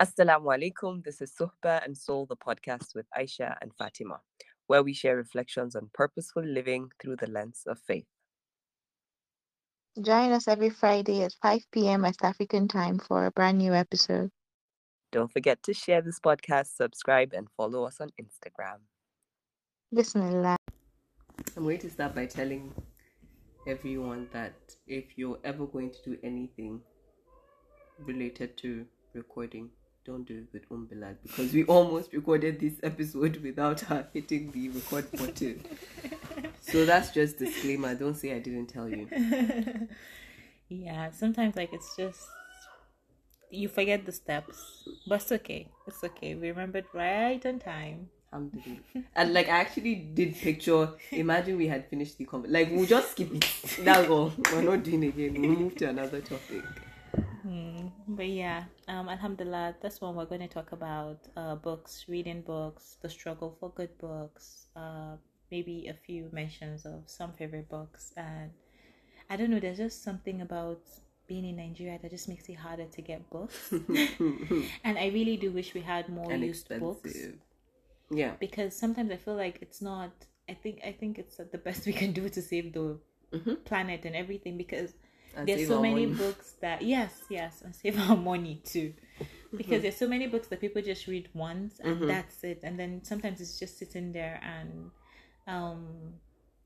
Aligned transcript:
Assalamu 0.00 0.46
alaikum. 0.46 1.04
This 1.04 1.20
is 1.20 1.30
Suhba 1.38 1.84
and 1.84 1.94
Soul, 1.94 2.24
the 2.24 2.34
podcast 2.34 2.94
with 2.94 3.04
Aisha 3.14 3.54
and 3.60 3.70
Fatima, 3.76 4.20
where 4.66 4.82
we 4.82 4.94
share 4.94 5.14
reflections 5.14 5.76
on 5.76 5.90
purposeful 5.92 6.42
living 6.42 6.88
through 6.98 7.16
the 7.16 7.26
lens 7.26 7.64
of 7.66 7.78
faith. 7.86 8.06
Join 10.00 10.32
us 10.32 10.48
every 10.48 10.70
Friday 10.70 11.22
at 11.22 11.34
5 11.42 11.60
p.m. 11.70 12.00
West 12.00 12.20
African 12.22 12.66
time 12.66 12.98
for 12.98 13.26
a 13.26 13.30
brand 13.30 13.58
new 13.58 13.74
episode. 13.74 14.30
Don't 15.12 15.30
forget 15.30 15.62
to 15.64 15.74
share 15.74 16.00
this 16.00 16.18
podcast, 16.18 16.74
subscribe, 16.76 17.34
and 17.34 17.48
follow 17.54 17.84
us 17.84 18.00
on 18.00 18.08
Instagram. 18.18 18.78
Bismillah. 19.94 20.56
I'm 21.58 21.64
going 21.64 21.78
to 21.80 21.90
start 21.90 22.14
by 22.14 22.24
telling 22.24 22.72
everyone 23.66 24.28
that 24.32 24.54
if 24.86 25.18
you're 25.18 25.40
ever 25.44 25.66
going 25.66 25.90
to 25.90 25.98
do 26.02 26.16
anything 26.22 26.80
related 27.98 28.56
to 28.58 28.86
recording, 29.12 29.68
don't 30.04 30.26
do 30.26 30.38
it 30.38 30.48
with 30.52 30.68
Bilal 30.88 31.14
because 31.22 31.52
we 31.52 31.64
almost 31.64 32.12
recorded 32.12 32.58
this 32.58 32.74
episode 32.82 33.36
without 33.38 33.80
her 33.80 34.06
hitting 34.12 34.50
the 34.52 34.68
record 34.70 35.10
button. 35.12 35.62
so 36.60 36.84
that's 36.84 37.10
just 37.10 37.38
disclaimer. 37.38 37.94
Don't 37.94 38.14
say 38.16 38.34
I 38.34 38.38
didn't 38.38 38.66
tell 38.68 38.88
you. 38.88 39.08
yeah, 40.68 41.10
sometimes 41.10 41.56
like 41.56 41.72
it's 41.72 41.96
just 41.96 42.28
you 43.50 43.68
forget 43.68 44.06
the 44.06 44.12
steps, 44.12 44.88
but 45.06 45.20
it's 45.20 45.32
okay. 45.32 45.68
It's 45.86 46.02
okay. 46.02 46.34
We 46.34 46.48
remembered 46.48 46.86
right 46.94 47.44
on 47.44 47.58
time. 47.58 48.08
Alhamdulillah. 48.32 48.78
and 49.16 49.34
like 49.34 49.48
I 49.48 49.58
actually 49.60 49.96
did 49.96 50.36
picture. 50.36 50.90
Imagine 51.10 51.56
we 51.58 51.66
had 51.66 51.88
finished 51.88 52.16
the 52.16 52.24
conversation. 52.24 52.52
Like 52.54 52.70
we'll 52.72 52.86
just 52.86 53.12
skip 53.12 53.34
it. 53.34 53.78
Now 53.82 54.02
go. 54.02 54.32
We're 54.52 54.62
not 54.62 54.82
doing 54.82 55.02
it 55.02 55.08
again. 55.08 55.40
We'll 55.42 55.50
move 55.50 55.76
to 55.76 55.88
another 55.88 56.20
topic. 56.20 56.62
Hmm. 57.50 57.88
But 58.08 58.28
yeah, 58.28 58.64
um, 58.88 59.08
Alhamdulillah, 59.08 59.74
this 59.82 60.00
one 60.00 60.14
we're 60.14 60.24
going 60.26 60.40
to 60.42 60.48
talk 60.48 60.72
about 60.72 61.18
uh, 61.36 61.56
books, 61.56 62.04
reading 62.08 62.42
books, 62.42 62.96
the 63.02 63.10
struggle 63.10 63.56
for 63.58 63.70
good 63.70 63.96
books, 63.98 64.66
uh, 64.76 65.16
maybe 65.50 65.88
a 65.88 65.94
few 65.94 66.28
mentions 66.32 66.86
of 66.86 67.02
some 67.06 67.32
favorite 67.32 67.68
books, 67.68 68.12
and 68.16 68.50
I 69.28 69.36
don't 69.36 69.50
know. 69.50 69.60
There's 69.60 69.78
just 69.78 70.04
something 70.04 70.42
about 70.42 70.82
being 71.26 71.44
in 71.44 71.56
Nigeria 71.56 71.98
that 72.02 72.10
just 72.10 72.28
makes 72.28 72.48
it 72.48 72.54
harder 72.56 72.86
to 72.86 73.02
get 73.02 73.28
books, 73.30 73.72
and 74.84 74.98
I 74.98 75.08
really 75.12 75.36
do 75.36 75.50
wish 75.50 75.74
we 75.74 75.80
had 75.80 76.08
more 76.08 76.30
And 76.32 76.44
used 76.44 76.68
books. 76.78 77.16
Yeah. 78.10 78.32
because 78.40 78.76
sometimes 78.76 79.10
I 79.12 79.16
feel 79.16 79.36
like 79.36 79.58
it's 79.62 79.80
not. 79.82 80.10
I 80.48 80.54
think 80.54 80.80
I 80.84 80.92
think 80.92 81.18
it's 81.18 81.36
the 81.36 81.58
best 81.58 81.86
we 81.86 81.92
can 81.92 82.12
do 82.12 82.28
to 82.28 82.42
save 82.42 82.72
the 82.72 82.98
Mhm. 83.32 83.64
planet 83.64 84.04
and 84.04 84.16
everything 84.16 84.56
because 84.56 84.94
And 85.34 85.48
there's 85.48 85.66
so 85.66 85.78
many 85.78 86.06
money. 86.06 86.14
books 86.16 86.54
that 86.60 86.82
yes 86.82 87.24
yes 87.28 87.62
and 87.62 87.74
save 87.74 87.98
our 88.10 88.16
money 88.16 88.60
too 88.64 88.92
because 89.56 89.82
there's 89.82 89.96
so 89.96 90.08
many 90.08 90.26
books 90.26 90.48
that 90.48 90.60
people 90.60 90.80
just 90.82 91.06
read 91.06 91.28
once 91.34 91.80
and 91.80 92.00
Mhm. 92.02 92.08
that's 92.08 92.44
it 92.44 92.60
and 92.62 92.78
then 92.78 93.02
sometimes 93.04 93.40
it's 93.40 93.58
just 93.58 93.78
sitting 93.78 94.12
there 94.12 94.40
and 94.42 94.90
um 95.46 96.14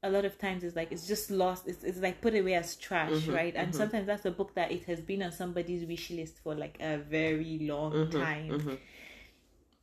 a 0.02 0.10
lot 0.10 0.24
of 0.24 0.38
times 0.38 0.62
it's 0.64 0.76
like 0.76 0.92
it's 0.92 1.06
just 1.06 1.30
lost 1.30 1.66
it's, 1.66 1.82
it's 1.82 1.98
like 1.98 2.20
put 2.20 2.34
away 2.34 2.54
as 2.54 2.76
trash 2.76 3.10
Mhm, 3.10 3.34
right 3.34 3.54
and 3.56 3.68
mhm. 3.68 3.74
sometimes 3.74 4.06
that's 4.06 4.26
a 4.26 4.30
book 4.30 4.54
that 4.54 4.70
it 4.70 4.84
has 4.84 5.00
been 5.00 5.22
on 5.22 5.32
somebody's 5.32 5.86
wish 5.86 6.10
list 6.10 6.38
for 6.42 6.54
like 6.54 6.76
a 6.80 6.98
very 6.98 7.58
long 7.62 7.92
Mhm, 7.92 8.10
time 8.10 8.52
mhm. 8.60 8.78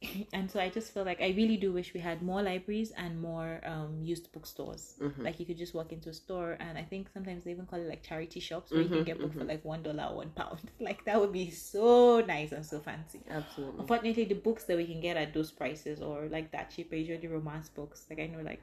and 0.34 0.50
so 0.50 0.60
i 0.60 0.68
just 0.70 0.94
feel 0.94 1.04
like 1.04 1.22
i 1.22 1.30
really 1.38 1.58
do 1.58 1.72
wish 1.72 1.94
we 1.94 2.00
had 2.00 2.22
more 2.22 2.42
libraries 2.42 2.92
and 2.98 3.22
more 3.22 3.62
um 3.66 4.00
used 4.02 4.32
bookstores 4.32 4.96
Mhm. 5.00 5.24
like 5.24 5.40
you 5.40 5.46
could 5.46 5.58
just 5.58 5.74
walk 5.74 5.92
into 5.92 6.10
a 6.10 6.14
store 6.14 6.58
and 6.60 6.78
i 6.78 6.84
think 6.84 7.10
sometimes 7.14 7.44
they 7.44 7.52
even 7.52 7.66
call 7.68 7.80
it 7.80 7.88
like 7.88 8.02
charity 8.02 8.40
shops 8.40 8.72
where 8.72 8.82
you 8.82 8.90
can 8.90 9.00
Mhm, 9.00 9.06
get 9.06 9.20
books 9.20 9.36
for 9.36 9.44
mhm. 9.44 9.50
like 9.50 9.64
one 9.64 9.84
dollar 9.84 10.06
or 10.12 10.16
one 10.18 10.32
pound 10.32 10.60
like 10.80 11.06
that 11.06 11.20
would 11.20 11.32
be 11.32 11.50
so 11.52 12.22
nice 12.22 12.52
and 12.52 12.66
so 12.66 12.80
fancy 12.80 13.22
Absolutely. 13.30 13.80
unfortunately 13.80 14.26
the 14.26 14.36
books 14.36 14.64
that 14.66 14.78
we 14.78 14.86
can 14.86 15.00
get 15.02 15.18
at 15.18 15.34
those 15.34 15.52
prices 15.52 16.02
or 16.02 16.28
like 16.30 16.52
that 16.52 16.72
cheap 16.72 16.92
are 16.92 16.96
usually 16.96 17.28
romance 17.28 17.70
books 17.70 18.06
like 18.10 18.20
i 18.20 18.26
know 18.28 18.42
like 18.42 18.62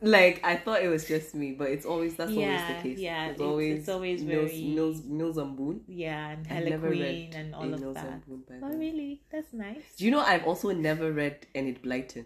Like 0.00 0.40
I 0.42 0.56
thought 0.56 0.82
it 0.82 0.88
was 0.88 1.06
just 1.06 1.34
me, 1.34 1.52
but 1.52 1.68
it's 1.70 1.84
always 1.84 2.16
that's 2.16 2.30
always 2.32 2.60
the 2.68 2.74
case. 2.82 2.98
yeah, 2.98 3.26
it's 3.28 3.40
always 3.40 3.80
it's 3.80 3.88
always 3.88 4.22
Mills, 4.22 4.50
very- 4.50 4.64
Mills, 4.74 5.02
Mills 5.04 5.36
and 5.36 5.56
Boon. 5.56 5.80
yeah 5.86 6.36
and 6.48 6.74
I've 6.74 6.82
read 6.82 7.34
and 7.34 7.54
all 7.54 7.72
of 7.74 7.80
Mills 7.80 7.94
that 7.94 8.06
and 8.06 8.26
Boon, 8.26 8.42
by 8.48 8.66
oh 8.66 8.76
really 8.78 9.20
that's 9.30 9.52
nice 9.52 9.82
Do 9.96 10.04
you 10.06 10.10
know 10.10 10.20
I've 10.20 10.44
also 10.44 10.70
never 10.72 11.12
read 11.12 11.46
Enid 11.54 11.82
Blyton? 11.82 12.24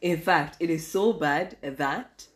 In 0.00 0.18
fact, 0.20 0.56
it 0.60 0.70
is 0.70 0.86
so 0.86 1.12
bad 1.12 1.56
that 1.62 2.26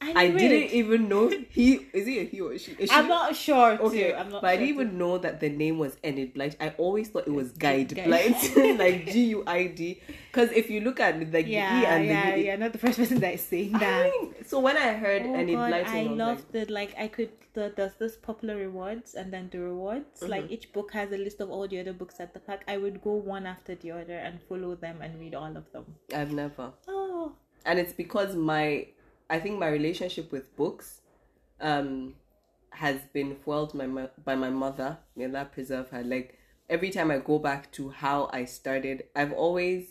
I 0.00 0.26
read 0.28 0.38
didn't 0.38 0.70
even 0.72 1.08
know 1.08 1.28
he 1.50 1.86
is 1.92 2.06
he 2.06 2.20
a 2.20 2.24
he 2.24 2.40
or 2.40 2.56
she? 2.56 2.72
Is 2.72 2.88
she 2.90 2.94
i'm 2.96 3.08
not 3.08 3.34
sure 3.34 3.76
too. 3.76 3.82
okay. 3.84 4.14
i'm 4.14 4.30
not 4.30 4.42
but 4.42 4.50
I 4.50 4.56
didn't 4.56 4.68
too. 4.76 4.82
even 4.82 4.98
know 4.98 5.18
that 5.18 5.40
the 5.40 5.48
name 5.48 5.78
was 5.78 5.96
Enid 6.04 6.34
Blyton. 6.34 6.56
I 6.60 6.68
always 6.78 7.08
thought 7.08 7.26
it 7.26 7.32
was 7.34 7.50
Guide 7.52 7.94
Guide. 7.94 8.06
Blyton, 8.06 8.78
like 8.84 9.06
G 9.10 9.24
U 9.34 9.42
I 9.46 9.66
D. 9.66 10.00
Because 10.30 10.52
if 10.52 10.70
you 10.70 10.80
look 10.82 11.00
at 11.00 11.16
it, 11.20 11.32
like 11.32 11.46
yeah, 11.48 11.80
the 11.80 11.82
E 11.82 11.86
and 11.86 12.06
yeah, 12.06 12.30
the 12.30 12.38
U, 12.38 12.44
yeah. 12.46 12.56
Not 12.56 12.72
the 12.72 12.78
first 12.78 12.98
person 12.98 13.18
that 13.20 13.34
is 13.34 13.40
saying 13.42 13.74
I 13.74 13.78
that. 13.80 14.02
mean, 14.04 14.34
so 14.46 14.60
when 14.60 14.76
I 14.76 14.92
heard 14.94 15.22
Oh 15.22 15.34
Enid 15.34 15.54
God, 15.56 15.72
Blyton, 15.72 15.88
I 15.88 16.02
loved 16.02 16.44
like, 16.54 16.66
the 16.66 16.72
like 16.72 16.94
I 16.98 17.08
could 17.08 17.30
the 17.54 17.72
there's 17.76 17.94
this 17.94 18.16
popular 18.16 18.56
rewards 18.56 19.14
and 19.14 19.32
then 19.32 19.48
the 19.50 19.58
rewards 19.58 20.22
like 20.22 20.44
Mm-hmm. 20.44 20.52
each 20.52 20.72
book 20.72 20.92
has 20.92 21.10
a 21.12 21.18
list 21.18 21.40
of 21.40 21.50
all 21.50 21.66
the 21.66 21.80
other 21.80 21.92
books 21.92 22.20
at 22.20 22.32
the 22.34 22.38
pack. 22.40 22.62
I 22.68 22.76
would 22.76 23.02
go 23.02 23.12
one 23.14 23.46
after 23.46 23.74
the 23.74 23.90
other 23.90 24.14
and 24.16 24.40
follow 24.48 24.76
them 24.76 25.02
and 25.02 25.18
read 25.18 25.34
all 25.34 25.56
of 25.56 25.70
them. 25.72 25.86
I've 26.14 26.32
never. 26.32 26.72
Oh, 26.86 27.32
and 27.66 27.78
it's 27.80 27.92
because 27.92 28.36
my 28.36 28.86
i 29.30 29.38
think 29.38 29.58
my 29.58 29.68
relationship 29.68 30.30
with 30.32 30.54
books 30.56 31.00
um 31.60 32.14
has 32.70 33.00
been 33.12 33.34
foiled 33.34 33.74
my, 33.74 34.08
by 34.24 34.36
my 34.36 34.50
mother. 34.50 34.98
May 35.16 35.24
allah 35.24 35.48
preserve 35.50 35.88
her. 35.90 36.02
Like 36.04 36.38
every 36.70 36.90
time 36.90 37.10
i 37.10 37.18
go 37.18 37.38
back 37.38 37.72
to 37.72 37.88
how 37.88 38.28
i 38.32 38.44
started 38.44 39.04
i've 39.16 39.32
always 39.32 39.86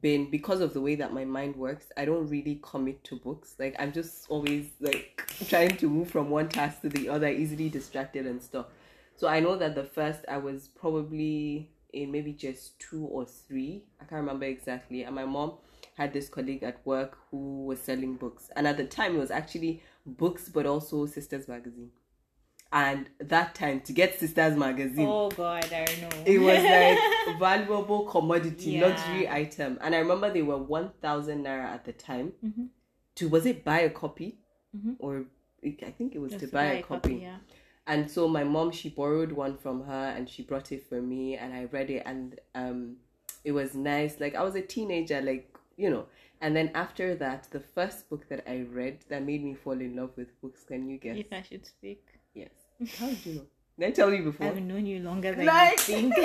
been 0.00 0.30
because 0.30 0.60
of 0.60 0.72
the 0.72 0.80
way 0.80 0.94
that 0.96 1.12
my 1.12 1.24
mind 1.24 1.54
works 1.54 1.92
i 1.96 2.04
don't 2.04 2.26
really 2.28 2.58
commit 2.62 3.04
to 3.04 3.16
books. 3.16 3.54
Like 3.58 3.76
i'm 3.78 3.92
just 3.92 4.26
always 4.28 4.66
like 4.80 5.22
trying 5.48 5.76
to 5.76 5.88
move 5.88 6.10
from 6.10 6.30
one 6.30 6.48
task 6.48 6.80
to 6.82 6.88
the 6.88 7.08
other 7.08 7.28
easily 7.28 7.68
distracted 7.68 8.26
and 8.26 8.42
stuff. 8.42 8.66
So 9.14 9.28
i 9.28 9.40
know 9.40 9.56
that 9.56 9.74
the 9.74 9.84
first 9.84 10.24
i 10.28 10.38
was 10.38 10.68
probably 10.68 11.70
in 11.92 12.10
maybe 12.12 12.32
just 12.32 12.78
two 12.78 13.04
or 13.06 13.24
three. 13.24 13.84
I 14.00 14.04
can't 14.04 14.20
remember 14.20 14.44
exactly. 14.44 15.04
And 15.04 15.14
my 15.14 15.24
mom 15.24 15.52
had 15.96 16.12
this 16.12 16.28
colleague 16.28 16.62
at 16.62 16.84
work 16.86 17.18
who 17.30 17.64
was 17.66 17.80
selling 17.80 18.14
books 18.16 18.50
and 18.56 18.66
at 18.66 18.76
the 18.76 18.84
time 18.84 19.14
it 19.14 19.18
was 19.18 19.30
actually 19.30 19.82
books 20.04 20.48
but 20.48 20.66
also 20.66 21.06
sisters 21.06 21.48
magazine 21.48 21.90
and 22.72 23.08
that 23.20 23.54
time 23.54 23.80
to 23.80 23.92
get 23.92 24.18
sisters 24.18 24.56
magazine 24.56 25.06
oh 25.08 25.30
God, 25.30 25.64
I 25.72 25.84
know. 26.00 26.08
it 26.26 26.38
was 26.38 26.62
like 27.28 27.38
valuable 27.38 28.04
commodity 28.06 28.72
Yeah. 28.72 28.86
luxury 28.88 29.28
item 29.28 29.78
and 29.80 29.94
i 29.94 29.98
remember 29.98 30.32
they 30.32 30.42
were 30.42 30.58
1000 30.58 31.44
naira 31.44 31.64
at 31.64 31.84
the 31.84 31.92
time 31.92 32.32
Mhm. 32.44 32.68
to 33.16 33.28
was 33.28 33.46
it 33.46 33.64
buy 33.64 33.80
a 33.80 33.90
copy 33.90 34.38
Mhm. 34.76 34.96
or 34.98 35.24
i 35.64 35.90
think 35.90 36.14
it 36.14 36.18
was 36.18 36.32
Just 36.32 36.40
to 36.40 36.46
to 36.48 36.52
buy, 36.52 36.64
a 36.64 36.82
copy, 36.82 37.14
yeah. 37.16 37.38
and 37.86 38.10
so 38.10 38.28
my 38.28 38.44
mom 38.44 38.70
she 38.70 38.88
borrowed 38.90 39.32
one 39.32 39.56
from 39.56 39.84
her 39.84 40.12
and 40.16 40.28
she 40.28 40.42
brought 40.42 40.70
it 40.72 40.82
for 40.88 41.00
me 41.00 41.36
and 41.36 41.54
i 41.54 41.64
read 41.64 41.88
it 41.90 42.02
and 42.04 42.38
um 42.54 42.96
it 43.44 43.52
was 43.52 43.74
nice 43.74 44.20
like 44.20 44.34
i 44.34 44.42
was 44.42 44.54
a 44.56 44.62
teenager 44.62 45.20
like 45.22 45.55
you 45.76 45.90
know. 45.90 46.06
And 46.40 46.54
then 46.54 46.70
after 46.74 47.14
that 47.16 47.48
the 47.50 47.60
first 47.60 48.10
book 48.10 48.28
that 48.28 48.44
i 48.46 48.66
read 48.70 48.98
that 49.08 49.22
made 49.24 49.42
me 49.42 49.54
fall 49.54 49.80
in 49.80 49.96
love 49.96 50.10
with 50.16 50.38
books 50.40 50.64
can 50.64 50.88
you 50.88 50.98
guess? 50.98 51.16
If 51.16 51.32
I 51.32 51.42
should 51.42 51.66
speak, 51.66 52.04
yes. 52.34 52.50
How 52.98 53.06
did 53.08 53.24
you 53.26 53.34
know? 53.36 53.46
Did 53.78 53.88
i 53.88 53.90
tell 53.90 54.12
you 54.12 54.22
before. 54.24 54.46
I've 54.46 54.60
known 54.60 54.86
you 54.86 55.00
longer 55.00 55.34
than 55.34 55.46
Like- 55.46 55.72
you 55.88 56.12
think. 56.12 56.14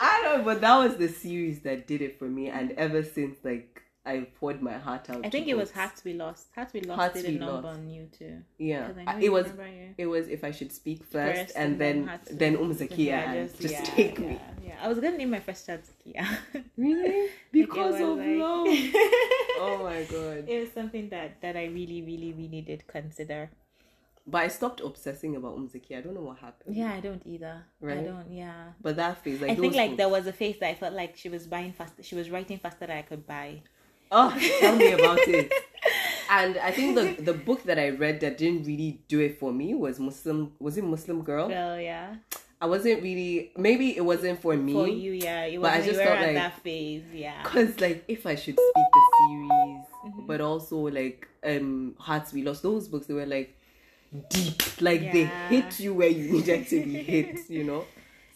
I 0.00 0.20
don't 0.22 0.38
know, 0.38 0.44
but 0.44 0.60
that 0.60 0.76
was 0.78 0.96
the 0.96 1.08
series 1.08 1.60
that 1.60 1.86
did 1.86 2.02
it 2.02 2.18
for 2.18 2.28
me, 2.28 2.48
and 2.58 2.72
ever 2.72 3.02
since, 3.02 3.36
like, 3.44 3.82
I 4.12 4.14
poured 4.40 4.60
my 4.62 4.76
heart 4.86 5.10
out. 5.10 5.20
I 5.26 5.28
think 5.34 5.48
it 5.48 5.56
was. 5.62 5.70
Hearts 5.70 6.02
We 6.06 6.12
Lost. 6.14 6.44
Hearts 6.54 6.72
We 6.72 6.80
Lost 6.80 6.98
Heart 7.00 7.14
did 7.14 7.24
a 7.26 7.28
Be 7.28 7.38
number 7.38 7.68
Lost. 7.68 7.78
on 7.78 7.90
you 7.90 8.04
too. 8.18 8.34
Yeah, 8.58 8.86
'Cause 8.86 8.96
I 9.00 9.04
know 9.04 9.12
I- 9.12 9.18
you 9.20 9.26
it 9.26 9.32
was. 9.38 9.46
you. 9.80 9.94
It 9.98 10.06
was 10.14 10.24
if 10.36 10.42
I 10.44 10.52
should 10.58 10.72
speak 10.80 11.00
first, 11.04 11.40
First, 11.40 11.56
and, 11.56 11.78
then 11.82 11.96
to- 12.26 12.34
then 12.42 12.52
Um 12.56 12.72
Zakia 12.80 12.98
Yeah, 13.12 13.32
and 13.32 13.60
just 13.60 13.74
yeah, 13.74 13.82
take 13.98 14.18
yeah, 14.18 14.28
me. 14.28 14.40
Yeah, 14.68 14.76
I 14.84 14.88
was 14.88 14.98
gonna 15.02 15.18
name 15.22 15.30
my 15.38 15.40
first 15.48 15.66
child 15.66 15.80
Zakia. 15.90 16.24
Really? 16.76 17.28
Because 17.60 17.96
of 18.00 18.16
like- 18.18 18.38
love. 18.44 18.66
oh 19.66 19.76
my 19.90 20.00
god! 20.14 20.40
it 20.48 20.58
was 20.62 20.70
something 20.78 21.08
that 21.14 21.40
that 21.44 21.54
I 21.56 21.66
really, 21.78 22.00
really, 22.10 22.32
really 22.32 22.62
did 22.70 22.80
consider. 22.86 23.50
But 24.30 24.40
I 24.46 24.48
stopped 24.48 24.80
obsessing 24.88 25.32
about 25.40 25.54
Um 25.58 25.68
Zakia. 25.74 25.98
I 25.98 26.02
don't 26.04 26.14
know 26.18 26.26
what 26.30 26.38
happened. 26.38 26.76
Yeah, 26.80 26.92
I 26.98 27.00
don't 27.06 27.22
either. 27.34 27.56
I 27.82 27.96
don't. 28.10 28.28
Yeah. 28.42 28.72
But 28.84 28.96
that 28.96 29.14
phase, 29.22 29.40
like 29.42 29.50
I 29.52 29.54
think 29.54 29.74
like 29.74 29.90
books- 29.90 29.98
there 30.00 30.12
was 30.16 30.26
a 30.26 30.32
phase 30.40 30.56
that 30.60 30.68
I 30.74 30.76
felt 30.82 30.94
like 31.02 31.12
she 31.22 31.28
was 31.36 31.46
buying 31.54 31.72
faster. 31.72 32.02
She 32.08 32.14
was 32.20 32.26
writing 32.30 32.58
faster 32.64 32.86
than 32.86 32.96
I 33.02 33.02
could 33.10 33.26
buy. 33.26 33.50
Oh, 34.10 34.34
tell 34.60 34.76
me 34.76 34.92
about 34.92 35.18
it. 35.20 35.52
And 36.30 36.58
I 36.58 36.72
think 36.72 36.94
the 36.94 37.16
the 37.22 37.32
book 37.32 37.62
that 37.64 37.78
I 37.78 37.88
read 37.88 38.20
that 38.20 38.36
didn't 38.36 38.64
really 38.66 39.00
do 39.08 39.18
it 39.20 39.38
for 39.40 39.50
me 39.50 39.72
was 39.74 39.98
Muslim. 39.98 40.52
Was 40.60 40.76
it 40.76 40.84
Muslim 40.84 41.22
Girl? 41.22 41.48
Well, 41.48 41.80
yeah. 41.80 42.16
I 42.60 42.66
wasn't 42.66 43.02
really. 43.02 43.50
Maybe 43.56 43.96
it 43.96 44.04
wasn't 44.04 44.38
for 44.42 44.54
me. 44.54 44.74
For 44.74 44.86
you, 44.88 45.12
yeah. 45.12 45.44
It 45.48 45.58
But 45.62 45.72
I 45.72 45.76
just 45.78 45.92
you 45.92 45.96
were 45.96 46.04
felt 46.04 46.20
like- 46.20 46.34
that 46.34 46.60
phase, 46.62 47.04
yeah. 47.14 47.42
Cause 47.44 47.80
like 47.80 48.04
if 48.08 48.26
I 48.26 48.34
should 48.34 48.60
speak 48.60 48.88
the 48.92 49.04
series, 49.24 49.84
Mhm. 50.04 50.26
but 50.26 50.42
also 50.42 50.76
like 50.92 51.26
um 51.44 51.94
Hearts 51.98 52.34
We 52.34 52.42
Lost, 52.42 52.62
those 52.62 52.88
books 52.88 53.06
they 53.06 53.14
were 53.14 53.24
like 53.24 53.56
deep, 54.28 54.60
like 54.82 55.00
they 55.12 55.24
hit 55.48 55.80
you 55.80 55.94
where 55.94 56.08
you 56.12 56.32
needed 56.32 56.66
to 56.68 56.84
be 56.84 57.02
hit, 57.02 57.48
you 57.48 57.64
know. 57.64 57.84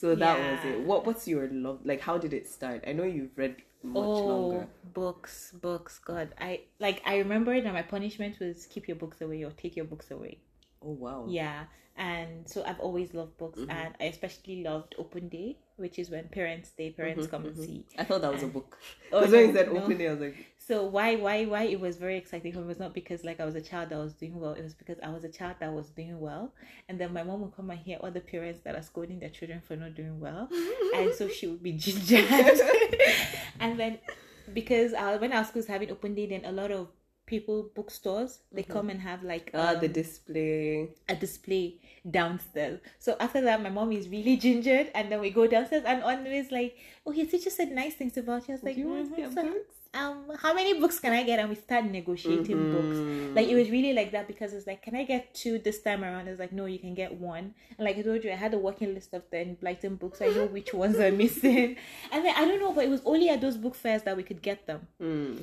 So 0.01 0.15
that 0.15 0.39
was 0.39 0.65
it. 0.65 0.81
What 0.81 1.05
What's 1.05 1.29
your 1.29 1.47
love? 1.53 1.81
Like, 1.85 2.01
how 2.01 2.17
did 2.17 2.33
it 2.33 2.49
start? 2.49 2.85
I 2.89 2.93
know 2.93 3.05
you've 3.05 3.37
read 3.37 3.57
much 3.83 4.05
oh, 4.05 4.27
longer. 4.27 4.69
books, 4.95 5.53
books. 5.61 5.99
God, 5.99 6.35
I 6.41 6.63
like. 6.79 7.03
I 7.07 7.19
remember 7.19 7.61
that 7.61 7.73
my 7.73 7.83
punishment 7.83 8.39
was 8.41 8.67
keep 8.67 8.89
your 8.89 8.97
books 8.97 9.21
away 9.21 9.43
or 9.45 9.51
take 9.51 9.77
your 9.77 9.85
books 9.87 10.11
away. 10.11 10.39
Oh 10.83 10.93
wow. 10.93 11.27
Yeah, 11.29 11.65
and 11.97 12.49
so 12.49 12.65
I've 12.65 12.81
always 12.81 13.15
loved 13.15 13.37
books, 13.39 13.61
Mhm. 13.61 13.71
and 13.71 13.95
I 14.01 14.05
especially 14.05 14.63
loved 14.63 14.95
Open 14.99 15.29
Day, 15.29 15.59
which 15.83 15.99
is 15.99 16.09
when 16.11 16.29
parents 16.29 16.71
day 16.71 16.91
parents 16.91 17.27
Mhm, 17.27 17.31
come 17.31 17.45
and 17.47 17.57
mhm. 17.57 17.65
see. 17.67 17.85
I 17.99 18.05
thought 18.05 18.23
that 18.23 18.33
was 18.33 18.43
a 18.43 18.47
And- 18.47 18.55
book. 18.55 18.79
Oh, 19.13 19.21
Because 19.21 19.33
when 19.33 19.41
no, 19.43 19.47
you 19.49 19.55
said 19.59 19.73
no. 19.75 19.83
open 19.83 19.99
day, 19.99 20.09
I 20.09 20.13
was 20.13 20.21
like, 20.21 20.37
So 20.57 20.87
why 20.87 21.17
why 21.17 21.45
why 21.45 21.63
it 21.65 21.79
was 21.79 21.97
very 21.99 22.17
exciting 22.17 22.53
for 22.55 22.61
me 22.61 22.67
was 22.67 22.79
not 22.79 22.95
because 22.95 23.25
like 23.25 23.41
I 23.41 23.45
was 23.45 23.57
a 23.57 23.61
child 23.61 23.91
that 23.91 23.99
was 23.99 24.15
doing 24.15 24.39
well. 24.41 24.55
It 24.55 24.63
was 24.63 24.73
because 24.75 24.99
I 25.03 25.11
was 25.11 25.25
a 25.25 25.29
child 25.39 25.57
that 25.61 25.71
was 25.81 25.91
doing 25.91 26.19
well, 26.19 26.55
and 26.89 26.99
then 26.99 27.13
my 27.13 27.23
mom 27.23 27.43
would 27.43 27.55
come 27.55 27.69
and 27.71 27.79
hear 27.79 27.99
other 28.03 28.21
parents 28.21 28.61
that 28.65 28.75
are 28.75 28.83
scolding 28.91 29.19
their 29.19 29.29
children 29.39 29.61
for 29.61 29.77
not 29.77 29.95
doing 29.95 30.19
well, 30.21 30.49
and 30.97 31.13
so 31.15 31.29
she 31.29 31.47
would 31.49 31.63
be 31.63 31.73
gingered. 31.85 32.61
and 33.61 33.79
then 33.79 33.99
because 34.55 34.93
uh, 34.95 35.17
when 35.19 35.33
our 35.33 35.45
school's 35.45 35.67
having 35.67 35.91
open 35.91 36.15
day, 36.15 36.27
then 36.27 36.45
a 36.45 36.53
lot 36.53 36.71
of 36.71 36.89
people 37.33 37.59
bookstores 37.77 38.33
they 38.57 38.63
Mhm. 38.65 38.73
come 38.75 38.87
and 38.95 39.01
have 39.09 39.21
like 39.33 39.51
ah, 39.55 39.75
the 39.85 39.89
um, 39.91 39.93
display. 40.01 40.89
a 41.09 41.15
display 41.25 41.65
downstairs. 42.19 42.79
So 42.99 43.17
after 43.27 43.41
that, 43.49 43.63
my 43.67 43.71
mom 43.79 43.93
is 44.01 44.09
really 44.17 44.37
gingered, 44.47 44.89
and 44.95 45.11
then 45.11 45.21
we 45.27 45.31
go 45.41 45.47
downstairs, 45.55 45.85
and 45.93 46.03
always 46.03 46.51
like, 46.59 46.73
"Oh, 47.07 47.13
your 47.19 47.27
teacher 47.33 47.51
said 47.59 47.71
nice 47.83 47.95
things 48.01 48.17
about 48.23 48.49
you." 48.49 48.53
I 48.53 48.57
was 48.59 48.65
like, 48.69 48.77
Do 48.77 48.83
you 48.83 48.89
"Mhm." 48.89 49.35
So, 49.37 49.43
books? 49.43 49.79
um, 50.01 50.19
how 50.45 50.53
many 50.59 50.73
books 50.83 50.99
can 51.05 51.13
I 51.21 51.23
get? 51.31 51.39
And 51.41 51.49
we 51.55 51.57
start 51.67 51.85
negotiating 51.99 52.61
books. 52.75 52.99
Mhm. 52.99 53.35
Like 53.37 53.49
it 53.55 53.57
was 53.61 53.69
really 53.77 53.93
like 54.01 54.11
that 54.17 54.27
because 54.33 54.53
it's 54.57 54.67
like, 54.67 54.81
can 54.87 54.95
I 55.01 55.05
get 55.05 55.23
two 55.41 55.55
this 55.67 55.81
time 55.87 56.03
around? 56.05 56.29
It's 56.29 56.41
like, 56.45 56.53
no, 56.61 56.65
you 56.75 56.79
can 56.85 56.95
get 57.03 57.11
one. 57.33 57.47
And 57.77 57.85
like 57.89 57.97
I 57.99 58.03
told 58.09 58.25
you, 58.25 58.31
I 58.37 58.39
had 58.47 58.55
a 58.55 58.59
working 58.69 58.95
list 58.99 59.13
of 59.19 59.23
the 59.33 59.41
Blyton 59.63 59.99
books. 59.99 60.19
So 60.21 60.27
I 60.29 60.33
know 60.39 60.47
which 60.47 60.73
ones 60.85 60.97
are 61.07 61.13
missing. 61.25 61.77
And 62.13 62.25
then 62.25 62.35
I 62.37 62.45
don't 62.49 62.61
know, 62.65 62.73
but 62.79 62.85
it 62.89 62.91
was 62.97 63.03
only 63.15 63.29
at 63.35 63.41
those 63.47 63.57
book 63.67 63.75
fairs 63.85 64.03
that 64.09 64.17
we 64.17 64.23
could 64.31 64.43
get 64.51 64.67
them. 64.67 64.87
Mm. 65.01 65.43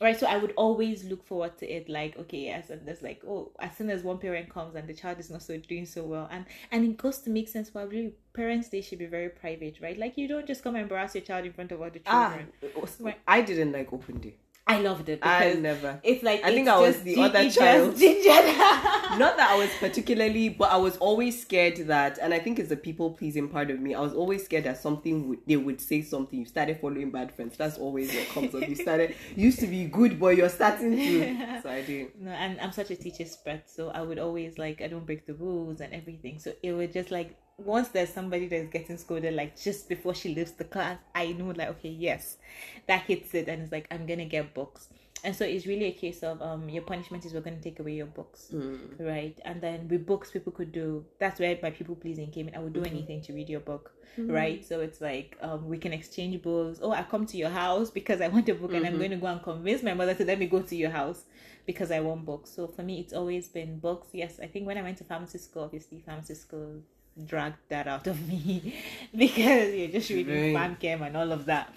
Right. 0.00 0.18
So 0.18 0.26
I 0.28 0.36
would 0.36 0.52
always 0.56 1.02
look 1.04 1.24
forward 1.26 1.58
to 1.58 1.66
it. 1.66 1.88
Like, 1.88 2.16
okay, 2.18 2.38
yes, 2.38 2.70
and 2.70 2.86
there's 2.86 3.02
like, 3.02 3.20
oh, 3.26 3.50
as 3.58 3.76
soon 3.76 3.90
as 3.90 4.04
one 4.04 4.18
parent 4.18 4.48
comes 4.48 4.76
and 4.76 4.88
the 4.88 4.94
child 4.94 5.18
is 5.18 5.28
not 5.28 5.42
so 5.42 5.56
doing 5.56 5.86
so 5.86 6.04
well, 6.04 6.28
and 6.30 6.44
and 6.70 6.84
it 6.84 6.96
goes 6.96 7.18
to 7.22 7.30
make 7.30 7.48
sense. 7.48 7.70
Really, 7.74 8.14
parents 8.32 8.68
they 8.68 8.80
should 8.80 9.00
be 9.00 9.06
very 9.06 9.28
private, 9.28 9.78
right? 9.82 9.98
Like 9.98 10.16
you 10.16 10.28
don't 10.28 10.46
just 10.46 10.62
come 10.62 10.76
and 10.76 10.82
embarrass 10.82 11.14
your 11.16 11.22
child 11.24 11.46
in 11.46 11.52
front 11.52 11.72
of 11.72 11.82
other 11.82 11.98
Ah, 12.06 12.28
children. 12.28 12.52
was- 12.80 13.00
Right. 13.00 13.18
I 13.26 13.40
didn't 13.42 13.72
like 13.72 13.92
open 13.92 14.18
day. 14.20 14.36
I 14.68 14.80
loved 14.80 15.08
it 15.08 15.20
I 15.22 15.54
never. 15.54 15.98
it's 16.02 16.22
like 16.22 16.44
I 16.44 16.50
think 16.50 16.68
I 16.68 16.78
was 16.78 17.00
the 17.02 17.14
gin- 17.14 17.24
other 17.24 17.50
child. 17.50 17.96
gingered. 17.98 18.56
Not 19.18 19.36
that 19.38 19.48
I 19.50 19.56
was 19.58 19.70
particularly, 19.80 20.50
but 20.50 20.70
I 20.70 20.76
was 20.76 20.98
always 20.98 21.40
scared 21.40 21.78
that, 21.88 22.18
and 22.20 22.34
I 22.34 22.38
think 22.38 22.58
it's 22.58 22.68
the 22.68 22.76
people 22.76 23.10
pleasing 23.12 23.48
part 23.48 23.70
of 23.70 23.80
me. 23.80 23.94
I 23.94 24.00
was 24.00 24.12
always 24.12 24.44
scared 24.44 24.64
that 24.64 24.76
something 24.78 25.28
would 25.28 25.38
they 25.46 25.56
would 25.56 25.80
say 25.80 26.02
something. 26.02 26.38
You 26.40 26.44
started 26.44 26.78
following 26.80 27.10
bad 27.10 27.34
friends. 27.34 27.56
That's 27.56 27.78
always 27.78 28.14
what 28.14 28.28
comes 28.28 28.54
up. 28.54 28.68
You 28.68 28.74
started 28.76 29.14
you 29.34 29.46
used 29.46 29.60
to 29.60 29.66
be 29.66 29.86
good, 29.86 30.20
but 30.20 30.36
you're 30.36 30.50
starting 30.50 30.96
to. 30.96 31.58
So 31.62 31.70
I 31.70 31.82
didn't. 31.82 32.20
No, 32.20 32.30
and 32.30 32.60
I'm 32.60 32.70
such 32.72 32.90
a 32.90 32.96
teacher's 32.96 33.36
pet, 33.36 33.68
so 33.70 33.88
I 33.88 34.02
would 34.02 34.18
always 34.18 34.58
like 34.58 34.82
I 34.82 34.86
don't 34.88 35.06
break 35.06 35.26
the 35.26 35.34
rules 35.34 35.80
and 35.80 35.92
everything. 35.94 36.38
So 36.38 36.52
it 36.62 36.72
would 36.72 36.92
just 36.92 37.10
like 37.10 37.36
once 37.58 37.88
there's 37.88 38.08
somebody 38.12 38.46
that's 38.46 38.68
getting 38.68 38.96
scolded, 38.96 39.34
like 39.34 39.60
just 39.60 39.88
before 39.88 40.14
she 40.14 40.34
leaves 40.34 40.52
the 40.52 40.64
class, 40.64 40.98
I 41.14 41.32
know 41.32 41.46
like 41.46 41.68
okay, 41.68 41.90
yes, 41.90 42.38
that 42.86 43.02
hits 43.02 43.34
it, 43.34 43.48
and 43.48 43.62
it's 43.62 43.72
like 43.72 43.86
I'm 43.90 44.06
gonna 44.06 44.24
get 44.24 44.54
books. 44.54 44.88
And 45.24 45.34
so 45.34 45.44
it's 45.44 45.66
really 45.66 45.86
a 45.86 45.92
case 45.92 46.22
of 46.22 46.40
um 46.40 46.68
your 46.68 46.82
punishment 46.82 47.24
is 47.24 47.34
we're 47.34 47.40
gonna 47.40 47.60
take 47.60 47.80
away 47.80 47.94
your 47.94 48.06
books. 48.06 48.50
Mm. 48.54 49.00
Right, 49.00 49.38
and 49.44 49.60
then 49.60 49.88
with 49.88 50.06
books, 50.06 50.30
people 50.30 50.52
could 50.52 50.70
do. 50.70 51.04
That's 51.18 51.40
where 51.40 51.58
my 51.60 51.70
people 51.70 51.96
pleasing 51.96 52.30
came 52.30 52.48
in. 52.48 52.54
I 52.54 52.60
would 52.60 52.72
do 52.72 52.80
Mhm. 52.80 52.86
anything 52.86 53.20
to 53.22 53.32
read 53.32 53.48
your 53.48 53.60
book, 53.60 53.92
right? 54.18 54.64
So 54.64 54.80
it's 54.80 55.00
like 55.00 55.36
um, 55.40 55.68
we 55.68 55.78
can 55.78 55.92
exchange 55.92 56.40
books. 56.42 56.78
Oh, 56.80 56.92
I 56.92 57.02
come 57.02 57.26
to 57.26 57.36
your 57.36 57.50
house 57.50 57.90
because 57.90 58.20
I 58.20 58.28
want 58.28 58.48
a 58.48 58.54
book, 58.54 58.72
and 58.74 58.86
I'm 58.86 58.94
Mhm. 58.94 58.98
going 58.98 59.10
to 59.10 59.16
go 59.16 59.26
and 59.26 59.42
convince 59.42 59.82
my 59.82 59.94
mother 59.94 60.14
to 60.14 60.24
let 60.24 60.38
me 60.38 60.46
go 60.46 60.62
to 60.62 60.76
your 60.76 60.90
house 60.90 61.24
because 61.66 61.90
I 61.90 61.98
want 62.00 62.24
books. 62.24 62.50
So 62.50 62.68
for 62.68 62.84
me, 62.84 63.00
it's 63.00 63.12
always 63.12 63.48
been 63.48 63.80
books. 63.80 64.08
Yes, 64.12 64.38
I 64.40 64.46
think 64.46 64.66
when 64.66 64.78
I 64.78 64.82
went 64.82 64.98
to 64.98 65.04
pharmacy 65.04 65.38
school, 65.38 65.64
obviously 65.64 66.00
pharmacy 66.00 66.34
school 66.34 66.82
dragged 67.26 67.58
that 67.68 67.86
out 67.88 68.06
of 68.06 68.26
me 68.28 68.74
because 69.16 69.74
you're 69.74 69.88
just 69.88 70.10
reading 70.10 70.54
Right. 70.54 70.78
PharmChem 70.78 71.00
and 71.06 71.16
all 71.16 71.32
of 71.32 71.46
that. 71.46 71.74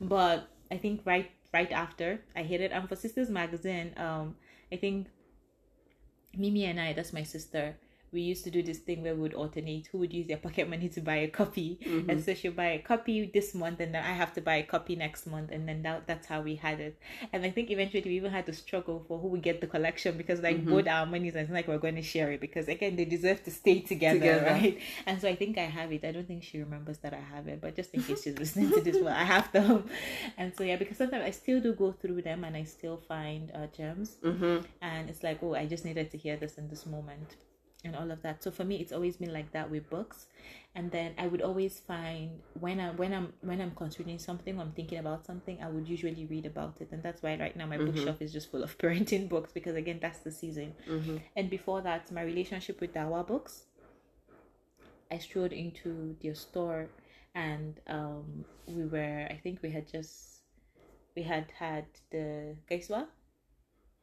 But 0.00 0.48
I 0.70 0.76
think 0.78 1.02
right 1.04 1.30
right 1.52 1.70
after 1.70 2.20
I 2.34 2.42
hit 2.42 2.60
it, 2.60 2.72
and 2.72 2.88
for 2.88 2.96
Sisters 2.96 3.28
Magazine, 3.28 3.92
um, 3.96 4.36
I 4.72 4.76
think 4.76 5.08
Mimi 6.36 6.64
and 6.64 6.80
I, 6.80 6.92
that's 6.94 7.12
my 7.12 7.22
sister, 7.22 7.76
we 8.12 8.20
used 8.20 8.44
to 8.44 8.50
do 8.50 8.62
this 8.62 8.78
thing 8.78 9.02
where 9.02 9.14
we 9.14 9.22
would 9.22 9.34
alternate 9.34 9.86
who 9.90 9.98
would 9.98 10.12
use 10.12 10.26
their 10.26 10.36
pocket 10.36 10.68
money 10.68 10.88
to 10.90 11.00
buy 11.00 11.16
a 11.16 11.28
copy. 11.28 11.78
Mhm. 11.82 12.08
And 12.10 12.22
so 12.24 12.34
she'll 12.34 12.52
buy 12.52 12.70
a 12.72 12.78
copy 12.78 13.30
this 13.32 13.54
month, 13.54 13.80
and 13.80 13.94
then 13.94 14.04
I 14.04 14.12
have 14.12 14.32
to 14.34 14.40
buy 14.40 14.56
a 14.56 14.62
copy 14.62 14.96
next 14.96 15.26
month, 15.26 15.50
and 15.50 15.66
then 15.68 15.82
that, 15.82 16.06
that's 16.06 16.26
how 16.26 16.42
we 16.42 16.56
had 16.56 16.78
it. 16.80 16.98
And 17.32 17.44
I 17.44 17.50
think 17.50 17.70
eventually 17.70 18.02
we 18.04 18.16
even 18.16 18.30
had 18.30 18.46
to 18.46 18.52
struggle 18.52 19.04
for 19.08 19.18
who 19.18 19.28
would 19.28 19.42
get 19.42 19.60
the 19.60 19.66
collection 19.66 20.16
because, 20.16 20.40
like, 20.42 20.58
Mhm. 20.58 20.70
both 20.70 20.86
our 20.88 21.06
monies, 21.06 21.34
and 21.36 21.48
like 21.50 21.68
we're 21.68 21.78
going 21.78 21.96
to 21.96 22.02
share 22.02 22.30
it 22.32 22.40
because, 22.40 22.68
again, 22.68 22.96
they 22.96 23.04
deserve 23.06 23.42
to 23.44 23.50
stay 23.50 23.80
together, 23.80 24.20
Together. 24.20 24.44
right? 24.46 24.78
And 25.06 25.20
so 25.20 25.28
I 25.28 25.34
think 25.34 25.58
I 25.58 25.64
have 25.78 25.90
it. 25.92 26.04
I 26.04 26.12
don't 26.12 26.26
think 26.26 26.42
she 26.42 26.58
remembers 26.58 26.98
that 26.98 27.14
I 27.14 27.20
have 27.34 27.48
it, 27.48 27.60
but 27.60 27.74
just 27.76 27.94
in 27.94 28.02
case 28.02 28.22
she's 28.24 28.38
listening 28.38 28.70
to 28.72 28.80
this, 28.80 28.96
well, 29.02 29.14
I 29.14 29.24
have 29.24 29.50
them. 29.52 29.88
And 30.38 30.54
so, 30.56 30.64
yeah, 30.64 30.76
because 30.76 30.96
sometimes 30.98 31.24
I 31.24 31.30
still 31.30 31.60
do 31.60 31.72
go 31.74 31.92
through 31.92 32.22
them 32.22 32.44
and 32.44 32.56
I 32.56 32.64
still 32.64 32.96
find 32.96 33.50
uh, 33.54 33.66
gems 33.76 34.16
Mm-hmm. 34.22 34.66
and 34.80 35.08
it's 35.10 35.22
like 35.22 35.38
oh 35.42 35.54
i 35.54 35.64
just 35.66 35.84
needed 35.84 36.10
to 36.10 36.18
hear 36.18 36.36
this 36.36 36.58
in 36.58 36.68
this 36.68 36.84
moment 36.86 37.36
and 37.84 37.96
all 37.96 38.10
of 38.10 38.22
that 38.22 38.42
so 38.42 38.50
for 38.50 38.64
me 38.64 38.76
it's 38.76 38.92
always 38.92 39.16
been 39.16 39.32
like 39.32 39.50
that 39.52 39.70
with 39.70 39.88
books 39.90 40.26
and 40.74 40.90
then 40.92 41.12
i 41.18 41.26
would 41.26 41.42
always 41.42 41.80
find 41.80 42.30
when 42.60 42.78
i 42.80 42.90
when 42.90 43.12
i'm 43.12 43.32
when 43.40 43.60
i'm 43.60 43.72
considering 43.74 44.18
something 44.18 44.58
i'm 44.60 44.72
thinking 44.72 44.98
about 44.98 45.24
something 45.26 45.60
i 45.62 45.68
would 45.68 45.88
usually 45.88 46.26
read 46.26 46.46
about 46.46 46.74
it 46.80 46.88
and 46.92 47.02
that's 47.02 47.22
why 47.22 47.36
right 47.38 47.56
now 47.56 47.66
my 47.66 47.76
Mhm. 47.78 47.86
bookshelf 47.86 48.22
is 48.22 48.32
just 48.32 48.50
full 48.50 48.62
of 48.62 48.76
parenting 48.82 49.28
books 49.28 49.52
because 49.52 49.74
again 49.76 49.98
that's 50.00 50.20
the 50.20 50.30
season 50.30 50.74
Mm-hmm. 50.88 51.16
and 51.36 51.50
before 51.50 51.80
that 51.82 52.10
my 52.12 52.22
relationship 52.22 52.80
with 52.80 52.92
dawa 52.94 53.26
books 53.26 53.64
i 55.10 55.18
strode 55.18 55.52
into 55.52 56.16
their 56.22 56.34
store 56.34 56.88
and 57.34 57.80
um 57.88 58.44
we 58.66 58.84
were 58.84 59.26
i 59.30 59.38
think 59.42 59.60
we 59.62 59.70
had 59.70 59.86
just 59.90 60.42
we 61.16 61.22
had 61.22 61.46
had 61.58 61.84
the 62.10 62.56
gaiswa 62.70 63.06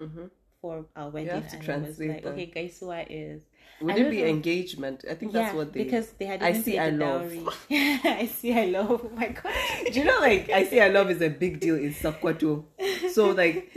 Mm-hmm. 0.01 0.25
For 0.61 0.85
our 0.95 1.09
wedding 1.09 1.29
have 1.29 1.49
to 1.49 1.57
and 1.57 1.63
it 1.69 1.81
was 1.81 1.97
translate 1.97 2.09
like 2.25 2.25
okay 2.25 2.51
gaiswa 2.55 3.05
is 3.09 3.41
Would 3.81 3.95
I 3.95 3.99
it 3.99 4.09
be 4.11 4.21
know. 4.21 4.27
engagement? 4.27 5.05
I 5.09 5.13
think 5.15 5.31
that's 5.31 5.55
what 5.55 5.71
they. 5.71 5.83
because 5.85 6.11
they 6.19 6.25
had 6.25 6.43
I 6.43 6.51
see, 6.53 6.77
I 6.77 6.89
love. 6.89 7.31
I 7.71 8.29
see 8.39 8.53
I 8.53 8.65
love 8.65 9.01
oh 9.05 9.09
my 9.15 9.29
god 9.29 9.53
Do 9.93 9.99
you 9.99 10.05
know, 10.05 10.19
like 10.19 10.49
I 10.49 10.65
see, 10.65 10.81
I 10.81 10.89
love 10.89 11.09
is 11.09 11.21
a 11.21 11.29
big 11.29 11.61
deal 11.61 11.75
in 11.75 11.93
Sakwato. 11.93 12.65
So 13.13 13.29
like 13.31 13.71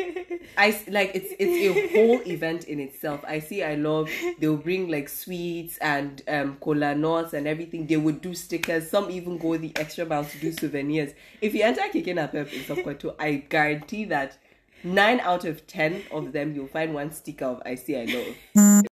I 0.58 0.76
like 0.88 1.12
it's 1.14 1.32
it's 1.38 1.56
a 1.70 1.88
whole 1.94 2.20
event 2.26 2.64
in 2.64 2.80
itself. 2.80 3.24
I 3.26 3.38
see, 3.38 3.62
I 3.62 3.76
love. 3.76 4.10
They'll 4.40 4.56
bring 4.56 4.88
like 4.90 5.08
sweets 5.08 5.78
and 5.78 6.20
um 6.26 6.56
cola 6.60 6.94
nuts 6.96 7.32
and 7.32 7.46
everything. 7.46 7.86
They 7.86 7.96
would 7.96 8.20
do 8.20 8.34
stickers. 8.34 8.90
Some 8.90 9.08
even 9.10 9.38
go 9.38 9.56
the 9.56 9.72
extra 9.76 10.04
mile 10.04 10.24
to 10.24 10.38
do 10.38 10.50
souvenirs. 10.52 11.12
If 11.40 11.54
you 11.54 11.62
enter 11.62 11.82
Kikena 11.82 12.30
Pep 12.32 12.52
in 12.52 12.64
Sakwato, 12.64 13.14
I 13.20 13.34
guarantee 13.48 14.04
that 14.06 14.38
nine 14.84 15.20
out 15.20 15.44
of 15.44 15.66
ten 15.66 16.02
of 16.10 16.32
them 16.32 16.54
you'll 16.54 16.66
find 16.68 16.94
one 16.94 17.10
sticker 17.12 17.44
of 17.46 17.62
I 17.64 17.74
see, 17.76 17.96
I 17.96 18.04
love. 18.04 18.84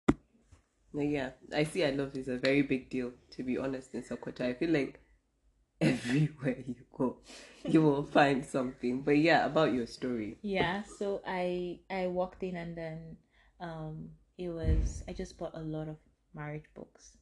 Yeah, 0.93 1.31
I 1.55 1.65
see. 1.65 1.85
I 1.85 1.91
love 1.91 2.17
is 2.17 2.29
a 2.29 2.37
very 2.39 2.63
big 2.63 2.91
deal. 2.91 3.13
To 3.33 3.43
be 3.45 3.57
honest, 3.59 3.95
in 3.95 4.03
Sokoto, 4.03 4.43
I 4.43 4.55
feel 4.55 4.71
like 4.71 5.01
everywhere 5.81 6.57
you 6.67 6.75
go, 6.93 7.19
you 7.65 7.81
will 7.83 8.03
find 8.05 8.45
something. 8.45 9.03
But 9.03 9.19
yeah, 9.19 9.47
about 9.47 9.73
your 9.73 9.87
story. 9.87 10.39
yeah 10.43 10.83
so 10.99 11.21
i 11.27 11.79
i 11.91 12.07
walked 12.07 12.43
in 12.43 12.57
and 12.57 12.77
then 12.77 13.17
um 13.61 14.11
it 14.39 14.49
was 14.49 15.03
i 15.09 15.13
just 15.13 15.39
bought 15.39 15.53
a 15.55 15.61
lot 15.61 15.89
of 15.89 15.97
marriage 16.35 16.65
books 16.75 17.17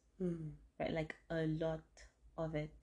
right 0.80 0.92
like 0.92 1.14
a 1.30 1.46
lot 1.60 1.80
of 2.36 2.54
it 2.54 2.74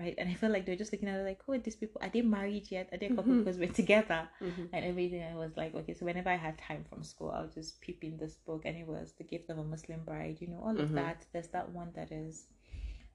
right 0.00 0.14
and 0.18 0.28
i 0.28 0.34
felt 0.34 0.52
like 0.52 0.64
they're 0.66 0.76
just 0.82 0.92
looking 0.92 1.08
at 1.08 1.20
it 1.20 1.24
like 1.24 1.40
who 1.46 1.52
are 1.52 1.58
these 1.58 1.76
people 1.76 2.00
are 2.02 2.08
they 2.08 2.22
married 2.22 2.66
yet 2.70 2.88
are 2.92 2.98
they 2.98 3.06
a 3.06 3.14
couple 3.14 3.32
Mhm. 3.32 3.38
because 3.44 3.58
we're 3.58 3.68
together 3.82 4.28
Mm-hmm. 4.42 4.66
and 4.72 4.84
everything. 4.84 5.22
I 5.22 5.36
was 5.36 5.56
like, 5.56 5.74
okay, 5.74 5.94
so 5.94 6.06
whenever 6.06 6.30
I 6.30 6.36
had 6.36 6.56
time 6.58 6.84
from 6.88 7.02
school, 7.02 7.30
I'll 7.30 7.48
just 7.48 7.80
peep 7.82 8.02
in 8.02 8.16
this 8.16 8.34
book, 8.46 8.62
and 8.64 8.76
it 8.76 8.86
was 8.86 9.12
the 9.18 9.24
gift 9.24 9.50
of 9.50 9.58
a 9.58 9.64
Muslim 9.64 10.00
bride. 10.04 10.38
You 10.40 10.48
know, 10.48 10.60
all 10.64 10.78
of 10.80 10.88
Mhm. 10.90 10.94
that. 10.94 11.26
There's 11.32 11.48
that 11.48 11.68
one 11.70 11.90
that 11.94 12.10
is 12.10 12.46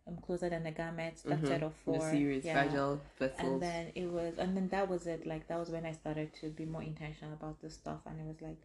um 0.08 0.18
closer 0.18 0.50
than 0.50 0.64
the 0.64 0.72
garments. 0.72 1.24
That 1.24 1.42
Mhm. 1.42 1.48
set 1.48 1.64
of 1.64 1.74
The 1.74 1.94
four. 2.00 2.12
series, 2.12 2.46
yeah. 2.46 2.54
fragile 2.54 3.02
vessels. 3.20 3.42
And 3.54 3.62
then 3.62 3.92
it 3.96 4.06
was, 4.18 4.38
and 4.38 4.56
then 4.56 4.68
that 4.70 4.88
was 4.90 5.08
it. 5.08 5.26
Like 5.26 5.48
that 5.48 5.58
was 5.60 5.70
when 5.70 5.86
I 5.86 5.94
started 5.94 6.34
to 6.42 6.50
be 6.50 6.66
more 6.66 6.84
intentional 6.84 7.34
about 7.34 7.62
this 7.62 7.74
stuff, 7.74 8.02
and 8.06 8.20
it 8.20 8.26
was 8.28 8.42
like. 8.42 8.58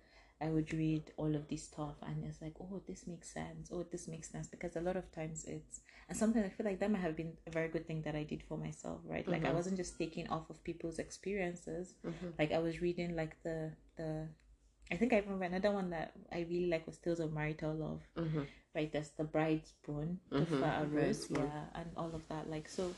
I 0.43 0.49
would 0.49 0.73
read 0.73 1.03
all 1.19 1.35
of 1.37 1.49
this 1.49 1.65
stuff 1.65 1.97
and 2.01 2.25
it's 2.25 2.41
like, 2.41 2.55
oh, 2.63 2.81
this 2.89 3.07
makes 3.07 3.29
sense. 3.31 3.69
Oh, 3.71 3.83
this 3.83 4.09
makes 4.09 4.31
sense. 4.31 4.47
Because 4.49 4.75
a 4.75 4.81
lot 4.81 4.97
of 4.97 5.13
times 5.13 5.45
it's, 5.45 5.81
and 6.11 6.19
sometimes 6.19 6.45
I 6.47 6.49
feel 6.51 6.67
like 6.67 6.81
that 6.81 6.91
might 6.91 7.01
have 7.09 7.17
been 7.17 7.33
a 7.47 7.51
very 7.51 7.69
good 7.69 7.87
thing 7.87 8.03
that 8.03 8.15
I 8.17 8.25
did 8.25 8.43
for 8.43 8.59
myself, 8.59 8.99
right? 9.07 9.27
Like 9.27 9.45
I 9.47 9.51
Mhm. 9.51 9.55
wasn't 9.55 9.77
just 9.77 9.97
taking 9.97 10.27
off 10.29 10.51
of 10.51 10.63
people's 10.65 10.99
experiences, 10.99 11.95
Mhm. 12.05 12.33
like 12.39 12.51
I 12.53 12.59
was 12.59 12.83
reading 12.83 13.15
like 13.17 13.35
the 13.45 13.59
the 13.97 14.27
I 14.93 14.97
think 14.97 15.13
I 15.13 15.19
remember 15.21 15.45
another 15.45 15.71
one 15.71 15.91
that 15.91 16.09
I 16.33 16.41
really 16.51 16.67
like 16.67 16.85
was 16.85 16.99
Tales 16.99 17.21
of 17.21 17.33
Marital 17.33 17.73
Love, 17.75 18.03
Mhm. 18.17 18.47
right? 18.75 18.91
that's 18.93 19.11
the 19.11 19.23
bride's 19.23 19.69
spoon, 19.71 20.19
the 20.31 20.41
Mhm, 20.41 20.59
flower 20.59 20.87
rose, 20.87 21.31
yeah, 21.31 21.67
and 21.77 21.89
all 21.97 22.13
of 22.13 22.27
that. 22.29 22.51
Like 22.51 22.69
so, 22.69 22.93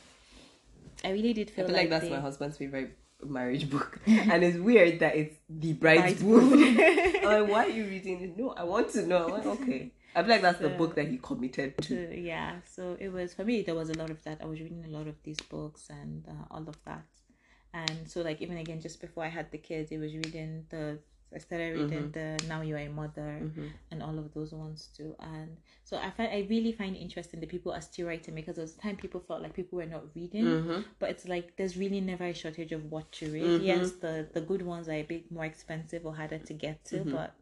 I 1.05 1.11
really 1.11 1.35
did 1.35 1.49
I 1.51 1.53
feel 1.53 1.67
feel 1.67 1.77
like 1.77 1.91
that's 1.91 2.05
they- 2.05 2.11
my 2.17 2.21
husband's 2.21 2.57
favorite 2.57 2.97
marriage 3.25 3.69
book, 3.71 4.01
and 4.33 4.43
it's 4.43 4.57
weird 4.59 5.01
that 5.01 5.15
it's 5.17 5.37
the 5.51 5.75
bride's 5.75 6.01
Bride's 6.03 6.23
book. 6.23 6.49
Book. 6.51 6.99
Like, 7.23 7.49
why 7.49 7.67
are 7.67 7.69
you 7.69 7.85
reading 7.85 8.21
it? 8.23 8.37
No, 8.37 8.51
I 8.51 8.65
want 8.65 8.89
to 8.97 9.07
know. 9.07 9.27
Like, 9.29 9.47
okay. 9.47 9.93
I 10.15 10.21
feel 10.23 10.31
like 10.31 10.43
that's 10.43 10.59
the 10.59 10.69
book 10.71 10.95
that 10.97 11.09
he 11.09 11.19
committed 11.19 11.77
to. 11.79 12.07
to 12.09 12.21
yeah 12.21 12.57
so 12.65 12.97
it 13.01 13.09
was 13.13 13.33
for 13.35 13.45
me 13.45 13.63
there 13.63 13.75
was 13.75 13.89
a 13.91 13.95
lot 13.95 14.11
of 14.11 14.23
that 14.25 14.39
i 14.43 14.47
was 14.47 14.61
reading 14.61 14.85
a 14.85 14.89
lot 14.99 15.07
of 15.07 15.17
these 15.23 15.41
books 15.49 15.89
and 15.91 16.25
uh, 16.29 16.45
all 16.55 16.67
of 16.69 16.77
that 16.85 17.07
and 17.75 18.07
so 18.09 18.21
like 18.23 18.41
even 18.43 18.59
again 18.59 18.81
just 18.81 19.01
before 19.01 19.25
i 19.25 19.29
had 19.29 19.51
the 19.51 19.59
kids 19.59 19.91
it 19.91 19.99
was 19.99 20.13
reading 20.15 20.65
the 20.69 20.99
i 21.35 21.39
started 21.39 21.73
reading 21.81 22.11
the 22.13 22.39
now 22.47 22.61
you're 22.61 22.79
a 22.79 22.89
mother 22.89 23.41
Mhm. 23.43 23.71
and 23.91 24.03
all 24.03 24.19
of 24.19 24.35
those 24.35 24.53
ones 24.53 24.91
too 24.97 25.15
and 25.21 25.57
so 25.85 25.97
i 25.97 26.11
find 26.11 26.31
i 26.31 26.47
really 26.51 26.73
find 26.73 26.95
interesting 26.97 27.41
that 27.41 27.49
people 27.49 27.73
are 27.73 27.81
still 27.81 28.07
writing 28.09 28.35
because 28.35 28.57
there 28.57 28.63
was 28.69 28.75
time 28.75 28.97
people 28.97 29.21
felt 29.21 29.41
like 29.43 29.55
people 29.55 29.77
were 29.79 29.87
not 29.97 30.05
reading 30.15 30.45
Mhm. 30.45 30.85
but 30.99 31.09
it's 31.09 31.27
like 31.27 31.57
there's 31.57 31.77
really 31.79 32.03
never 32.03 32.25
a 32.25 32.35
shortage 32.35 32.73
of 32.73 32.83
what 32.93 33.11
to 33.13 33.33
read. 33.33 33.45
Mhm. 33.61 33.65
Yes, 33.65 33.93
the 34.05 34.29
the 34.35 34.43
good 34.43 34.61
ones 34.61 34.89
are 34.91 34.99
a 35.05 35.09
bit 35.15 35.33
more 35.33 35.47
expensive 35.47 36.05
or 36.05 36.15
harder 36.15 36.39
to 36.39 36.53
get 36.53 36.85
to, 36.91 36.97
Mhm. 36.97 37.11
but 37.17 37.35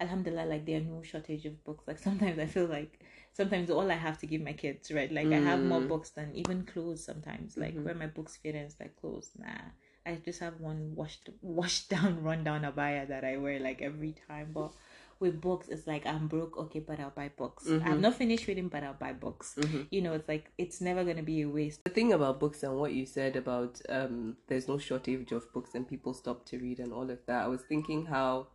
alhamdulillah, 0.00 0.46
like 0.46 0.66
there 0.66 0.78
are 0.80 0.84
no 0.84 1.02
shortage 1.02 1.46
of 1.46 1.62
books. 1.64 1.84
Like 1.86 1.98
sometimes 2.08 2.38
I 2.38 2.46
feel 2.46 2.66
like 2.66 3.00
sometimes 3.32 3.70
all 3.70 3.90
I 3.90 3.94
have 3.94 4.18
to 4.18 4.26
give 4.26 4.40
my 4.40 4.52
kids, 4.52 4.90
right? 4.90 5.10
Like 5.10 5.32
I 5.32 5.38
have 5.38 5.60
more 5.64 5.80
Mm. 5.80 5.88
books 5.88 6.10
than 6.10 6.34
even 6.34 6.64
clothes 6.64 7.04
sometimes. 7.04 7.56
Like 7.56 7.74
Mhm. 7.74 7.84
where 7.84 7.94
my 7.94 8.06
books 8.06 8.36
fit 8.36 8.54
in 8.54 8.62
is 8.66 8.76
like 8.80 8.96
clothes, 8.96 9.30
nah. 9.38 9.70
I 10.04 10.14
just 10.24 10.38
have 10.40 10.60
one 10.60 10.94
washed 10.94 11.30
washed 11.42 11.90
down, 11.90 12.22
run 12.22 12.44
down 12.44 12.62
abaya 12.62 13.06
that 13.08 13.24
I 13.24 13.36
wear 13.38 13.58
like 13.58 13.82
every 13.82 14.14
time. 14.28 14.52
But 14.54 14.72
with 15.18 15.40
books, 15.40 15.68
it's 15.68 15.86
like 15.86 16.06
I'm 16.06 16.28
broke, 16.28 16.56
okay, 16.58 16.78
but 16.78 17.00
I'll 17.00 17.10
buy 17.10 17.28
books. 17.36 17.64
Mhm. 17.66 17.82
I'm 17.86 18.00
not 18.02 18.14
finished 18.14 18.46
reading, 18.46 18.68
but 18.68 18.84
I'll 18.84 18.94
buy 18.94 19.12
books. 19.14 19.56
Mhm. 19.58 19.86
You 19.90 20.02
know, 20.02 20.12
it's 20.12 20.28
like 20.28 20.52
it's 20.58 20.80
never 20.80 21.02
gonna 21.04 21.22
be 21.22 21.40
a 21.42 21.48
waste. 21.48 21.82
The 21.84 21.90
thing 21.90 22.12
about 22.12 22.38
books 22.38 22.62
and 22.62 22.76
what 22.78 22.92
you 22.92 23.06
said 23.06 23.34
about 23.34 23.80
um, 23.88 24.36
there's 24.46 24.68
no 24.68 24.78
shortage 24.78 25.32
of 25.32 25.50
books 25.52 25.74
and 25.74 25.88
people 25.88 26.12
stop 26.14 26.44
to 26.46 26.58
read 26.58 26.78
and 26.80 26.92
all 26.92 27.10
of 27.10 27.18
that, 27.26 27.44
I 27.44 27.48
was 27.48 27.62
thinking 27.62 28.06
how 28.06 28.48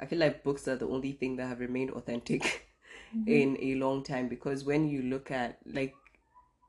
I 0.00 0.06
feel 0.06 0.18
like 0.18 0.44
books 0.44 0.68
are 0.68 0.76
the 0.76 0.88
only 0.88 1.12
thing 1.12 1.36
that 1.36 1.46
have 1.46 1.60
remained 1.60 1.90
authentic 1.90 2.68
in 3.26 3.56
a 3.60 3.74
long 3.76 4.02
time 4.02 4.28
because 4.28 4.64
when 4.64 4.88
you 4.88 5.02
look 5.02 5.30
at 5.30 5.58
like 5.66 5.94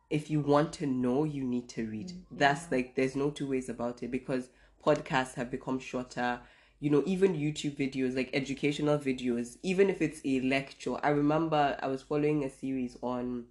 if 0.10 0.30
you 0.30 0.40
want 0.40 0.72
to 0.74 0.86
know 0.86 1.24
you 1.24 1.44
need 1.44 1.68
to 1.70 1.86
read. 1.88 2.14
That's 2.32 2.72
like 2.72 2.96
there's 2.96 3.16
no 3.16 3.30
two 3.30 3.48
ways 3.50 3.70
about 3.70 4.04
it 4.04 4.12
because 4.12 4.50
podcasts 4.86 5.34
have 5.36 5.52
become 5.52 5.80
shorter. 5.80 6.40
You 6.80 6.92
know 6.92 7.04
even 7.06 7.34
youtube 7.34 7.76
videos 7.76 8.16
like 8.16 8.30
educational 8.34 9.00
videos 9.00 9.58
even 9.64 9.90
if 9.90 10.02
it's 10.02 10.22
a 10.24 10.42
lecture. 10.42 10.96
I 11.04 11.10
remember 11.10 11.76
i 11.82 11.88
was 11.88 12.04
following 12.04 12.44
a 12.44 12.50
series 12.50 12.98
on 13.02 13.46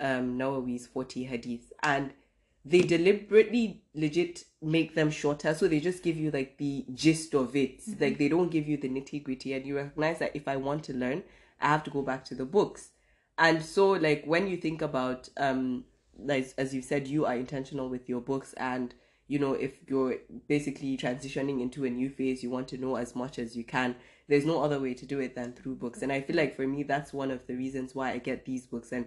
um 0.00 0.38
nawawi's 0.38 0.86
40 0.86 1.24
hadith 1.24 1.72
and 1.82 2.14
they 2.64 2.82
deliberately 2.82 3.82
legit 3.94 4.44
make 4.60 4.94
them 4.94 5.10
shorter 5.10 5.54
so 5.54 5.66
they 5.66 5.80
just 5.80 6.02
give 6.02 6.16
you 6.16 6.30
like 6.30 6.58
the 6.58 6.84
gist 6.92 7.34
of 7.34 7.56
it. 7.56 7.82
Like 7.98 8.18
they 8.18 8.28
don't 8.28 8.50
give 8.50 8.68
you 8.68 8.76
the 8.76 8.88
nitty 8.88 9.22
gritty 9.22 9.54
and 9.54 9.64
you 9.66 9.76
recognize 9.76 10.18
that 10.18 10.36
if 10.36 10.46
i 10.46 10.56
want 10.56 10.84
to 10.84 10.92
learn 10.92 11.22
i 11.60 11.68
have 11.68 11.82
to 11.84 11.90
go 11.90 12.02
back 12.02 12.24
to 12.26 12.34
the 12.34 12.44
books. 12.44 12.90
And 13.38 13.62
so 13.62 13.90
like 13.90 14.24
when 14.26 14.46
you 14.46 14.56
think 14.58 14.82
about 14.82 15.28
um 15.38 15.84
like 16.18 16.52
as 16.58 16.74
you 16.74 16.82
said 16.82 17.08
you 17.08 17.24
are 17.24 17.34
intentional 17.34 17.88
with 17.88 18.08
your 18.08 18.20
books 18.20 18.52
and 18.54 18.94
you 19.26 19.38
know 19.38 19.54
if 19.54 19.72
you're 19.88 20.16
basically 20.48 20.98
transitioning 20.98 21.62
into 21.62 21.86
a 21.86 21.90
new 21.90 22.10
phase 22.10 22.42
you 22.42 22.50
want 22.50 22.68
to 22.68 22.76
know 22.76 22.96
as 22.96 23.16
much 23.16 23.38
as 23.38 23.56
you 23.56 23.64
can 23.64 23.96
there's 24.28 24.44
no 24.44 24.62
other 24.62 24.78
way 24.78 24.92
to 24.92 25.06
do 25.06 25.18
it 25.18 25.34
than 25.34 25.54
through 25.54 25.76
books. 25.76 26.02
And 26.02 26.12
i 26.12 26.20
feel 26.20 26.36
like 26.36 26.54
for 26.54 26.66
me 26.66 26.82
that's 26.82 27.14
one 27.14 27.30
of 27.30 27.46
the 27.46 27.54
reasons 27.54 27.94
why 27.94 28.12
i 28.12 28.18
get 28.18 28.44
these 28.44 28.66
books. 28.66 28.92
And 28.92 29.06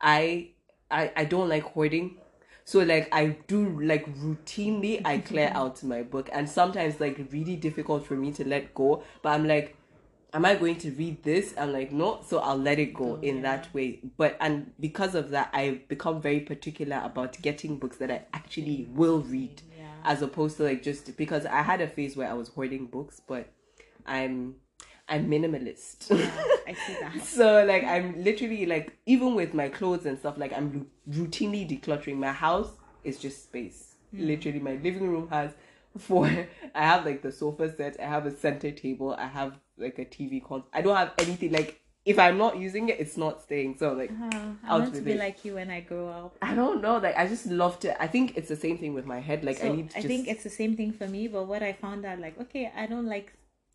i 0.00 0.52
i, 0.90 1.12
I 1.14 1.24
don't 1.26 1.50
like 1.50 1.64
hoarding 1.64 2.16
so 2.64 2.80
like 2.80 3.08
I 3.12 3.36
do 3.46 3.80
like 3.80 4.06
routinely 4.16 5.00
I 5.04 5.18
clear 5.18 5.48
mm-hmm. 5.48 5.56
out 5.56 5.82
my 5.82 6.02
book 6.02 6.30
and 6.32 6.48
sometimes 6.48 6.98
like 6.98 7.20
really 7.30 7.56
difficult 7.56 8.06
for 8.06 8.14
me 8.14 8.32
to 8.32 8.48
let 8.48 8.74
go. 8.74 9.02
But 9.22 9.30
I'm 9.30 9.46
like, 9.46 9.76
am 10.32 10.46
I 10.46 10.54
going 10.54 10.76
to 10.76 10.90
read 10.92 11.22
this? 11.22 11.54
I'm 11.58 11.72
like, 11.72 11.92
no, 11.92 12.20
so 12.26 12.38
I'll 12.38 12.56
let 12.56 12.78
it 12.78 12.94
go 12.94 13.16
in 13.16 13.42
that 13.42 13.72
way. 13.74 14.00
But 14.16 14.38
and 14.40 14.72
because 14.80 15.14
of 15.14 15.30
that 15.30 15.50
I've 15.52 15.86
become 15.88 16.22
very 16.22 16.40
particular 16.40 17.02
about 17.04 17.40
getting 17.42 17.78
books 17.78 17.98
that 17.98 18.10
I 18.10 18.22
actually 18.32 18.88
will 18.90 19.20
read 19.20 19.60
Yeah. 19.76 19.84
as 20.02 20.22
opposed 20.22 20.56
to 20.56 20.64
like 20.64 20.82
just 20.82 21.16
because 21.18 21.44
I 21.44 21.62
had 21.62 21.82
a 21.82 21.86
phase 21.86 22.16
where 22.16 22.30
I 22.30 22.34
was 22.34 22.48
hoarding 22.48 22.86
books, 22.86 23.20
but 23.26 23.46
I'm 24.06 24.56
I'm 25.08 25.28
minimalist. 25.28 26.10
I 26.66 26.72
see 26.72 26.94
that. 27.00 27.22
so 27.22 27.64
like 27.64 27.84
I'm 27.84 28.22
literally 28.24 28.64
like 28.66 28.96
even 29.06 29.34
with 29.34 29.52
my 29.54 29.68
clothes 29.68 30.06
and 30.06 30.18
stuff 30.18 30.38
like 30.38 30.52
I'm 30.52 30.86
routinely 31.10 31.68
decluttering 31.68 32.16
my 32.16 32.32
house 32.32 32.70
is 33.04 33.18
just 33.18 33.44
space 33.44 33.96
literally 34.12 34.60
my 34.60 34.74
living 34.76 35.08
room 35.08 35.28
has 35.28 35.50
four 35.98 36.26
I 36.74 36.82
have 36.86 37.04
like 37.04 37.20
the 37.22 37.32
sofa 37.32 37.74
set 37.76 37.98
I 38.00 38.04
have 38.06 38.26
a 38.26 38.30
center 38.30 38.70
table 38.70 39.14
I 39.18 39.26
have 39.26 39.58
like 39.76 39.98
a 39.98 40.04
TV 40.04 40.42
con 40.42 40.62
I 40.72 40.80
don't 40.82 40.96
have 40.96 41.12
anything 41.18 41.52
like 41.52 41.80
if 42.06 42.18
I'm 42.18 42.38
not 42.38 42.56
using 42.58 42.88
it 42.90 42.98
it's 43.00 43.16
not 43.16 43.42
staying 43.42 43.76
so 43.76 43.92
like 43.92 44.10
Uh, 44.10 44.52
I 44.66 44.78
want 44.78 44.94
to 44.94 45.00
be 45.02 45.12
it. 45.12 45.18
like 45.18 45.44
you 45.44 45.54
when 45.54 45.70
I 45.70 45.80
grow 45.80 46.08
up. 46.08 46.36
I 46.40 46.54
don't 46.54 46.80
know 46.80 46.96
like 46.98 47.16
I 47.18 47.26
just 47.26 47.46
love 47.46 47.78
to 47.80 48.00
I 48.00 48.06
think 48.06 48.36
it's 48.38 48.48
the 48.48 48.56
same 48.56 48.78
thing 48.78 48.94
with 48.94 49.04
my 49.04 49.20
head 49.20 49.44
like 49.44 49.58
So 49.58 49.66
I 49.66 49.72
need 49.76 49.90
to 49.90 49.98
I 49.98 50.00
just 50.00 50.08
think 50.08 50.28
it's 50.28 50.44
the 50.44 50.50
same 50.50 50.76
thing 50.76 50.92
for 50.92 51.06
me. 51.08 51.28
But 51.28 51.44
what 51.46 51.62
I 51.62 51.72
found 51.74 52.04
out, 52.06 52.18
like, 52.20 52.40
okay, 52.40 52.72
I 52.76 52.86
don't 52.86 53.06
like 53.06 53.32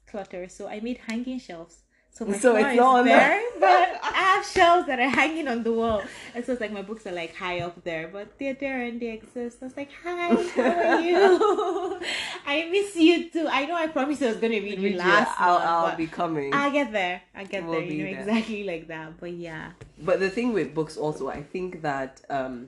clutter, 0.09 0.47
so 0.49 0.67
I 0.67 0.79
made 0.79 0.99
hanging 1.07 1.39
shelves. 1.39 1.77
So 2.11 2.25
my 2.25 2.33
So 2.33 2.51
floor 2.53 2.59
it's 2.59 2.71
is 2.73 2.77
not 2.77 2.99
on 2.99 3.05
there, 3.05 3.39
but 3.59 3.87
I 4.03 4.11
have 4.35 4.45
shelves 4.45 4.87
that 4.87 4.99
are 4.99 5.09
hanging 5.09 5.47
on 5.47 5.63
the 5.63 5.71
wall, 5.71 6.01
and 6.33 6.43
so 6.43 6.51
it's 6.53 6.59
like 6.61 6.71
my 6.71 6.81
books 6.81 7.05
are 7.05 7.11
like 7.11 7.35
high 7.35 7.59
up 7.59 7.83
there, 7.83 8.07
but 8.07 8.37
they're 8.39 8.55
there 8.55 8.81
and 8.81 8.99
they 8.99 9.11
exist. 9.11 9.59
I 9.61 9.65
was 9.65 9.77
like, 9.77 9.89
hi, 10.03 10.33
how 10.55 10.61
are 10.97 11.01
you? 11.01 11.99
I 12.47 12.67
miss 12.71 12.95
you 12.95 13.29
too. 13.29 13.47
I 13.49 13.65
know 13.67 13.75
I 13.75 13.87
promised 13.87 14.23
I 14.23 14.27
was 14.33 14.37
gonna 14.37 14.59
read 14.59 14.79
you 14.79 14.97
last 14.97 15.31
I'll, 15.39 15.59
I'll 15.59 15.95
be 15.95 16.07
coming 16.07 16.51
I'll 16.53 16.71
get 16.71 16.91
there. 16.91 17.21
I'll 17.35 17.45
get 17.45 17.63
We'll 17.63 17.73
there. 17.73 17.83
You 17.83 18.03
know 18.05 18.11
there. 18.11 18.19
exactly 18.21 18.63
like 18.63 18.87
that. 18.87 19.19
But 19.19 19.33
yeah, 19.33 19.71
but 20.01 20.19
the 20.19 20.29
thing 20.31 20.51
with 20.53 20.73
books 20.73 20.97
also 20.97 21.29
i 21.29 21.41
think 21.43 21.81
that 21.83 22.21
um 22.29 22.67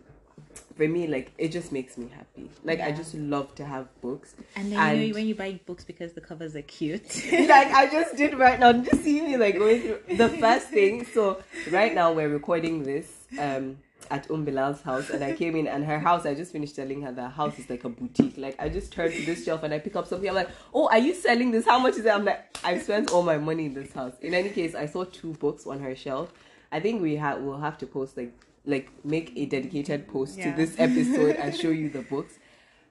for 0.82 0.88
me 0.88 1.06
like 1.06 1.32
it 1.38 1.50
just 1.50 1.72
makes 1.72 1.96
me 1.96 2.08
happy. 2.08 2.50
Like 2.64 2.82
i 2.82 2.92
just 2.92 3.14
love 3.14 3.54
to 3.56 3.66
have 3.66 3.86
books. 4.02 4.34
And 4.56 4.72
then 4.72 4.98
you 4.98 5.08
know 5.10 5.14
when 5.14 5.28
you 5.28 5.36
buy 5.36 5.60
books 5.68 5.84
because 5.84 6.14
the 6.14 6.22
covers 6.22 6.56
are 6.56 6.64
cute. 6.64 7.32
like 7.32 7.72
i 7.82 7.88
just 7.98 8.16
did 8.18 8.34
right 8.38 8.60
now. 8.60 8.74
Just 8.74 9.04
see 9.04 9.22
me 9.22 9.38
like 9.38 9.60
going 9.60 9.82
through 9.82 10.18
the 10.18 10.30
first 10.30 10.70
thing. 10.70 11.06
So 11.06 11.44
right 11.70 11.94
now 11.94 12.12
we're 12.14 12.30
recording 12.30 12.82
this 12.82 13.08
um 13.38 13.78
at 14.10 14.30
Um 14.32 14.44
Bilal's 14.44 14.82
house 14.82 15.12
and 15.12 15.24
I 15.24 15.34
came 15.42 15.56
in 15.56 15.68
and 15.68 15.86
her 15.86 16.00
house 16.00 16.26
I 16.26 16.34
just 16.34 16.52
finished 16.52 16.76
telling 16.76 17.04
her 17.04 17.12
that 17.12 17.22
her 17.22 17.36
house 17.42 17.60
is 17.60 17.70
like 17.70 17.84
a 17.84 17.90
boutique. 17.90 18.38
Like 18.38 18.56
I 18.60 18.68
just 18.68 18.92
turned 18.92 19.14
to 19.14 19.24
this 19.24 19.46
shelf 19.46 19.62
and 19.62 19.76
I 19.76 19.78
pick 19.78 19.96
up 19.96 20.08
something. 20.08 20.28
I'm 20.28 20.36
like 20.36 20.50
oh 20.74 20.88
are 20.88 20.98
you 21.08 21.14
selling 21.14 21.52
this? 21.52 21.66
How 21.66 21.78
much 21.78 21.98
is 21.98 22.06
it? 22.06 22.10
I'm 22.10 22.26
like 22.26 22.58
I've 22.64 22.82
spent 22.82 23.12
all 23.12 23.22
my 23.22 23.38
money 23.38 23.68
in 23.68 23.76
this 23.76 23.94
house. 23.94 24.14
In 24.22 24.34
any 24.34 24.50
case 24.50 24.74
I 24.74 24.88
saw 24.88 25.04
two 25.04 25.34
books 25.34 25.68
on 25.68 25.80
her 25.80 25.96
shelf. 25.96 26.34
I 26.72 26.80
think 26.80 27.04
we 27.04 27.18
have 27.18 27.42
we'll 27.42 27.60
have 27.60 27.78
to 27.80 27.86
post 27.86 28.18
like 28.18 28.34
like 28.66 28.90
make 29.04 29.34
a 29.36 29.46
dedicated 29.46 30.08
post 30.08 30.38
Yeah. 30.38 30.52
to 30.52 30.58
this 30.58 30.76
episode 30.78 31.36
and 31.36 31.56
show 31.56 31.70
you 31.70 31.90
the 31.90 32.02
books 32.02 32.38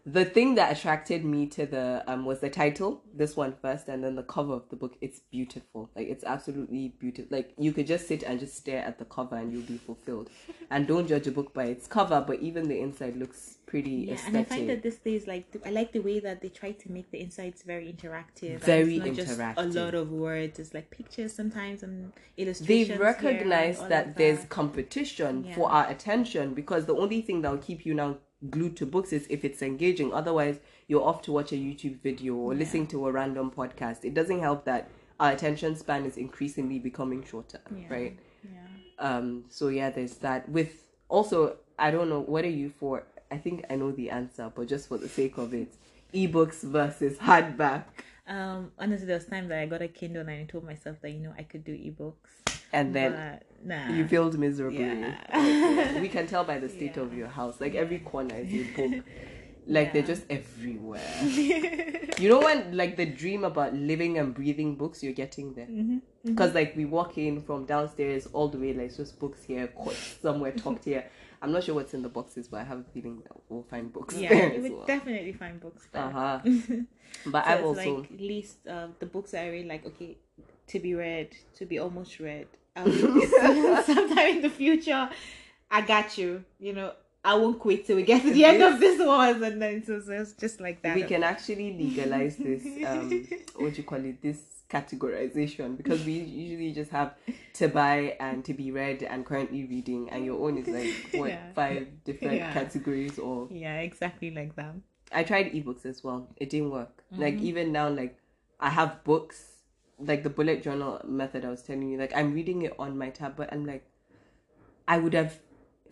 the 0.07 0.25
thing 0.25 0.55
that 0.55 0.77
attracted 0.77 1.25
me 1.25 1.47
to 1.47 1.67
the 1.67 2.03
um 2.07 2.25
was 2.25 2.41
the 2.41 2.49
title 2.51 3.03
this 3.15 3.37
one 3.37 3.55
first 3.61 3.89
and 3.89 4.03
then 4.03 4.15
the 4.17 4.23
cover 4.23 4.53
of 4.55 4.69
the 4.71 4.77
book 4.77 4.97
it's 5.01 5.21
beautiful 5.31 5.91
like 5.95 6.09
it's 6.09 6.25
absolutely 6.25 6.95
beautiful 6.99 7.29
like 7.37 7.53
you 7.59 7.73
could 7.73 7.87
just 7.87 8.09
sit 8.09 8.23
and 8.23 8.41
just 8.41 8.57
stare 8.57 8.83
at 8.83 8.99
the 8.99 9.05
cover 9.05 9.37
and 9.37 9.53
you'll 9.53 9.63
be 9.63 9.77
fulfilled 9.77 10.31
and 10.71 10.87
don't 10.87 11.07
judge 11.07 11.27
a 11.27 11.31
book 11.31 11.53
by 11.53 11.65
its 11.65 11.87
cover 11.87 12.25
but 12.27 12.41
even 12.41 12.69
the 12.69 12.81
inside 12.81 13.15
looks 13.17 13.59
pretty 13.71 14.07
Yeah, 14.09 14.15
aesthetic 14.15 14.27
and 14.35 14.37
I 14.37 14.45
find 14.45 14.69
that 14.69 14.83
this 14.83 14.97
days 14.97 15.27
like 15.27 15.47
I 15.65 15.71
like 15.71 15.93
the 15.93 16.01
way 16.01 16.19
that 16.21 16.41
they 16.43 16.49
try 16.49 16.73
to 16.73 16.93
make 16.93 17.11
the 17.13 17.21
insides 17.21 17.63
very 17.63 17.87
interactive. 17.93 18.59
Very 18.59 18.99
just 19.13 19.39
a 19.57 19.67
lot 19.67 19.95
of 19.95 20.11
words. 20.11 20.59
It's 20.59 20.75
like 20.75 20.91
pictures 20.91 21.33
sometimes 21.33 21.83
and 21.85 22.13
illustrations. 22.37 22.69
they've 22.69 22.89
here 22.89 22.99
recognized 22.99 23.83
all 23.83 23.89
that 23.89 24.17
there's 24.17 24.45
competition 24.47 25.45
Yeah. 25.45 25.55
for 25.55 25.71
our 25.71 25.89
attention 25.89 26.55
because 26.55 26.87
the 26.87 26.97
only 26.97 27.23
thing 27.23 27.43
that 27.43 27.51
will 27.53 27.59
keep 27.59 27.87
you 27.87 27.95
now 27.95 28.19
glued 28.49 28.77
to 28.77 28.87
books 28.87 29.13
is 29.13 29.27
if 29.29 29.45
it's 29.45 29.61
engaging 29.61 30.13
otherwise 30.15 30.59
you're 30.89 31.03
off 31.05 31.21
to 31.21 31.31
watch 31.33 31.53
a 31.53 31.57
youtube 31.57 32.01
video 32.01 32.35
or 32.35 32.55
listening 32.55 32.87
to 32.87 33.07
a 33.07 33.13
random 33.13 33.51
podcast 33.51 34.05
it 34.05 34.15
doesn't 34.15 34.41
help 34.41 34.65
that 34.65 34.89
our 35.19 35.33
attention 35.33 35.77
span 35.77 36.07
is 36.07 36.17
increasingly 36.17 36.79
becoming 36.79 37.23
shorter 37.23 37.61
Yeah. 37.77 37.87
right 37.91 38.19
Yeah. 38.43 38.61
um 38.99 39.45
so 39.51 39.69
yeah 39.69 39.91
there's 39.91 40.17
that 40.19 40.49
with 40.49 40.85
also 41.09 41.57
i 41.79 41.91
don't 41.91 42.09
know 42.09 42.21
what 42.21 42.45
are 42.47 42.49
you 42.63 42.71
for 42.71 43.03
i 43.31 43.37
think 43.37 43.65
i 43.69 43.77
know 43.77 43.93
the 43.93 44.09
answer 44.09 44.51
but 44.55 44.69
just 44.69 44.89
for 44.89 44.97
the 44.97 45.09
sake 45.09 45.37
of 45.37 45.53
it 45.53 45.75
ebooks 46.15 46.63
versus 46.63 47.19
hardback 47.19 47.85
Um. 48.27 48.71
Honestly, 48.79 49.07
there 49.07 49.17
was 49.17 49.27
times 49.27 49.49
that 49.49 49.59
I 49.59 49.67
got 49.67 49.83
a 49.83 49.89
Kindle 49.89 50.21
and 50.23 50.31
I 50.31 50.45
told 50.45 50.63
myself 50.65 50.97
that 51.03 51.11
you 51.11 51.19
know 51.19 51.35
I 51.37 51.43
could 51.43 51.65
do 51.65 51.73
ebooks. 51.73 52.50
And 52.73 52.95
then 52.95 53.41
nah. 53.65 53.89
You 53.91 54.07
failed 54.07 54.39
miserably. 54.39 54.85
Yeah. 54.85 55.17
Okay. 55.35 56.01
We 56.01 56.09
can 56.09 56.27
tell 56.27 56.45
by 56.45 56.59
the 56.59 56.69
state 56.77 56.97
Yeah. 56.97 57.03
of 57.03 57.15
your 57.15 57.29
house. 57.29 57.61
Like 57.61 57.75
every 57.75 57.99
corner 57.99 58.37
is 58.37 58.53
a 58.53 58.65
book. 58.77 59.05
Like 59.67 59.93
they're 59.93 60.03
just 60.03 60.25
everywhere. 60.31 61.01
you 61.23 62.29
know 62.29 62.41
when 62.41 62.77
like 62.77 62.97
the 62.97 63.07
dream 63.07 63.45
about 63.45 63.73
living 63.75 64.19
and 64.19 64.35
breathing 64.35 64.75
books, 64.75 65.03
you're 65.03 65.13
getting 65.13 65.55
there. 65.55 65.69
Because 66.25 66.55
like 66.55 66.75
we 66.75 66.87
walk 66.87 67.19
in 67.19 67.41
from 67.43 67.67
downstairs 67.67 68.27
all 68.33 68.49
the 68.49 68.59
way, 68.59 68.73
like 68.73 68.87
it's 68.87 68.97
just 68.97 69.21
books 69.21 69.45
here, 69.45 69.69
quotes 69.69 70.17
somewhere 70.23 70.51
tucked 70.53 70.87
here. 70.87 71.05
I'm 71.43 71.53
not 71.53 71.63
sure 71.63 71.75
what's 71.75 71.95
in 71.95 72.03
the 72.03 72.09
boxes, 72.09 72.49
but 72.49 72.61
I 72.61 72.65
have 72.65 72.79
a 72.81 72.85
feeling 72.85 73.23
that 73.23 73.33
we'll 73.49 73.63
find 73.63 73.93
books 73.93 74.17
yeah, 74.17 74.53
you 74.53 74.63
would 74.63 74.73
well. 74.73 74.87
definitely 74.87 75.33
find 75.35 75.61
books. 75.61 75.87
Uh-huh. 75.95 76.41
so 76.43 76.83
But 77.27 77.47
I've 77.47 77.61
it's 77.61 77.67
also 77.67 78.07
like 78.19 78.47
uh, 78.69 78.89
the 78.99 79.07
books 79.07 79.35
I 79.35 79.49
read, 79.51 79.67
like 79.67 79.87
okay, 79.87 80.17
to 80.69 80.81
be 80.81 80.95
read, 80.95 81.37
to 81.57 81.65
be 81.67 81.79
almost 81.79 82.19
read. 82.19 82.49
This 82.77 83.87
sometime 83.87 84.37
in 84.37 84.43
the 84.43 84.51
future. 84.51 85.09
I 85.71 85.81
got 85.83 86.17
you. 86.19 86.45
You 86.59 86.73
know, 86.73 86.93
I 87.25 87.35
won't 87.35 87.59
quit 87.59 87.87
till 87.87 87.97
we 87.97 88.03
get 88.03 88.23
to 88.23 88.31
the 88.33 88.45
end 88.45 88.63
of 88.63 88.81
this 88.81 88.99
one, 89.05 89.43
and 89.43 89.61
then 89.61 89.85
so, 89.85 90.01
so 90.01 90.13
it's 90.13 90.33
just 90.33 90.61
like 90.61 90.83
that. 90.83 90.95
we 90.95 91.03
can 91.03 91.23
actually 91.23 91.73
legalize 91.77 92.37
this 92.37 92.65
um 92.87 93.27
what 93.57 93.75
do 93.75 93.79
you 93.79 93.85
call 93.85 94.03
it 94.05 94.23
this 94.23 94.41
categorization 94.71 95.77
because 95.77 96.05
we 96.05 96.13
usually 96.13 96.73
just 96.73 96.91
have 96.93 97.15
to 97.55 97.69
buy 97.69 98.17
and 98.21 98.45
to 98.45 98.55
be 98.55 98.71
read 98.71 99.03
and 99.03 99.27
currently 99.27 99.65
reading 99.65 100.09
and 100.11 100.25
your 100.25 100.41
own 100.41 100.57
is 100.59 100.69
like 100.69 100.95
what 101.21 101.29
Yeah. 101.29 101.53
five 101.55 101.89
different 102.05 102.37
Yeah. 102.37 102.53
categories 102.53 103.19
or 103.19 103.49
yeah, 103.51 103.81
exactly 103.81 104.31
like 104.31 104.55
that. 104.57 104.75
i 105.13 105.23
tried 105.25 105.53
ebooks 105.53 105.85
as 105.85 106.03
well 106.05 106.29
it 106.37 106.51
didn't 106.51 106.71
work 106.71 107.03
like 107.19 107.39
Mhm. 107.39 107.43
even 107.43 107.73
now 107.73 107.89
like 107.89 108.17
i 108.61 108.71
have 108.71 109.03
books 109.05 109.50
like 110.01 110.23
the 110.23 110.31
bullet 110.31 110.63
journal 110.63 111.01
method 111.05 111.45
i 111.45 111.49
was 111.49 111.63
telling 111.63 111.89
you 111.89 111.99
like 111.99 112.13
i'm 112.17 112.33
reading 112.33 112.63
it 112.63 112.75
on 112.79 112.97
my 112.97 113.11
tab 113.11 113.37
but 113.37 113.53
i'm 113.53 113.67
like 113.67 113.85
i 114.89 114.99
would 114.99 115.13
have 115.15 115.39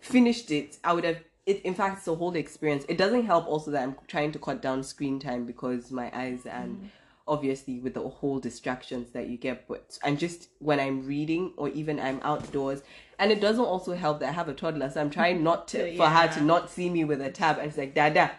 finished 0.01 0.51
it. 0.51 0.77
I 0.83 0.93
would 0.93 1.03
have 1.03 1.23
it 1.45 1.61
in 1.63 1.73
fact 1.73 1.99
it's 1.99 2.07
a 2.07 2.15
whole 2.15 2.35
experience. 2.35 2.85
It 2.87 2.97
doesn't 2.97 3.25
help 3.25 3.47
also 3.47 3.71
that 3.71 3.83
i'm 3.83 3.95
trying 4.07 4.31
to 4.33 4.39
cut 4.39 4.61
down 4.61 4.83
screen 4.83 5.19
time 5.19 5.45
because 5.45 5.91
my 5.91 6.11
eyes 6.13 6.45
and 6.45 6.77
mm. 6.77 6.87
obviously 7.27 7.79
with 7.79 7.93
the 7.93 8.07
whole 8.07 8.39
distractions 8.39 9.11
that 9.11 9.27
you 9.29 9.37
get 9.37 9.67
but 9.67 9.97
and 10.03 10.19
just 10.19 10.49
when 10.59 10.79
i'm 10.79 11.05
reading 11.05 11.53
or 11.57 11.69
even 11.69 11.99
i'm 11.99 12.19
outdoors 12.23 12.81
and 13.17 13.31
it 13.31 13.41
doesn't 13.41 13.65
also 13.65 13.95
help 13.95 14.19
that 14.19 14.29
i 14.29 14.31
have 14.31 14.49
a 14.49 14.53
toddler 14.53 14.89
so 14.89 15.01
i'm 15.01 15.09
trying 15.09 15.43
not 15.43 15.67
to 15.67 15.95
for 15.97 16.07
her 16.07 16.27
to 16.27 16.41
not 16.41 16.69
see 16.69 16.89
me 16.89 17.03
with 17.03 17.21
a 17.21 17.31
tab 17.31 17.57
and 17.57 17.67
it's 17.67 17.77
like 17.77 17.93
dada. 17.93 18.31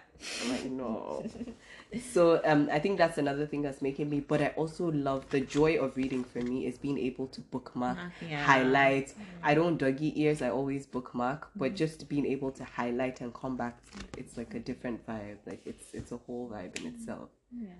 I'm 0.42 0.50
like 0.50 0.64
no 0.64 1.24
so 1.99 2.40
um 2.44 2.68
i 2.73 2.78
think 2.78 2.97
that's 2.99 3.18
another 3.18 3.47
thing 3.47 3.62
that's 3.62 3.82
making 3.82 4.09
me 4.09 4.20
but 4.20 4.40
i 4.40 4.49
also 4.56 4.90
love 4.92 5.28
the 5.30 5.40
joy 5.40 5.76
of 5.76 5.97
reading 5.97 6.23
for 6.23 6.40
me 6.40 6.64
is 6.66 6.78
being 6.78 6.99
able 6.99 7.26
to 7.26 7.40
bookmark 7.40 7.99
Yeah. 8.28 8.42
highlight 8.44 9.09
mm. 9.09 9.14
i 9.42 9.54
don't 9.54 9.76
doggy 9.76 10.12
ears 10.23 10.40
i 10.40 10.50
always 10.50 10.87
bookmark 10.87 11.50
but 11.56 11.73
mm. 11.73 11.76
just 11.76 12.09
being 12.09 12.26
able 12.26 12.52
to 12.52 12.64
highlight 12.64 13.20
and 13.20 13.35
come 13.35 13.56
back 13.56 13.78
it's 14.16 14.37
like 14.37 14.54
a 14.54 14.61
different 14.61 15.04
vibe 15.06 15.38
like 15.47 15.62
it's 15.66 15.92
it's 15.92 16.12
a 16.12 16.16
whole 16.18 16.49
vibe 16.52 16.78
in 16.80 16.87
itself 16.94 17.28
mm. 17.54 17.64
Yeah. 17.66 17.73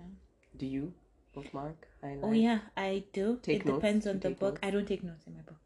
do 0.57 0.65
you 0.65 0.93
bookmark 1.33 1.87
highlight 2.01 2.23
Oh 2.23 2.31
yeah, 2.33 2.59
I 2.75 3.03
do. 3.13 3.39
Take 3.41 3.61
it 3.61 3.65
notes? 3.65 3.77
depends 3.77 4.05
You 4.05 4.11
on 4.11 4.19
the 4.19 4.29
book. 4.31 4.55
notes? 4.55 4.59
I 4.63 4.71
don't 4.71 4.85
take 4.85 5.01
notes 5.01 5.25
in 5.27 5.33
my 5.35 5.41
books. 5.43 5.60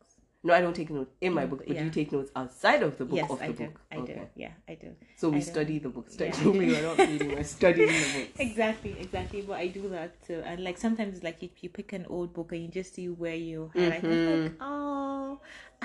No 0.46 0.54
i 0.54 0.62
don't 0.64 0.76
take 0.80 0.90
notes 0.98 1.12
in 1.20 1.34
my 1.34 1.44
Mm, 1.46 1.50
book 1.52 1.62
but 1.68 1.76
yeah. 1.76 1.84
you 1.84 1.90
take 2.00 2.12
notes 2.18 2.32
outside 2.42 2.82
of 2.88 2.98
the 3.00 3.06
book 3.10 3.18
yes, 3.22 3.30
of 3.32 3.40
the 3.40 3.46
I 3.46 3.52
do. 3.52 3.64
book 3.66 3.76
I 3.92 4.00
do. 4.10 4.16
Yeah, 4.44 4.54
I 4.70 4.76
do. 4.84 4.90
so 5.22 5.30
we 5.30 5.40
do. 5.40 5.46
study 5.54 5.76
the 5.86 5.90
books 5.98 6.16
Yeah. 6.20 6.32
we're 6.46 6.82
not 6.90 6.98
reading 7.10 7.32
we're 7.36 7.44
studying 7.58 7.88
the 7.88 8.10
books 8.16 8.40
Exactly, 8.48 8.96
exactly. 9.06 9.42
But 9.42 9.58
I 9.66 9.68
do 9.78 9.84
that 9.90 10.12
too. 10.28 10.40
And 10.46 10.64
like 10.68 10.78
sometimes, 10.78 11.24
like 11.28 11.42
you, 11.44 11.50
you 11.62 11.70
pick 11.78 11.94
an 12.00 12.06
old 12.10 12.34
book 12.38 12.52
and 12.54 12.62
you 12.64 12.68
just 12.80 12.94
see 12.96 13.08
where 13.24 13.36
you 13.36 13.72
highlight. 13.74 14.04
It's 14.04 14.28
like, 14.32 14.54
oh, 14.62 15.40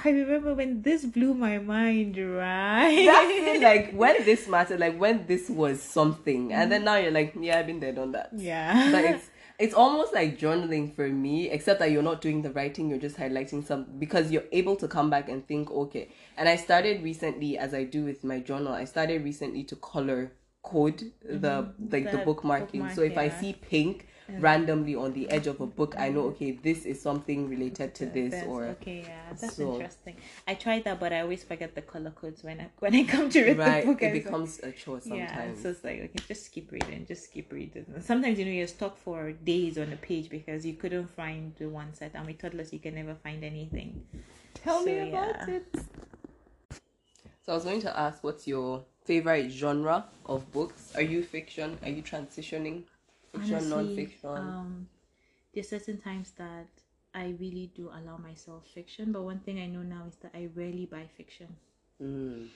I 0.04 0.08
remember 0.10 0.54
when 0.54 0.82
this 0.82 1.04
blew 1.04 1.32
my 1.34 1.58
mind, 1.58 2.16
right? 2.18 3.04
That's 3.06 3.30
it, 3.56 3.62
like 3.62 3.92
when 4.02 4.24
this 4.24 4.48
mattered, 4.48 4.80
like 4.80 4.96
when 4.98 5.26
this 5.26 5.48
was 5.48 5.80
something, 5.82 6.52
and 6.52 6.70
then 6.72 6.84
now 6.84 6.96
you're 6.96 7.12
like, 7.20 7.34
yeah, 7.40 7.58
I've 7.60 7.66
been 7.66 7.80
there, 7.80 7.92
done 7.92 8.12
that. 8.12 8.30
yeah. 8.36 8.90
But 8.92 9.04
it's 9.04 9.30
it's 9.60 9.74
almost 9.74 10.14
like 10.14 10.38
journaling 10.38 10.94
for 10.94 11.08
me, 11.08 11.50
except 11.50 11.80
that 11.80 11.90
you're 11.90 12.02
not 12.02 12.20
doing 12.20 12.42
the 12.42 12.50
writing, 12.50 12.88
you're 12.88 12.98
just 12.98 13.16
highlighting 13.16 13.64
some 13.64 13.86
because 13.98 14.32
you're 14.32 14.48
able 14.52 14.74
to 14.76 14.88
come 14.88 15.10
back 15.10 15.28
and 15.28 15.46
think, 15.46 15.70
okay. 15.70 16.08
And 16.36 16.48
I 16.48 16.56
started 16.56 17.02
recently, 17.02 17.58
as 17.58 17.74
I 17.74 17.84
do 17.84 18.04
with 18.04 18.24
my 18.24 18.40
journal, 18.40 18.72
I 18.72 18.86
started 18.86 19.22
recently 19.22 19.62
to 19.64 19.76
color 19.76 20.32
code 20.62 21.12
the 21.22 21.62
mm-hmm. 21.62 21.88
like 21.90 22.10
the, 22.10 22.18
The 22.18 22.24
bookmarking. 22.24 22.72
bookmark, 22.72 22.94
so 22.94 23.02
if 23.02 23.16
I 23.18 23.28
see 23.28 23.52
pink 23.52 24.08
randomly 24.38 24.94
on 24.94 25.12
the 25.12 25.28
edge 25.30 25.46
of 25.46 25.60
a 25.60 25.66
book, 25.66 25.94
I 25.98 26.08
know 26.10 26.24
mm. 26.24 26.32
okay, 26.32 26.52
this 26.52 26.84
is 26.84 27.00
something 27.00 27.48
related 27.48 27.94
to 27.96 28.06
this 28.06 28.32
That's- 28.32 28.48
or 28.48 28.64
okay, 28.66 29.02
yeah, 29.06 29.20
that's 29.30 29.56
so- 29.56 29.72
interesting. 29.72 30.16
I 30.46 30.54
tried 30.54 30.84
that, 30.84 31.00
but 31.00 31.12
I 31.12 31.20
always 31.20 31.42
forget 31.42 31.74
the 31.74 31.82
color 31.82 32.10
codes 32.10 32.42
when 32.42 32.60
I 32.60 32.70
when 32.78 32.94
I 32.94 33.04
come 33.04 33.28
to 33.30 33.42
read 33.42 33.58
right. 33.58 33.84
the 33.84 33.92
book. 33.92 34.02
It 34.02 34.06
I 34.06 34.12
was 34.12 34.14
like- 34.14 34.24
becomes 34.24 34.58
a 34.60 34.72
chore 34.72 35.00
Yeah, 35.04 35.26
sometimes. 35.26 35.62
so 35.62 35.70
it's 35.70 35.84
like 35.84 36.00
okay, 36.00 36.24
just 36.28 36.52
keep 36.52 36.70
reading, 36.72 37.06
just 37.06 37.32
keep 37.32 37.52
reading. 37.52 37.86
And 37.94 38.04
Sometimes 38.04 38.38
you 38.38 38.44
know 38.44 38.52
you're 38.52 38.66
stuck 38.66 38.96
for 38.96 39.32
days 39.32 39.78
on 39.78 39.92
a 39.92 39.96
page 39.96 40.28
because 40.30 40.64
you 40.64 40.74
couldn't 40.74 41.08
find 41.08 41.54
the 41.58 41.68
one 41.68 41.92
set, 41.94 42.12
and 42.14 42.26
with 42.26 42.38
toddlers 42.38 42.72
you 42.72 42.78
can 42.78 42.94
never 42.94 43.14
find 43.14 43.42
anything. 43.44 44.04
Tell 44.54 44.82
me 44.82 45.08
about 45.08 45.36
yeah. 45.48 45.54
it. 45.56 45.74
So 47.42 47.52
I 47.52 47.54
was 47.54 47.64
going 47.64 47.80
to 47.82 47.98
ask, 47.98 48.22
what's 48.22 48.46
your 48.46 48.84
favorite 49.04 49.50
genre 49.50 50.04
of 50.26 50.50
books? 50.52 50.92
Are 50.94 51.02
you 51.02 51.22
fiction? 51.22 51.78
Are 51.82 51.88
you 51.88 52.02
transitioning? 52.02 52.84
Fiction, 53.32 53.72
Honestly? 53.72 54.16
Um, 54.24 54.88
there's 55.54 55.68
certain 55.68 55.98
times 55.98 56.32
that 56.32 56.68
I 57.14 57.34
really 57.40 57.70
do 57.74 57.88
allow 57.88 58.16
myself 58.16 58.66
fiction, 58.66 59.12
but 59.12 59.22
one 59.22 59.40
thing 59.40 59.60
I 59.60 59.66
know 59.66 59.82
now 59.82 60.04
is 60.08 60.16
that 60.16 60.32
I 60.34 60.48
rarely 60.54 60.86
buy 60.86 61.06
fiction. 61.16 61.48
Mm. 62.00 62.48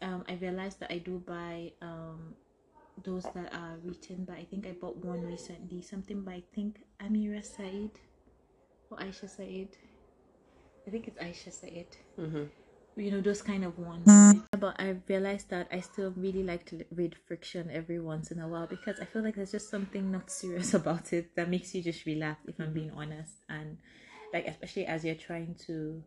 Um, 0.00 0.24
I 0.28 0.34
realized 0.34 0.80
that 0.80 0.92
I 0.92 0.98
do 0.98 1.18
buy 1.26 1.72
um 1.80 2.34
those 3.04 3.22
that 3.22 3.52
are 3.54 3.76
written 3.82 4.24
but 4.24 4.36
I 4.36 4.44
think 4.44 4.66
I 4.66 4.72
bought 4.72 4.96
one 4.98 5.26
recently, 5.26 5.82
something 5.82 6.22
by 6.22 6.34
I 6.34 6.42
think 6.54 6.80
Amira 7.00 7.44
Said 7.44 7.90
or 8.90 8.98
Aisha 8.98 9.28
Said. 9.28 9.68
I 10.86 10.90
think 10.90 11.08
it's 11.08 11.18
Aisha 11.18 11.52
Said. 11.52 11.96
Mhm. 12.18 12.48
You 12.96 13.10
know 13.10 13.20
those 13.20 13.42
kind 13.42 13.64
of 13.64 13.78
ones. 13.78 14.06
right? 14.06 14.40
But 14.58 14.76
I 14.78 14.96
realized 15.08 15.48
that 15.50 15.68
I 15.72 15.80
still 15.80 16.12
really 16.16 16.42
like 16.42 16.66
to 16.66 16.84
read 16.94 17.16
friction 17.26 17.70
every 17.70 17.98
once 17.98 18.30
in 18.30 18.38
a 18.38 18.46
while 18.46 18.66
because 18.66 19.00
I 19.00 19.06
feel 19.06 19.22
like 19.22 19.36
there's 19.36 19.52
just 19.52 19.70
something 19.70 20.12
not 20.12 20.30
serious 20.30 20.74
about 20.80 21.12
it 21.12 21.34
that 21.36 21.48
makes 21.48 21.74
you 21.74 21.82
just 21.82 22.04
relax. 22.06 22.40
If 22.46 22.60
I'm 22.60 22.72
being 22.72 22.90
honest, 22.90 23.32
and 23.48 23.78
like 24.32 24.46
especially 24.46 24.86
as 24.86 25.04
you're 25.04 25.14
trying 25.14 25.56
to 25.66 26.02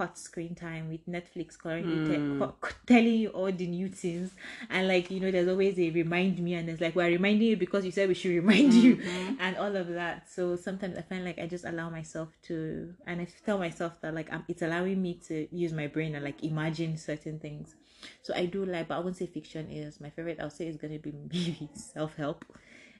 cut 0.00 0.16
screen 0.16 0.54
time 0.54 0.88
with 0.88 1.06
Netflix 1.06 1.58
currently 1.58 1.98
te- 1.98 2.22
cu- 2.38 2.52
cu- 2.60 2.74
telling 2.86 3.16
you 3.16 3.28
all 3.28 3.52
the 3.52 3.66
new 3.66 3.88
things. 3.90 4.30
And 4.70 4.88
like 4.88 5.10
you 5.10 5.20
know 5.20 5.30
there's 5.30 5.48
always 5.48 5.78
a 5.78 5.90
remind 5.90 6.38
me 6.38 6.54
and 6.54 6.70
it's 6.70 6.80
like 6.80 6.96
we're 6.96 7.08
reminding 7.08 7.48
you 7.48 7.56
because 7.58 7.84
you 7.84 7.90
said 7.90 8.08
we 8.08 8.14
should 8.14 8.30
remind 8.30 8.72
you. 8.72 8.98
And 9.38 9.56
all 9.58 9.76
of 9.76 9.88
that. 9.88 10.30
So 10.30 10.56
sometimes 10.56 10.96
I 10.96 11.02
find 11.02 11.22
like 11.24 11.38
I 11.38 11.46
just 11.46 11.66
allow 11.66 11.90
myself 11.90 12.30
to 12.44 12.94
and 13.06 13.20
I 13.20 13.26
tell 13.44 13.58
myself 13.58 14.00
that 14.00 14.14
like 14.14 14.32
um, 14.32 14.44
it's 14.48 14.62
allowing 14.62 15.02
me 15.02 15.20
to 15.28 15.46
use 15.54 15.72
my 15.74 15.86
brain 15.86 16.14
and 16.14 16.24
like 16.24 16.42
imagine 16.42 16.96
certain 16.96 17.38
things. 17.38 17.74
So 18.22 18.32
I 18.34 18.46
do 18.46 18.64
like 18.64 18.88
but 18.88 18.96
I 18.96 19.00
won't 19.00 19.16
say 19.16 19.26
fiction 19.26 19.70
is 19.70 20.00
my 20.00 20.08
favorite. 20.08 20.38
I'll 20.40 20.48
say 20.48 20.66
is 20.66 20.78
gonna 20.78 20.98
be 20.98 21.12
maybe 21.30 21.68
self-help 21.74 22.46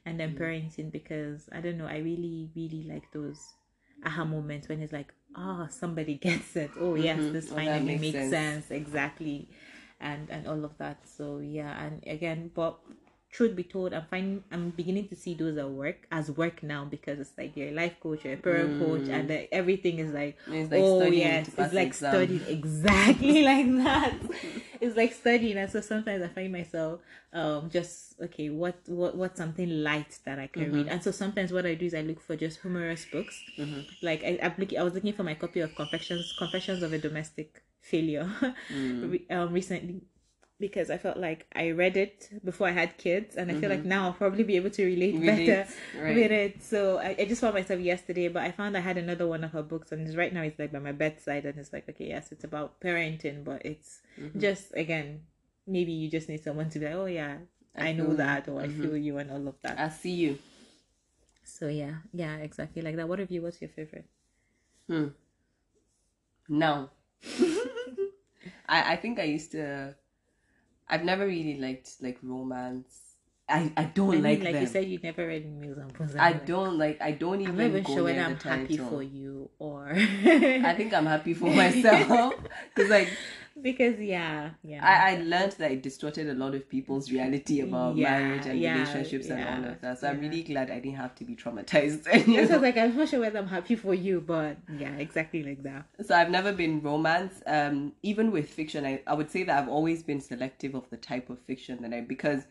and 0.04 0.20
then 0.20 0.34
parenting 0.36 0.92
because 0.92 1.48
I 1.50 1.60
don't 1.60 1.78
know 1.78 1.86
I 1.86 1.98
really 1.98 2.50
really 2.54 2.86
like 2.88 3.10
those 3.12 3.54
aha 4.04 4.24
moments 4.24 4.68
when 4.68 4.80
it's 4.80 4.92
like 4.92 5.14
ah 5.36 5.66
somebody 5.70 6.14
gets 6.26 6.56
it 6.56 6.70
oh 6.80 6.94
yes 6.94 7.18
Mhm. 7.18 7.32
this 7.32 7.50
Oh, 7.50 7.54
finally 7.56 7.80
makes 7.80 8.00
makes 8.00 8.18
sense. 8.18 8.30
sense. 8.30 8.70
exactly 8.70 9.48
and 10.00 10.28
and 10.30 10.46
all 10.46 10.64
of 10.64 10.76
that 10.78 11.06
so 11.06 11.38
yeah 11.38 11.72
and 11.84 12.02
again 12.06 12.50
but 12.54 12.78
truth 13.32 13.54
be 13.54 13.62
told 13.62 13.92
i'm 13.94 14.04
finding 14.10 14.42
i'm 14.50 14.70
beginning 14.70 15.06
to 15.06 15.14
see 15.14 15.34
those 15.34 15.56
at 15.56 15.68
work 15.70 16.06
as 16.10 16.30
work 16.32 16.62
now 16.64 16.84
because 16.84 17.20
it's 17.20 17.30
like 17.38 17.56
you're 17.56 17.68
a 17.68 17.72
life 17.72 17.94
coach 18.00 18.24
you're 18.24 18.34
a 18.34 18.36
parent 18.36 18.80
coach 18.80 19.08
and 19.08 19.28
like, 19.30 19.48
everything 19.52 19.98
is 20.00 20.12
like 20.12 20.36
It's 20.48 20.70
like 20.70 20.80
oh 20.82 21.04
yes 21.04 21.48
it's 21.56 21.72
like 21.72 21.86
exam. 21.88 22.12
studying 22.12 22.42
exactly 22.48 23.42
like 23.50 23.66
that. 23.84 24.14
It's 24.80 24.96
like 24.96 25.12
studying 25.12 25.58
and 25.58 25.70
so 25.70 25.80
sometimes 25.80 26.22
i 26.22 26.28
find 26.28 26.50
myself 26.52 27.00
um 27.34 27.68
just 27.70 28.18
okay 28.20 28.48
what 28.50 28.76
what 28.86 29.14
what's 29.16 29.38
something 29.38 29.68
light 29.84 30.18
that 30.24 30.38
i 30.38 30.46
can 30.46 30.72
read? 30.72 30.86
Mm-hmm. 30.86 30.88
and 30.92 31.02
so 31.02 31.10
sometimes 31.10 31.52
what 31.52 31.66
i 31.66 31.74
do 31.74 31.84
is 31.86 31.94
i 31.94 32.00
look 32.00 32.20
for 32.20 32.34
just 32.34 32.60
humorous 32.62 33.04
books. 33.12 33.42
Like 34.02 34.24
I, 34.24 34.38
I'm 34.42 34.54
looking, 34.58 34.78
I 34.78 34.82
was 34.82 34.94
looking 34.94 35.12
for 35.12 35.22
my 35.22 35.34
copy 35.34 35.60
of 35.60 35.74
confessions 35.76 36.34
confessions 36.38 36.82
of 36.82 36.92
a 36.92 36.98
domestic 36.98 37.62
failure. 37.80 38.28
Mm. 38.72 39.30
um, 39.30 39.52
recently 39.52 40.02
because 40.60 40.90
I 40.90 40.98
felt 40.98 41.16
like 41.16 41.46
I 41.54 41.70
read 41.70 41.96
it 41.96 42.28
before 42.44 42.68
I 42.68 42.72
had 42.72 42.96
kids, 42.98 43.36
and 43.36 43.50
I 43.50 43.54
feel 43.54 43.70
like 43.70 43.84
now 43.84 44.04
I'll 44.06 44.12
probably 44.12 44.44
be 44.44 44.56
able 44.56 44.70
to 44.70 44.84
relate, 44.84 45.14
Mm-hmm. 45.14 45.22
Relate, 45.22 45.46
better 45.46 45.68
right. 45.94 46.16
with 46.16 46.30
it. 46.30 46.62
So 46.62 46.98
I, 46.98 47.16
I 47.18 47.24
just 47.24 47.40
found 47.40 47.54
myself 47.54 47.80
yesterday, 47.80 48.28
but 48.28 48.42
I 48.42 48.50
found 48.52 48.76
I 48.76 48.80
had 48.80 48.98
another 48.98 49.26
one 49.26 49.42
of 49.44 49.52
her 49.52 49.62
books, 49.62 49.92
and 49.92 50.14
right 50.16 50.32
now 50.32 50.42
it's 50.42 50.58
like 50.58 50.72
by 50.72 50.78
my 50.78 50.92
bedside, 50.92 51.46
and 51.46 51.58
it's 51.58 51.72
like 51.72 51.88
okay, 51.88 52.08
yes, 52.08 52.32
it's 52.32 52.44
about 52.44 52.80
parenting, 52.80 53.42
but 53.44 53.64
it's 53.64 54.00
Mm-hmm. 54.20 54.38
just 54.40 54.72
again, 54.74 55.22
maybe 55.66 55.92
you 55.92 56.10
just 56.10 56.28
need 56.28 56.42
someone 56.44 56.68
to 56.70 56.78
be 56.78 56.86
like, 56.86 56.94
oh 56.94 57.06
yeah, 57.06 57.38
I, 57.76 57.88
I 57.88 57.92
know 57.92 58.10
you. 58.10 58.16
that, 58.16 58.48
or 58.48 58.60
Mhm. 58.60 58.64
I 58.64 58.68
feel 58.68 58.96
you, 58.96 59.18
and 59.18 59.30
all 59.30 59.48
of 59.48 59.56
that. 59.62 59.78
I 59.78 59.88
see 59.88 60.12
you. 60.12 60.38
so 61.44 61.68
yeah, 61.68 61.96
yeah, 62.12 62.36
exactly 62.36 62.82
like 62.82 62.96
that. 62.96 63.08
What 63.08 63.20
of 63.20 63.30
you? 63.30 63.42
What's 63.42 63.60
your 63.60 63.70
favorite? 63.70 64.06
Hmm. 64.88 65.08
Now, 66.48 66.90
I 68.68 68.92
I 68.92 68.96
think 68.96 69.18
I 69.18 69.24
used 69.24 69.52
to. 69.52 69.94
I've 70.90 71.04
never 71.04 71.26
really 71.26 71.58
liked 71.58 72.02
like 72.02 72.18
romance 72.22 73.10
I, 73.50 73.72
I 73.76 73.84
don't 73.84 74.10
I 74.10 74.12
mean, 74.12 74.22
like 74.22 74.42
like 74.42 74.52
them. 74.54 74.62
you 74.62 74.68
said, 74.68 74.84
you 74.86 74.98
never 75.02 75.26
read 75.26 75.44
Mills 75.50 75.78
Boons. 75.98 76.14
I 76.16 76.30
like, 76.30 76.46
don't 76.46 76.78
like. 76.78 77.00
I 77.00 77.10
don't 77.12 77.40
even. 77.40 77.52
I'm 77.52 77.58
not 77.58 77.66
even 77.66 77.84
sure 77.84 78.04
whether 78.04 78.20
I'm 78.20 78.36
happy 78.36 78.76
title. 78.76 78.88
for 78.88 79.02
you 79.02 79.50
or. 79.58 79.90
I 79.92 80.74
think 80.76 80.94
I'm 80.94 81.06
happy 81.06 81.34
for 81.34 81.50
myself 81.54 82.34
because 82.74 82.90
like 82.90 83.08
because 83.62 83.98
yeah, 84.00 84.50
yeah. 84.62 84.80
I, 84.82 85.12
I 85.12 85.20
learned 85.22 85.52
that 85.52 85.70
it 85.72 85.82
distorted 85.82 86.28
a 86.28 86.34
lot 86.34 86.54
of 86.54 86.68
people's 86.68 87.10
reality 87.10 87.60
about 87.60 87.96
Yeah, 87.96 88.18
marriage 88.18 88.46
and 88.46 88.60
yeah, 88.60 88.74
relationships 88.74 89.26
and 89.26 89.44
all 89.44 89.64
of 89.72 89.80
that. 89.80 89.98
So 89.98 90.08
I'm 90.08 90.20
really 90.20 90.42
glad 90.42 90.70
I 90.70 90.80
didn't 90.80 90.96
have 90.96 91.14
to 91.16 91.24
be 91.24 91.36
traumatized. 91.36 92.06
You 92.26 92.38
I 92.38 92.42
was 92.42 92.50
like, 92.62 92.76
I'm 92.76 92.96
not 92.96 93.08
sure 93.08 93.20
whether 93.20 93.38
I'm 93.38 93.48
happy 93.48 93.76
for 93.76 93.94
you, 93.94 94.20
but 94.20 94.56
yeah, 94.78 94.96
exactly 94.96 95.42
like 95.42 95.62
that. 95.64 95.84
So 96.02 96.14
I've 96.14 96.30
never 96.30 96.52
been 96.52 96.80
romance. 96.82 97.42
Um, 97.46 97.92
even 98.02 98.30
with 98.32 98.48
fiction, 98.48 98.86
I, 98.86 99.02
I 99.06 99.14
would 99.14 99.30
say 99.30 99.42
that 99.44 99.62
I've 99.62 99.68
always 99.68 100.02
been 100.02 100.20
selective 100.20 100.74
of 100.74 100.88
the 100.90 100.96
type 100.96 101.28
of 101.30 101.38
fiction 101.40 101.82
that 101.82 101.92
I 101.92 102.00
because 102.00 102.44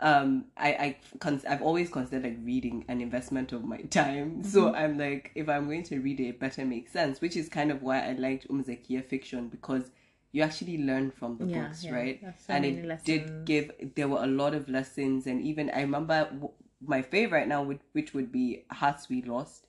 um 0.00 0.46
I 0.56 0.68
I 0.72 0.96
cons- 1.18 1.44
I've 1.44 1.62
always 1.62 1.90
considered 1.90 2.24
like 2.24 2.38
reading 2.42 2.84
an 2.88 3.00
investment 3.00 3.52
of 3.52 3.64
my 3.64 3.76
time. 3.90 4.42
So 4.42 4.74
I'm 4.74 4.98
like, 4.98 5.30
if 5.34 5.48
I'm 5.48 5.66
going 5.66 5.82
to 5.84 6.00
read 6.00 6.20
it, 6.20 6.24
it 6.24 6.40
better 6.40 6.64
make 6.64 6.88
sense. 6.88 7.20
Which 7.20 7.36
is 7.36 7.48
kind 7.48 7.70
of 7.70 7.82
why 7.82 8.00
I 8.08 8.12
liked 8.12 8.48
Umzekia 8.48 9.04
fiction 9.04 9.48
because 9.48 9.90
you 10.32 10.42
actually 10.42 10.78
learn 10.78 11.10
from 11.10 11.36
the 11.38 11.46
Yeah, 11.46 11.62
books, 11.64 11.84
yeah. 11.84 11.94
right? 11.94 12.20
So 12.38 12.54
and 12.54 12.64
it 12.64 13.04
did 13.04 13.44
give. 13.44 13.72
There 13.96 14.08
were 14.08 14.22
a 14.22 14.26
lot 14.26 14.54
of 14.54 14.68
lessons, 14.68 15.26
and 15.26 15.40
even 15.42 15.70
I 15.70 15.80
remember 15.82 16.24
w- 16.24 16.52
my 16.80 17.02
favorite 17.02 17.48
now, 17.48 17.62
would, 17.62 17.80
which 17.92 18.14
would 18.14 18.30
be 18.32 18.64
Hearts 18.70 19.08
We 19.08 19.22
Lost. 19.22 19.66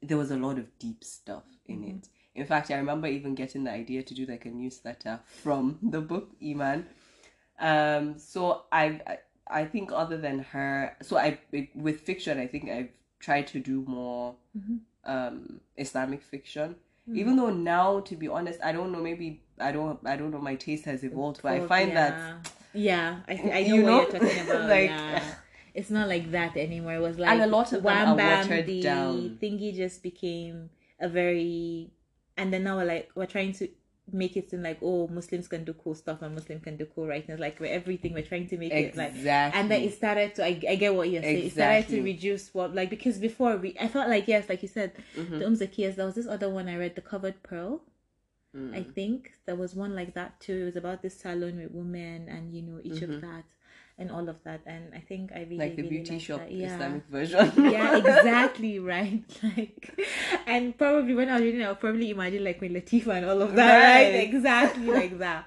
There 0.00 0.16
was 0.18 0.30
a 0.30 0.36
lot 0.36 0.58
of 0.58 0.78
deep 0.78 1.04
stuff 1.04 1.44
in 1.66 1.80
Mm-hmm. 1.82 1.96
it. 1.98 2.08
In 2.34 2.46
fact, 2.46 2.70
I 2.70 2.76
remember 2.76 3.06
even 3.06 3.34
getting 3.34 3.64
the 3.64 3.70
idea 3.70 4.02
to 4.02 4.14
do 4.14 4.26
like 4.26 4.46
a 4.46 4.50
newsletter 4.50 5.20
from 5.26 5.78
the 5.82 6.00
book 6.00 6.30
Iman. 6.42 6.86
Um, 7.60 8.18
so 8.18 8.64
I, 8.72 9.00
I 9.06 9.18
I 9.48 9.64
think 9.66 9.92
other 9.92 10.16
than 10.16 10.40
her, 10.40 10.96
so 11.02 11.18
I 11.18 11.38
with 11.74 12.00
fiction, 12.00 12.38
I 12.38 12.46
think 12.46 12.70
I've 12.70 12.90
tried 13.20 13.46
to 13.48 13.60
do 13.60 13.82
more 13.86 14.34
Mhm. 14.58 14.80
um 15.04 15.60
Islamic 15.76 16.22
fiction. 16.22 16.76
Mm. 17.08 17.16
Even 17.16 17.36
though 17.36 17.50
now, 17.50 18.00
to 18.00 18.16
be 18.16 18.28
honest, 18.28 18.60
I 18.62 18.72
don't 18.72 18.92
know. 18.92 19.00
Maybe 19.02 19.41
I 19.58 19.72
don't. 19.72 19.98
I 20.04 20.16
don't 20.16 20.30
know. 20.30 20.38
My 20.38 20.54
taste 20.56 20.84
has 20.86 21.04
evolved, 21.04 21.40
but 21.42 21.52
I 21.52 21.66
find 21.66 21.90
yeah. 21.90 22.10
that 22.10 22.52
yeah, 22.74 23.16
I, 23.28 23.34
th- 23.36 23.52
I 23.54 23.58
You 23.58 23.82
know, 23.82 23.98
what 23.98 24.12
know? 24.14 24.20
you're 24.20 24.28
talking 24.30 24.46
about. 24.50 24.68
Like- 24.68 24.90
yeah. 24.90 25.34
It's 25.74 25.88
not 25.88 26.06
like 26.06 26.30
that 26.32 26.54
anymore. 26.58 26.94
It 26.94 27.00
was 27.00 27.18
like 27.18 27.30
And 27.30 27.40
a 27.42 27.46
lot 27.46 27.72
of 27.72 27.82
wham 27.82 28.14
bam, 28.16 28.46
the 28.66 28.82
down. 28.82 29.38
thingy 29.42 29.74
just 29.74 30.02
became 30.02 30.68
a 31.00 31.08
very, 31.08 31.90
and 32.36 32.52
then 32.52 32.64
now 32.64 32.76
we're 32.76 32.84
like 32.84 33.08
we're 33.14 33.24
trying 33.24 33.52
to 33.54 33.68
make 34.12 34.36
it 34.36 34.50
seem 34.50 34.62
like 34.62 34.78
oh 34.82 35.06
Muslims 35.08 35.48
can 35.48 35.64
do 35.64 35.72
cool 35.72 35.94
stuff 35.94 36.20
and 36.20 36.34
Muslims 36.34 36.62
can 36.62 36.76
do 36.76 36.84
cool 36.94 37.06
writings. 37.06 37.40
Like 37.40 37.58
we're 37.58 37.72
everything 37.72 38.12
we're 38.12 38.22
trying 38.22 38.48
to 38.48 38.58
make 38.58 38.70
it 38.72 38.94
like 38.96 39.10
exactly. 39.14 39.58
and 39.60 39.70
then 39.70 39.80
it 39.82 39.94
started 39.94 40.34
to 40.34 40.44
I, 40.44 40.60
I 40.68 40.74
get 40.74 40.94
what 40.94 41.08
you're 41.08 41.22
saying 41.22 41.46
it 41.46 41.52
started 41.52 41.88
to 41.88 42.02
reduce 42.02 42.52
what 42.52 42.74
like 42.74 42.90
because 42.90 43.18
before 43.18 43.56
we 43.56 43.74
I 43.80 43.88
felt 43.88 44.10
like 44.10 44.28
yes 44.28 44.50
like 44.50 44.60
you 44.62 44.68
said 44.68 44.92
Mhm. 45.16 45.38
the 45.38 45.44
Umzakiyas 45.46 45.94
there 45.96 46.04
was 46.04 46.16
this 46.16 46.26
other 46.26 46.50
one 46.50 46.68
I 46.68 46.76
read 46.76 46.96
the 46.96 47.00
covered 47.00 47.42
pearl 47.42 47.80
Mm. 48.54 48.76
I 48.76 48.82
think 48.82 49.32
there 49.46 49.56
was 49.56 49.74
one 49.74 49.94
like 49.96 50.12
that 50.14 50.38
too 50.40 50.62
it 50.62 50.64
was 50.64 50.76
about 50.76 51.00
this 51.00 51.16
salon 51.18 51.56
with 51.56 51.70
women 51.72 52.28
and 52.28 52.52
you 52.54 52.60
know 52.60 52.80
each 52.84 53.00
of 53.00 53.20
that 53.22 53.44
and 53.98 54.10
all 54.10 54.28
of 54.28 54.36
that 54.44 54.60
and 54.66 54.92
I 54.94 55.00
think 55.00 55.32
I 55.32 55.40
really 55.48 55.56
Mm-hmm. 55.56 55.58
like 55.58 55.76
the 55.76 55.82
really 55.84 55.96
beauty 56.04 56.18
shop 56.18 56.40
that. 56.40 56.52
yeah 56.52 56.74
Islamic 56.74 57.04
version. 57.06 57.52
yeah 57.72 57.96
exactly 58.02 58.78
right 58.78 59.24
like 59.56 59.98
and 60.46 60.76
probably 60.76 61.14
when 61.14 61.30
I 61.30 61.34
was 61.34 61.42
reading 61.42 61.64
I'll 61.64 61.76
probably 61.76 62.10
imagine 62.10 62.44
like 62.44 62.60
with 62.60 62.72
Latifa 62.72 63.16
and 63.16 63.24
all 63.26 63.40
of 63.40 63.54
that 63.54 63.78
right, 63.78 64.12
Right. 64.14 64.28
exactly 64.28 64.86
like 64.86 65.18
that 65.18 65.46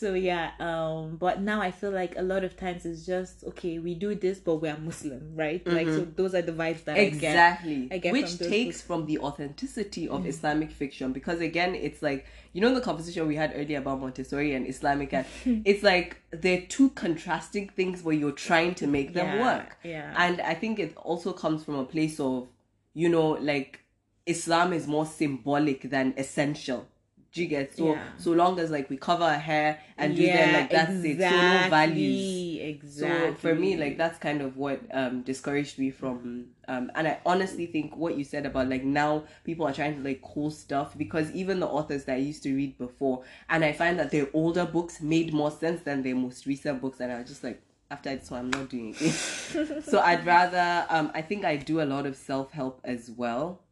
so 0.00 0.14
yeah 0.14 0.50
um 0.60 1.16
but 1.16 1.40
now 1.40 1.58
I 1.60 1.70
feel 1.70 1.90
like 1.90 2.12
a 2.16 2.22
lot 2.32 2.42
of 2.44 2.56
times 2.56 2.84
it's 2.84 3.04
just 3.06 3.44
okay 3.44 3.78
we 3.78 3.94
do 3.94 4.14
this 4.14 4.38
but 4.38 4.56
we 4.56 4.68
are 4.68 4.78
Muslim 4.78 5.22
right? 5.34 5.66
Like 5.66 5.86
so 5.88 6.00
those 6.20 6.34
are 6.34 6.42
the 6.42 6.52
vibes 6.52 6.84
that 6.84 6.96
I 6.96 7.04
get. 7.04 7.14
Exactly. 7.14 7.88
I 7.90 7.98
get 7.98 8.12
which 8.12 8.30
from 8.36 8.46
takes 8.48 8.76
books. 8.78 8.82
From 8.82 9.06
the 9.06 9.18
authenticity 9.18 10.08
of 10.08 10.26
islamic 10.26 10.70
fiction 10.70 11.12
because 11.12 11.40
again 11.40 11.74
it's 11.74 12.02
like 12.02 12.26
you 12.52 12.60
know 12.60 12.74
the 12.74 12.80
conversation 12.80 13.26
we 13.26 13.36
had 13.36 13.52
earlier 13.56 13.78
about 13.78 14.00
montessori 14.00 14.54
and 14.54 14.66
islamic 14.66 15.12
and 15.12 15.24
it's 15.70 15.82
like 15.82 16.10
they're 16.30 16.62
two 16.76 16.90
contrasting 16.90 17.68
things 17.68 18.02
where 18.02 18.14
you're 18.14 18.32
trying 18.48 18.74
to 18.76 18.86
make 18.86 19.14
them 19.14 19.26
Yeah, 19.38 19.42
work. 19.46 19.78
yeah. 19.82 20.14
and 20.24 20.40
i 20.40 20.54
think 20.54 20.78
it 20.78 20.96
also 20.96 21.32
comes 21.32 21.64
from 21.64 21.76
a 21.76 21.84
place 21.84 22.18
of 22.20 22.48
you 22.94 23.08
know 23.08 23.30
like 23.52 23.80
islam 24.26 24.72
is 24.72 24.86
more 24.86 25.06
symbolic 25.06 25.90
than 25.90 26.14
essential 26.16 26.86
do 27.36 27.42
you 27.42 27.48
get 27.48 27.76
so 27.76 27.92
Yeah. 27.92 28.02
so 28.16 28.32
long 28.32 28.58
as 28.58 28.70
like 28.70 28.88
we 28.90 28.96
cover 28.96 29.24
our 29.24 29.38
hair 29.38 29.78
and 29.98 30.16
do 30.16 30.22
them 30.32 30.52
like 30.52 30.70
that's 30.70 31.04
it 31.04 31.20
so 31.20 31.30
no 31.30 31.68
values 31.68 32.60
exactly 32.60 33.34
so 33.34 33.34
for 33.34 33.54
me, 33.54 33.76
like 33.76 33.98
that's 33.98 34.18
kind 34.18 34.40
of 34.40 34.56
what 34.56 34.80
um 34.92 35.22
discouraged 35.22 35.78
me 35.78 35.90
from 35.90 36.46
um 36.68 36.90
and 36.94 37.06
I 37.06 37.20
honestly 37.26 37.66
think 37.66 37.96
what 37.96 38.16
you 38.16 38.24
said 38.24 38.46
about 38.46 38.68
like 38.68 38.84
now 38.84 39.24
people 39.44 39.66
are 39.66 39.72
trying 39.72 39.96
to 39.96 40.02
like 40.02 40.22
cool 40.22 40.50
stuff 40.50 40.96
because 40.96 41.30
even 41.32 41.60
the 41.60 41.66
authors 41.66 42.04
that 42.04 42.14
I 42.14 42.18
used 42.18 42.42
to 42.44 42.54
read 42.54 42.78
before 42.78 43.22
and 43.48 43.64
I 43.64 43.72
find 43.72 43.98
that 43.98 44.10
their 44.10 44.28
older 44.32 44.64
books 44.64 45.00
made 45.00 45.32
more 45.34 45.50
sense 45.50 45.82
than 45.82 46.02
their 46.02 46.14
most 46.16 46.46
recent 46.46 46.80
books 46.80 47.00
and 47.00 47.12
I 47.12 47.18
was 47.18 47.28
just 47.28 47.44
like 47.44 47.60
after 47.90 48.14
this 48.16 48.30
one 48.30 48.40
I'm 48.40 48.50
not 48.50 48.68
doing 48.70 48.94
it. 48.98 49.10
so 49.84 50.00
I'd 50.00 50.24
rather 50.24 50.86
um 50.88 51.10
I 51.14 51.22
think 51.22 51.44
I 51.44 51.56
do 51.56 51.80
a 51.82 51.84
lot 51.94 52.06
of 52.06 52.16
self 52.16 52.50
help 52.52 52.80
as 52.84 53.10
well. 53.10 53.62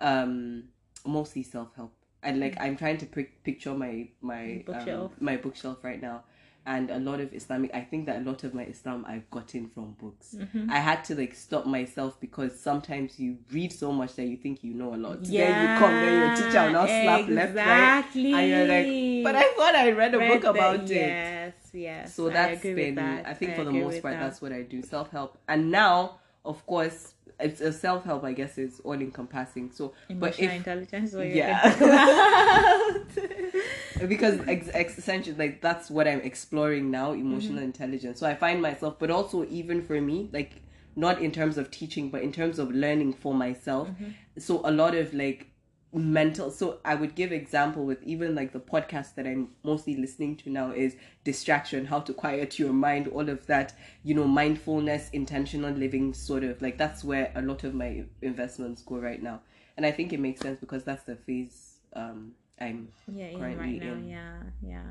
Um 0.00 0.64
mostly 1.06 1.42
self 1.42 1.74
help. 1.76 1.92
And 2.24 2.40
like 2.40 2.56
I'm 2.60 2.76
trying 2.76 2.98
to 2.98 3.06
pic- 3.06 3.42
picture 3.44 3.74
my 3.74 4.08
my 4.20 4.62
Bookshelf. 4.66 5.12
Um, 5.12 5.24
my 5.24 5.36
bookshelf 5.36 5.78
right 5.84 6.00
now. 6.02 6.24
And 6.66 6.88
a 6.90 6.98
lot 6.98 7.20
of 7.20 7.34
islamic 7.34 7.74
i 7.74 7.82
think 7.82 8.06
that 8.06 8.16
a 8.16 8.24
lot 8.30 8.42
of 8.42 8.54
my 8.54 8.62
islam 8.64 9.04
i've 9.06 9.30
gotten 9.30 9.68
from 9.68 9.92
books. 10.00 10.34
Mm-hmm. 10.34 10.70
i 10.70 10.78
had 10.78 11.04
to 11.04 11.14
like 11.14 11.34
stop 11.34 11.66
myself 11.66 12.18
because 12.22 12.58
sometimes 12.58 13.20
you 13.20 13.36
read 13.52 13.70
so 13.70 13.92
much 13.92 14.14
that 14.14 14.24
you 14.24 14.38
think 14.38 14.64
you 14.64 14.72
know 14.72 14.94
a 14.94 14.96
lot. 14.96 15.20
Yeah 15.26 15.50
then 15.50 15.60
you 15.62 15.78
come 15.78 15.92
then 15.92 16.14
your 16.20 16.36
teacher 16.36 16.62
will 16.64 16.72
now 16.72 16.86
slap 16.86 17.28
left 17.28 17.54
right. 17.54 17.66
exactly. 17.66 18.32
And 18.32 18.48
you're 18.48 18.66
like 18.66 19.24
but 19.24 19.34
i 19.44 19.52
thought 19.56 19.74
i 19.74 19.90
read 19.90 20.14
a 20.14 20.18
Read 20.18 20.32
book 20.32 20.42
the- 20.42 20.50
about 20.52 20.80
it. 20.84 20.90
Yes 20.90 21.54
yes 21.74 22.14
so 22.14 22.30
that's 22.30 22.62
been 22.62 22.94
that. 22.94 23.26
i 23.26 23.34
think 23.34 23.52
I 23.52 23.56
for 23.56 23.64
the 23.64 23.72
most 23.72 24.00
part 24.00 24.14
that. 24.14 24.20
that's 24.20 24.40
what 24.40 24.52
i 24.52 24.62
do. 24.62 24.80
Self-help. 24.80 25.36
And 25.46 25.70
now 25.70 26.20
of 26.46 26.64
course 26.66 27.13
it's 27.40 27.60
a 27.60 27.72
self-help 27.72 28.22
i 28.24 28.32
guess 28.32 28.58
is 28.58 28.80
all 28.84 28.92
encompassing 28.94 29.70
so 29.72 29.92
but 30.08 30.38
emotional 30.38 30.48
if 30.50 30.56
intelligence 30.56 31.12
what 31.14 31.26
Yeah. 31.26 31.60
because 34.08 34.40
ex- 34.46 34.68
ex- 34.72 34.98
essentially 34.98 35.36
like 35.36 35.60
that's 35.60 35.90
what 35.90 36.06
i'm 36.08 36.20
exploring 36.20 36.90
now 36.90 37.12
emotional 37.12 37.56
Mm-hmm. 37.58 37.64
intelligence 37.64 38.20
so 38.20 38.26
i 38.26 38.34
find 38.34 38.60
myself 38.62 38.98
but 38.98 39.10
also 39.10 39.44
even 39.46 39.82
for 39.82 40.00
me 40.00 40.28
like 40.32 40.52
not 40.96 41.20
in 41.20 41.30
terms 41.32 41.58
of 41.58 41.70
teaching 41.70 42.10
but 42.10 42.22
in 42.22 42.32
terms 42.32 42.58
of 42.58 42.70
learning 42.70 43.12
for 43.12 43.34
myself 43.34 43.88
Mm-hmm. 43.88 44.10
so 44.38 44.60
a 44.64 44.70
lot 44.70 44.94
of 44.94 45.12
like 45.14 45.48
mental 45.94 46.50
so 46.50 46.78
i 46.84 46.94
would 46.94 47.14
give 47.14 47.32
example 47.32 47.84
with 47.84 48.02
even 48.02 48.34
like 48.34 48.52
the 48.52 48.58
podcast 48.58 49.14
that 49.14 49.26
i'm 49.26 49.48
mostly 49.62 49.96
listening 49.96 50.36
to 50.36 50.50
now 50.50 50.70
is 50.70 50.96
distraction 51.22 51.86
how 51.86 52.00
to 52.00 52.12
quiet 52.12 52.58
your 52.58 52.72
mind 52.72 53.08
all 53.08 53.28
of 53.28 53.46
that 53.46 53.72
you 54.02 54.14
know 54.14 54.24
mindfulness 54.24 55.08
intentional 55.10 55.72
living 55.72 56.12
sort 56.12 56.42
of 56.42 56.60
like 56.60 56.76
that's 56.78 57.04
where 57.04 57.30
a 57.36 57.42
lot 57.42 57.64
of 57.64 57.74
my 57.74 58.04
investments 58.22 58.82
go 58.82 58.96
right 58.96 59.22
now 59.22 59.40
and 59.76 59.86
i 59.86 59.90
think 59.90 60.12
it 60.12 60.20
makes 60.20 60.40
sense 60.40 60.58
because 60.58 60.82
that's 60.84 61.04
the 61.04 61.16
phase 61.16 61.76
um 61.94 62.32
i'm 62.60 62.88
yeah 63.12 63.26
in 63.26 63.38
currently 63.38 63.78
right 63.78 63.82
now 63.82 63.92
in. 63.92 64.08
yeah 64.08 64.42
yeah 64.62 64.82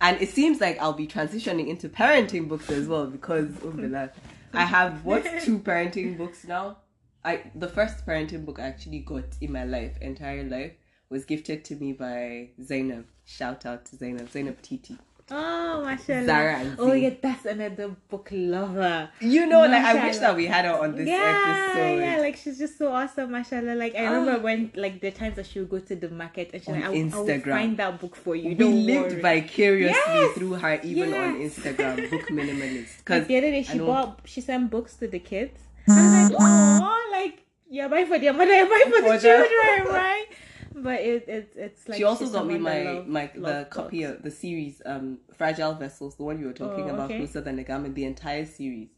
and 0.00 0.20
it 0.20 0.28
seems 0.28 0.60
like 0.60 0.78
I'll 0.78 0.92
be 0.92 1.06
transitioning 1.06 1.68
into 1.68 1.88
parenting 1.88 2.48
books 2.48 2.70
as 2.70 2.86
well 2.86 3.06
because 3.06 3.50
oh 3.64 3.72
I 4.54 4.64
have 4.64 5.04
what 5.04 5.24
two 5.42 5.58
parenting 5.58 6.16
books 6.16 6.44
now. 6.44 6.76
I 7.24 7.42
the 7.54 7.68
first 7.68 8.06
parenting 8.06 8.44
book 8.44 8.58
I 8.58 8.66
actually 8.66 9.00
got 9.00 9.24
in 9.40 9.52
my 9.52 9.64
life, 9.64 9.96
entire 10.00 10.44
life, 10.44 10.72
was 11.10 11.24
gifted 11.24 11.64
to 11.66 11.74
me 11.76 11.92
by 11.92 12.50
Zainab. 12.62 13.06
Shout 13.24 13.66
out 13.66 13.84
to 13.86 13.96
Zainab, 13.96 14.30
Zainab 14.30 14.60
Titi. 14.62 14.96
oh 15.30 15.84
mashallah 15.84 16.24
Zara 16.24 16.74
oh 16.78 16.94
yeah 16.94 17.10
that's 17.24 17.44
another 17.44 17.88
book 18.08 18.30
lover 18.32 19.10
You 19.20 19.44
know, 19.44 19.60
like 19.60 19.84
I 19.84 20.06
wish 20.06 20.16
that 20.24 20.34
we 20.34 20.46
had 20.46 20.64
her 20.64 20.72
on 20.84 20.94
this 20.96 21.06
yeah, 21.06 21.26
episode. 21.68 21.98
yeah, 22.00 22.16
like 22.26 22.36
she's 22.36 22.56
just 22.58 22.78
so 22.78 22.90
awesome, 22.90 23.32
mashallah. 23.32 23.74
Like 23.82 23.94
I 23.94 24.06
Ah. 24.06 24.10
remember 24.12 24.40
when, 24.46 24.72
like 24.74 25.02
the 25.02 25.10
times 25.10 25.36
that 25.36 25.44
she 25.44 25.58
would 25.60 25.68
go 25.68 25.80
to 25.80 25.94
the 25.94 26.08
market 26.08 26.46
and 26.54 26.62
she's 26.62 26.72
like, 26.72 26.82
I, 26.84 26.88
will- 26.88 27.14
I 27.14 27.18
will 27.20 27.40
find 27.42 27.76
that 27.76 28.00
book 28.00 28.16
for 28.16 28.34
you. 28.36 28.48
we 28.48 28.54
Don't 28.54 28.86
lived 28.86 29.12
worry. 29.12 29.20
vicariously 29.42 30.14
Yes, 30.22 30.34
through 30.38 30.54
her, 30.64 30.80
even 30.82 31.12
on. 31.12 31.30
Instagram, 31.46 32.08
book 32.10 32.26
minimalist. 32.38 32.96
Because 33.04 33.26
the 33.26 33.36
other 33.36 33.50
day, 33.50 33.62
she 33.64 33.76
know- 33.78 33.86
bought, 33.92 34.20
she 34.24 34.40
sent 34.40 34.70
books 34.70 34.94
to 35.00 35.06
the 35.08 35.18
kids. 35.18 35.58
I 35.90 36.02
was 36.02 36.30
like, 36.30 36.40
oh, 36.40 37.08
like 37.12 37.44
you're 37.70 37.88
buying 37.88 38.06
for 38.06 38.18
their 38.18 38.32
mother, 38.32 38.54
you're 38.54 38.68
buying 38.68 38.84
for 38.92 39.00
the 39.00 39.06
For 39.08 39.18
the- 39.18 39.20
children, 39.20 39.94
right? 39.94 40.26
But 40.74 41.00
it, 41.00 41.28
it 41.28 41.52
it's 41.56 41.88
like 41.88 41.98
she 41.98 42.04
also 42.04 42.28
got 42.30 42.46
me 42.46 42.56
my 42.58 42.82
love- 42.82 43.06
my 43.08 43.30
the 43.34 43.40
love 43.40 43.70
copy 43.70 44.04
books. 44.04 44.16
of 44.18 44.22
the 44.22 44.30
series 44.30 44.80
um 44.86 45.18
fragile 45.36 45.74
vessels 45.74 46.14
the 46.16 46.22
one 46.22 46.38
you 46.38 46.46
were 46.46 46.52
talking 46.52 46.84
Oh, 46.88 46.94
about 46.94 47.06
okay. 47.10 47.18
closer 47.18 47.40
than 47.40 47.56
the 47.56 47.64
garment 47.64 47.96
the 47.96 48.04
entire 48.04 48.44
series 48.44 48.90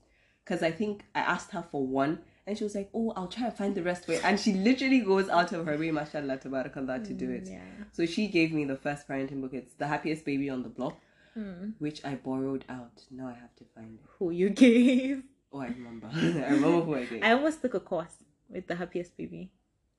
because 0.45 0.63
i 0.63 0.71
think 0.71 1.05
i 1.15 1.21
asked 1.21 1.53
her 1.53 1.63
for 1.71 1.87
one 1.87 2.19
and 2.47 2.59
she 2.59 2.65
was 2.65 2.75
like 2.75 2.91
oh 2.93 3.15
i'll 3.17 3.29
try 3.29 3.47
and 3.47 3.57
find 3.57 3.75
the 3.75 3.83
rest 3.83 4.05
for 4.05 4.13
you 4.13 4.21
and 4.25 4.39
she 4.39 4.53
literally 4.53 5.01
goes 5.01 5.31
out 5.31 5.53
of 5.53 5.65
her 5.65 5.79
way 5.79 5.91
mashallah 5.91 6.37
tabarakallah 6.37 7.03
to 7.03 7.15
do 7.15 7.31
it 7.31 7.45
Mm, 7.45 7.53
Yeah. 7.53 7.61
so 7.93 8.05
she 8.05 8.27
gave 8.29 8.53
me 8.53 8.67
the 8.67 8.77
first 8.77 9.09
parenting 9.09 9.41
book 9.41 9.55
it's 9.55 9.73
the 9.75 9.87
happiest 9.87 10.27
baby 10.27 10.51
on 10.51 10.63
the 10.63 10.69
block 10.69 10.97
Hmm. 11.33 11.71
which 11.79 12.05
I 12.05 12.17
borrowed 12.17 12.65
out. 12.69 13.05
Now 13.11 13.29
I 13.29 13.35
have 13.35 13.55
to 13.61 13.65
find 13.75 13.95
it. 13.95 14.01
Who 14.19 14.33
you 14.33 14.51
gave? 14.51 15.23
Oh, 15.53 15.61
I 15.61 15.67
remember. 15.67 16.09
I 16.15 16.51
remember 16.51 16.81
who 16.83 16.95
I 16.95 17.05
gave. 17.05 17.23
I 17.23 17.33
almost 17.33 17.61
took 17.63 17.75
a 17.75 17.81
course 17.81 18.15
with 18.49 18.67
the 18.67 18.77
happiest 18.77 19.17
baby. 19.17 19.51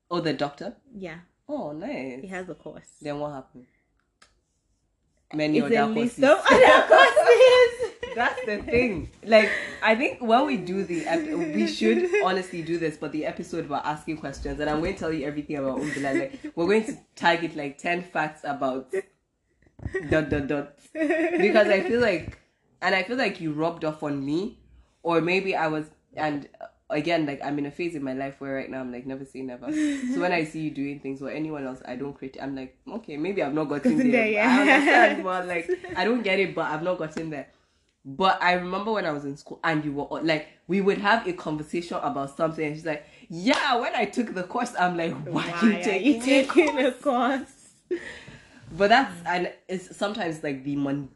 Oh, 0.09 0.19
the 0.21 0.33
doctor. 0.33 0.75
Yeah, 0.95 1.19
Oh, 1.47 1.71
nice. 1.73 2.21
he 2.21 2.27
has 2.27 2.47
a 2.49 2.55
course. 2.55 2.87
Then 3.01 3.19
what 3.19 3.33
happened? 3.33 3.65
Many 5.33 5.59
It's 5.59 5.65
other 5.77 5.93
courses. 5.93 6.23
other 6.23 6.87
courses. 6.87 7.91
That's 8.15 8.45
the 8.45 8.57
thing. 8.63 9.09
Like, 9.23 9.49
I 9.81 9.95
think 9.95 10.21
when 10.21 10.45
we 10.45 10.57
do 10.57 10.83
the, 10.83 11.05
ep- 11.05 11.27
we 11.55 11.65
should 11.67 12.09
honestly 12.25 12.61
do 12.61 12.77
this, 12.77 12.97
but 12.97 13.13
the 13.13 13.25
episode 13.25 13.65
about 13.65 13.85
asking 13.85 14.17
questions, 14.17 14.59
and 14.59 14.69
I'm 14.69 14.81
going 14.81 14.93
to 14.93 14.99
tell 14.99 15.13
you 15.13 15.25
everything 15.25 15.55
about 15.57 15.79
Umbila. 15.79 16.19
Like, 16.19 16.51
we're 16.55 16.65
going 16.65 16.83
to 16.85 16.97
target 17.15 17.55
like 17.55 17.77
10 17.77 18.03
facts 18.03 18.41
about 18.43 18.93
dot, 20.09 20.29
dot, 20.29 20.47
dot. 20.47 20.79
Because 20.93 21.67
I 21.67 21.81
feel 21.87 22.01
like, 22.01 22.37
and 22.81 22.93
I 22.93 23.03
feel 23.03 23.15
like 23.17 23.39
you 23.39 23.53
rubbed 23.53 23.85
off 23.85 24.03
on 24.03 24.25
me, 24.25 24.59
or 25.03 25.21
maybe 25.21 25.55
I 25.55 25.67
was, 25.67 25.85
and 26.15 26.47
uh, 26.59 26.65
again, 26.89 27.25
like, 27.25 27.41
I'm 27.43 27.57
in 27.59 27.65
a 27.65 27.71
phase 27.71 27.95
in 27.95 28.03
my 28.03 28.13
life 28.13 28.35
where 28.39 28.55
right 28.55 28.69
now 28.69 28.79
I'm 28.79 28.91
like, 28.91 29.05
never 29.05 29.25
say 29.25 29.41
never. 29.41 29.71
So 29.71 30.19
when 30.19 30.31
I 30.31 30.43
see 30.51 30.59
you 30.61 30.71
doing 30.71 30.99
things 30.99 31.21
or 31.21 31.29
anyone 31.29 31.65
else, 31.65 31.81
I 31.85 31.95
don't 31.95 32.13
crit. 32.13 32.37
I'm 32.41 32.55
like, 32.55 32.77
okay, 32.87 33.17
maybe 33.17 33.41
I've 33.41 33.53
not 33.53 33.65
gotten 33.65 33.97
there. 33.97 34.11
there, 34.11 34.27
yeah. 34.27 34.47
I 34.49 34.61
understand, 34.61 35.23
but 35.23 35.47
like, 35.47 35.69
I 35.95 36.03
don't 36.03 36.21
get 36.21 36.39
it, 36.39 36.53
but 36.55 36.65
I've 36.65 36.83
not 36.83 36.97
gotten 36.97 37.29
there. 37.29 37.47
But 38.03 38.41
I 38.41 38.53
remember 38.53 38.91
when 38.93 39.05
I 39.05 39.11
was 39.11 39.25
in 39.25 39.37
school 39.37 39.59
and 39.63 39.85
you 39.85 39.91
were 39.93 40.21
like, 40.23 40.47
we 40.67 40.81
would 40.81 40.97
have 40.97 41.27
a 41.27 41.33
conversation 41.33 41.97
about 41.97 42.35
something, 42.35 42.65
and 42.65 42.75
she's 42.75 42.85
like, 42.85 43.05
"Yeah, 43.29 43.75
when 43.75 43.93
I 43.93 44.05
took 44.05 44.33
the 44.33 44.41
course, 44.41 44.73
I'm 44.79 44.97
like, 44.97 45.13
why, 45.27 45.43
Why 45.51 45.69
you 45.69 45.91
are 45.91 45.95
you 45.97 46.19
taking 46.19 46.79
a 46.79 46.91
course? 46.93 47.73
But 48.75 48.87
that's 48.87 49.13
and 49.25 49.51
it's 49.67 49.95
sometimes 49.95 50.41
like 50.43 50.63
the 50.63 50.77
mundane. 50.77 51.09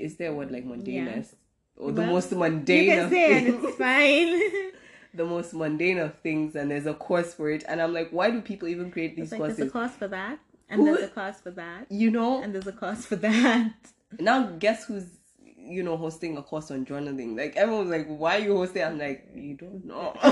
Is 0.00 0.16
there 0.16 0.32
a 0.32 0.34
word 0.34 0.50
like 0.50 0.66
mundaneness 0.66 1.34
or 1.76 1.92
the 1.92 2.02
Well, 2.02 2.10
most 2.12 2.32
You 2.32 2.38
mundane 2.38 2.86
can 2.88 3.04
of 3.04 3.10
say 3.10 3.44
things? 3.44 3.64
it's 3.64 3.76
fine. 3.76 4.72
the 5.14 5.24
most 5.24 5.52
mundane 5.54 5.98
of 5.98 6.18
things, 6.20 6.54
and 6.56 6.70
there's 6.70 6.86
a 6.86 6.94
course 6.94 7.34
for 7.34 7.50
it, 7.50 7.64
and 7.68 7.80
I'm 7.82 7.92
like, 7.92 8.10
why 8.10 8.30
do 8.30 8.40
people 8.40 8.68
even 8.68 8.90
create 8.90 9.16
these 9.16 9.30
like 9.32 9.40
there's 9.40 9.58
a 9.58 9.68
courses? 9.68 9.72
course 9.72 9.92
for 9.92 10.08
that, 10.08 10.38
and 10.68 10.80
Who- 10.80 10.86
there's 10.94 11.10
a 11.10 11.12
course 11.12 11.40
for 11.40 11.50
that, 11.52 11.86
You 11.90 12.10
know, 12.10 12.42
and 12.42 12.54
there's 12.54 12.66
a 12.66 12.72
course 12.72 13.04
for 13.06 13.16
that. 13.16 13.72
now 14.18 14.46
guess 14.58 14.84
who's 14.84 15.06
you 15.64 15.82
know 15.82 15.96
hosting 15.96 16.36
a 16.38 16.42
course 16.42 16.70
on 16.70 16.84
journaling? 16.84 17.36
Like 17.36 17.56
everyone's 17.56 17.90
like, 17.90 18.06
why 18.08 18.36
are 18.36 18.40
you 18.40 18.56
hosting? 18.56 18.82
I'm 18.84 18.98
like, 18.98 19.28
you 19.34 19.54
don't 19.54 19.84
know. 19.84 20.12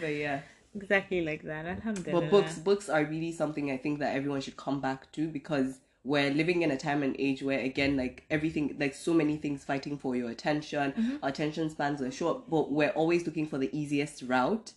but 0.00 0.06
yeah. 0.08 0.40
exactly 0.74 1.22
like 1.22 1.42
that. 1.44 1.66
Alhamdulillah. 1.66 2.20
But 2.20 2.30
books, 2.30 2.58
books 2.58 2.88
are 2.88 3.04
really 3.04 3.32
something 3.32 3.70
I 3.70 3.76
think 3.78 3.98
that 4.00 4.14
everyone 4.14 4.40
should 4.42 4.56
come 4.56 4.80
back 4.80 5.10
to 5.12 5.28
because 5.28 5.78
we're 6.02 6.30
living 6.30 6.62
in 6.62 6.70
a 6.70 6.76
time 6.78 7.02
and 7.02 7.14
age 7.18 7.42
where 7.42 7.60
again, 7.60 7.96
like 7.96 8.24
everything, 8.30 8.74
like 8.80 8.94
so 8.94 9.12
many 9.12 9.36
things 9.36 9.64
fighting 9.64 9.98
for 9.98 10.16
your 10.16 10.30
attention. 10.30 11.18
Our 11.22 11.28
attention 11.28 11.68
spans 11.68 12.00
are 12.00 12.10
short, 12.10 12.48
but 12.48 12.72
we're 12.72 12.88
always 12.90 13.26
looking 13.26 13.46
for 13.46 13.58
the 13.58 13.68
easiest 13.78 14.22
route. 14.22 14.72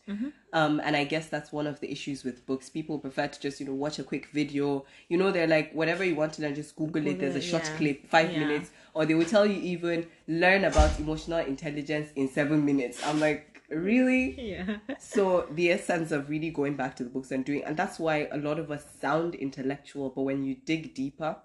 Um, 0.52 0.82
and 0.84 0.96
I 0.96 1.04
guess 1.06 1.28
that's 1.30 1.52
one 1.52 1.66
of 1.66 1.80
the 1.80 1.90
issues 1.92 2.24
with 2.24 2.46
books. 2.46 2.70
People 2.70 3.00
prefer 3.00 3.28
to 3.28 3.40
just 3.40 3.60
you 3.60 3.66
know 3.66 3.74
watch 3.74 4.00
a 4.00 4.04
quick 4.04 4.28
video. 4.28 4.86
You 5.08 5.18
know, 5.18 5.32
they're 5.32 5.48
like 5.48 5.72
whatever 5.74 6.04
you 6.04 6.16
want 6.16 6.34
to 6.34 6.42
learn, 6.42 6.56
just 6.56 6.76
Google 6.76 7.08
it. 7.08 7.20
There's 7.20 7.36
a 7.38 7.42
short 7.42 7.64
yeah. 7.64 7.78
clip, 7.78 8.08
five 8.10 8.32
Yeah. 8.32 8.40
minutes, 8.40 8.72
or 8.94 9.06
they 9.06 9.16
will 9.16 9.26
tell 9.26 9.46
you 9.46 9.60
even 9.62 10.06
learn 10.28 10.66
about 10.66 11.00
emotional 11.00 11.40
intelligence 11.40 12.10
in 12.18 12.28
seven 12.30 12.66
minutes. 12.66 13.02
I'm 13.08 13.20
like, 13.20 13.53
really? 13.70 14.40
Yeah. 14.40 14.78
so 15.00 15.48
the 15.52 15.72
essence 15.72 16.12
of 16.12 16.30
really 16.30 16.50
going 16.50 16.76
back 16.76 16.96
to 16.98 17.04
the 17.04 17.10
books 17.10 17.32
and 17.32 17.44
doing 17.46 17.64
and 17.64 17.76
that's 17.78 18.00
why 18.00 18.28
a 18.32 18.38
lot 18.38 18.60
of 18.60 18.72
us 18.72 18.86
sound 19.02 19.36
intellectual 19.36 20.10
but 20.10 20.24
when 20.24 20.44
you 20.44 20.56
dig 20.66 20.94
deeper 20.94 21.36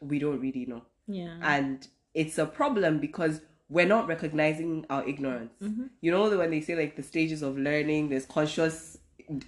we 0.00 0.18
don't 0.18 0.40
really 0.40 0.66
know 0.66 0.82
Yeah. 1.06 1.38
and 1.42 1.86
it's 2.14 2.38
a 2.38 2.46
problem 2.46 2.98
because 3.00 3.40
we're 3.68 3.86
not 3.86 4.08
recognizing 4.08 4.86
our 4.90 5.06
ignorance 5.06 5.52
mm-hmm. 5.62 5.86
you 6.00 6.10
know 6.10 6.36
when 6.36 6.50
they 6.50 6.60
say 6.60 6.74
like 6.74 6.96
the 6.96 7.02
stages 7.02 7.42
of 7.42 7.58
learning 7.58 8.08
there's 8.08 8.26
conscious 8.26 8.98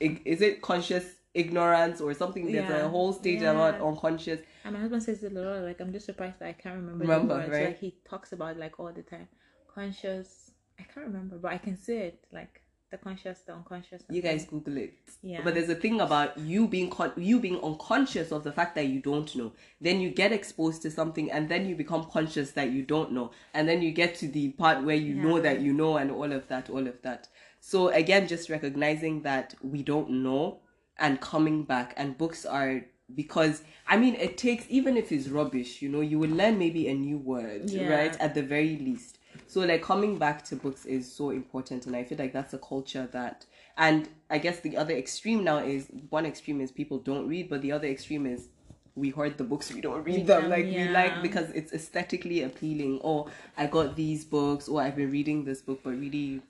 is 0.00 0.40
it 0.42 0.60
conscious 0.62 1.04
ignorance 1.34 2.00
or 2.00 2.12
something 2.14 2.50
there's 2.50 2.68
Yeah. 2.68 2.86
a 2.86 2.88
whole 2.88 3.12
stage 3.12 3.40
Yeah. 3.42 3.52
about 3.52 3.80
unconscious 3.80 4.40
And 4.64 4.74
my 4.74 4.80
husband 4.80 5.02
says 5.02 5.22
it 5.22 5.32
a 5.32 5.40
lot. 5.40 5.62
Like 5.62 5.80
I'm 5.80 5.92
just 5.92 6.06
surprised 6.06 6.38
that 6.40 6.48
I 6.48 6.52
can't 6.52 6.76
remember, 6.76 7.02
Remember, 7.04 7.34
the 7.34 7.40
words. 7.40 7.50
right? 7.50 7.66
Like 7.68 7.78
he 7.78 7.94
talks 8.04 8.32
about 8.32 8.58
like 8.58 8.78
all 8.80 8.92
the 8.92 9.02
time. 9.02 9.28
Conscious. 9.74 10.49
I 10.80 10.92
can't 10.92 11.06
remember, 11.06 11.36
but 11.38 11.52
I 11.52 11.58
can 11.58 11.76
see 11.76 11.96
it. 11.96 12.24
Like 12.32 12.62
the 12.90 12.96
conscious, 12.98 13.38
the 13.46 13.52
unconscious. 13.54 14.02
you 14.10 14.20
guys 14.20 14.44
google 14.46 14.76
it 14.76 14.94
Yeah. 15.22 15.42
but 15.44 15.54
there's 15.54 15.68
a 15.68 15.76
thing 15.76 16.00
about 16.00 16.36
you 16.36 16.66
being 16.66 16.90
con- 16.90 17.12
you 17.16 17.38
being 17.38 17.60
unconscious 17.62 18.32
of 18.32 18.42
the 18.42 18.50
fact 18.50 18.74
that 18.74 18.86
you 18.88 19.00
don't 19.00 19.30
know 19.36 19.52
then 19.80 20.00
you 20.00 20.10
get 20.10 20.32
exposed 20.32 20.82
to 20.82 20.90
something 20.90 21.30
and 21.30 21.48
then 21.48 21.66
you 21.68 21.76
become 21.76 22.02
conscious 22.10 22.50
that 22.58 22.70
you 22.72 22.82
don't 22.82 23.12
know 23.12 23.30
and 23.54 23.68
then 23.68 23.80
you 23.80 23.92
get 23.92 24.16
to 24.16 24.26
the 24.26 24.48
part 24.62 24.82
where 24.82 24.96
you 24.96 25.14
know 25.14 25.38
that 25.40 25.60
you 25.60 25.72
know 25.72 25.98
and 25.98 26.10
all 26.10 26.32
of 26.32 26.48
that 26.48 26.68
all 26.68 26.84
of 26.88 27.00
that 27.02 27.28
so 27.60 27.90
again 27.90 28.26
just 28.26 28.50
recognizing 28.50 29.22
that 29.22 29.54
we 29.62 29.84
don't 29.84 30.10
know 30.10 30.58
and 30.98 31.20
coming 31.20 31.62
back 31.62 31.94
and 31.96 32.18
books 32.18 32.44
are 32.44 32.84
because 33.14 33.62
i 33.86 33.96
mean 33.96 34.16
it 34.16 34.36
takes 34.36 34.64
even 34.68 34.96
if 34.96 35.12
it's 35.12 35.28
rubbish 35.28 35.80
you 35.80 35.88
know 35.88 36.00
you 36.00 36.18
will 36.18 36.30
learn 36.30 36.58
maybe 36.58 36.88
a 36.88 36.94
new 36.94 37.18
word 37.18 37.70
Yeah. 37.70 37.88
right 37.88 38.16
at 38.18 38.34
the 38.34 38.42
very 38.42 38.76
least 38.78 39.18
so 39.50 39.60
like 39.60 39.82
coming 39.82 40.16
back 40.16 40.44
to 40.44 40.54
books 40.54 40.84
is 40.86 41.10
so 41.12 41.30
important 41.30 41.86
and 41.86 41.96
i 41.96 42.04
feel 42.04 42.16
like 42.18 42.32
that's 42.32 42.54
a 42.54 42.58
culture 42.58 43.08
that 43.12 43.44
and 43.76 44.08
i 44.30 44.38
guess 44.38 44.60
the 44.60 44.76
other 44.76 44.94
extreme 44.94 45.42
now 45.42 45.58
is 45.58 45.88
one 46.10 46.24
extreme 46.24 46.60
is 46.60 46.70
people 46.70 46.98
don't 46.98 47.26
read 47.26 47.48
but 47.50 47.60
the 47.62 47.72
other 47.72 47.88
extreme 47.88 48.26
is 48.26 48.48
we 48.94 49.10
hoard 49.10 49.36
the 49.38 49.44
books 49.44 49.72
we 49.76 49.80
don't 49.80 50.04
read 50.04 50.26
them. 50.26 50.48
like 50.48 50.64
we 50.64 50.88
like 50.88 51.20
because 51.22 51.50
it's 51.52 51.72
aesthetically 51.72 52.42
appealing. 52.42 52.98
Or 53.02 53.26
i 53.56 53.66
got 53.66 53.96
these 53.96 54.24
books. 54.24 54.68
Or 54.68 54.82
i've 54.82 54.96
been 54.96 55.10
reading 55.10 55.44
this 55.44 55.62
book 55.62 55.80
but 55.82 55.90
really 55.90 56.42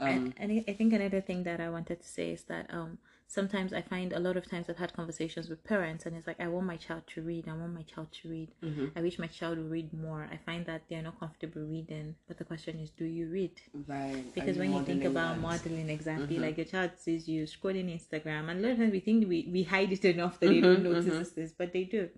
um 0.00 0.08
and, 0.08 0.34
and 0.38 0.52
I- 0.52 0.64
I 0.68 0.72
think 0.74 0.92
another 0.92 1.20
thing 1.20 1.42
that 1.44 1.60
I 1.60 1.68
wanted 1.70 2.00
to 2.02 2.08
say 2.08 2.30
is 2.32 2.42
that 2.44 2.72
um 2.72 2.98
sometimes 3.28 3.72
I 3.72 3.82
find 3.82 4.12
a 4.12 4.20
lot 4.20 4.36
of 4.36 4.48
times 4.48 4.66
I've 4.68 4.76
had 4.76 4.94
conversations 4.94 5.48
with 5.48 5.64
parents 5.64 6.06
and 6.06 6.16
it's 6.16 6.26
like 6.26 6.40
I 6.40 6.46
want 6.46 6.66
my 6.66 6.76
child 6.76 7.02
to 7.14 7.22
read, 7.22 7.48
I 7.48 7.54
want 7.54 7.74
my 7.74 7.82
child 7.82 8.08
to 8.22 8.28
read. 8.28 8.50
Mm-hmm. 8.62 8.86
I 8.96 9.00
wish 9.00 9.18
my 9.18 9.26
child 9.26 9.58
would 9.58 9.70
read 9.70 9.92
more. 9.92 10.28
I 10.30 10.36
find 10.36 10.64
that 10.66 10.82
they're 10.88 11.02
not 11.02 11.18
comfortable 11.18 11.62
reading. 11.62 12.14
But 12.28 12.38
the 12.38 12.44
question 12.44 12.78
is, 12.78 12.90
do 12.90 13.04
you 13.04 13.28
read? 13.28 13.52
right 13.86 14.24
Because 14.34 14.56
when 14.56 14.72
you 14.72 14.82
think 14.84 15.04
about 15.04 15.38
modeling 15.40 15.90
exactly, 15.90 16.36
mm-hmm. 16.36 16.44
like 16.44 16.56
your 16.56 16.66
child 16.66 16.92
sees 16.96 17.28
you 17.28 17.44
scrolling 17.44 17.92
Instagram 17.92 18.48
and 18.50 18.60
a 18.60 18.62
lot 18.62 18.72
of 18.72 18.78
times 18.78 18.92
we 18.92 19.00
think 19.00 19.28
we, 19.28 19.48
we 19.52 19.62
hide 19.64 19.92
it 19.92 20.04
enough 20.04 20.38
that 20.40 20.46
they 20.46 20.60
mm-hmm, 20.60 20.82
don't 20.82 21.04
notice 21.04 21.30
this, 21.30 21.52
but 21.52 21.72
they 21.72 21.84
do. 21.84 22.08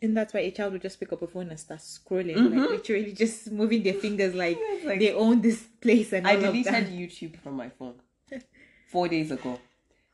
And 0.00 0.16
that's 0.16 0.34
why 0.34 0.40
a 0.40 0.50
child 0.50 0.72
will 0.72 0.80
just 0.80 0.98
pick 0.98 1.12
up 1.12 1.22
a 1.22 1.28
phone 1.28 1.48
and 1.50 1.60
start 1.60 1.78
scrolling, 1.78 2.36
like 2.36 2.70
literally 2.70 3.12
just 3.12 3.52
moving 3.52 3.84
their 3.84 3.94
fingers 3.94 4.34
like, 4.34 4.58
like- 4.84 4.98
they 4.98 5.14
own 5.14 5.40
this 5.40 5.62
place 5.80 6.12
and 6.12 6.26
I 6.26 6.34
deleted. 6.36 6.72
YouTube 6.88 7.40
from 7.40 7.56
my 7.56 7.68
phone 7.68 7.94
four 8.88 9.06
days 9.06 9.30
ago 9.30 9.60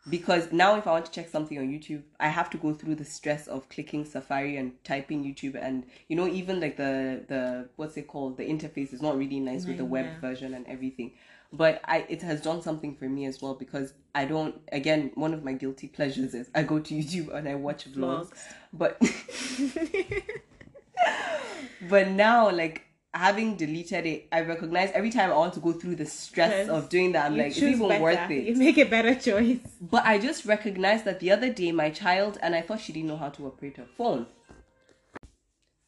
because 0.09 0.53
now 0.53 0.77
if 0.77 0.87
I 0.87 0.92
want 0.92 1.07
to 1.07 1.12
check 1.12 1.29
something 1.29 1.59
on 1.59 1.68
YouTube, 1.68 2.03
I 2.21 2.29
have 2.29 2.51
to 2.51 2.59
go 2.59 2.73
through 2.73 2.97
the 2.97 3.05
stress 3.05 3.47
of 3.47 3.68
clicking 3.68 4.05
Safari 4.05 4.57
and 4.57 4.73
typing 4.85 5.25
YouTube, 5.25 5.57
and 5.61 5.85
you 6.09 6.16
know 6.16 6.27
even 6.29 6.61
like 6.61 6.77
the 6.77 7.25
the 7.29 7.68
what's 7.77 7.97
it 7.97 8.07
called 8.09 8.37
the 8.37 8.44
interface 8.44 8.92
is 8.92 9.03
not 9.03 9.16
really 9.18 9.40
nice 9.40 9.66
with 9.66 9.79
the 9.79 9.85
web 9.85 10.07
Yeah. 10.07 10.21
version 10.21 10.55
and 10.55 10.66
everything. 10.66 11.12
But 11.53 11.81
I 11.85 12.05
it 12.09 12.23
has 12.23 12.40
done 12.42 12.62
something 12.62 12.94
for 12.94 13.09
me 13.09 13.25
as 13.27 13.40
well 13.40 13.55
because 13.55 13.94
I 14.14 14.25
don't 14.27 14.61
again 14.73 15.12
one 15.14 15.33
of 15.35 15.44
my 15.44 15.53
guilty 15.55 15.88
pleasures 15.88 16.35
is 16.35 16.51
I 16.55 16.62
go 16.62 16.79
to 16.79 16.94
YouTube 16.94 17.33
and 17.35 17.49
I 17.49 17.55
watch 17.55 17.90
vlogs, 17.90 18.31
Vlogs. 18.31 18.44
but 18.73 19.01
but 21.88 22.09
now 22.09 22.51
like 22.51 22.85
having 23.18 23.57
deleted 23.57 24.07
it 24.07 24.28
i 24.31 24.40
recognize 24.40 24.90
every 24.92 25.11
time 25.11 25.31
i 25.33 25.37
want 25.37 25.52
to 25.52 25.61
go 25.61 25.72
through 25.72 25.96
the 25.96 26.07
stress 26.07 26.52
Yes. 26.52 26.68
of 26.68 26.88
doing 26.88 27.11
that 27.12 27.26
i'm 27.26 27.35
You 27.37 27.42
like 27.42 27.48
it's 27.48 27.62
even 27.62 27.88
better. 27.88 28.02
worth 28.02 28.31
it. 28.31 28.44
You 28.48 28.54
make 28.57 28.78
a 28.78 28.85
better 28.85 29.14
choice. 29.14 29.59
but 29.81 30.04
i 30.04 30.18
just 30.18 30.44
recognized 30.44 31.04
that 31.04 31.18
the 31.18 31.31
other 31.33 31.50
day 31.52 31.72
my 31.72 31.90
child 31.90 32.38
and 32.42 32.54
i 32.54 32.61
thought 32.62 32.81
she 32.81 32.92
didn't 32.92 33.09
know 33.09 33.16
how 33.16 33.31
to 33.31 33.46
operate 33.46 33.76
her 33.76 33.87
phone 33.96 34.26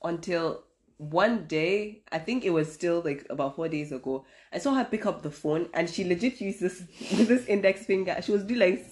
until 0.02 0.64
one 0.96 1.44
day 1.46 2.02
i 2.12 2.18
think 2.18 2.44
it 2.44 2.50
was 2.50 2.70
still 2.72 3.00
like 3.04 3.26
about 3.30 3.56
four 3.56 3.68
days 3.68 3.90
ago 3.92 4.24
i 4.52 4.58
saw 4.58 4.74
her 4.74 4.84
pick 4.84 5.06
up 5.06 5.22
the 5.22 5.30
phone 5.30 5.68
and 5.72 5.88
she 5.88 6.04
legit 6.04 6.40
used 6.40 6.60
this 6.60 6.80
with 7.16 7.28
this 7.28 7.46
index 7.46 7.84
finger 7.86 8.16
she 8.22 8.32
was 8.32 8.44
doing 8.44 8.60
like 8.60 8.86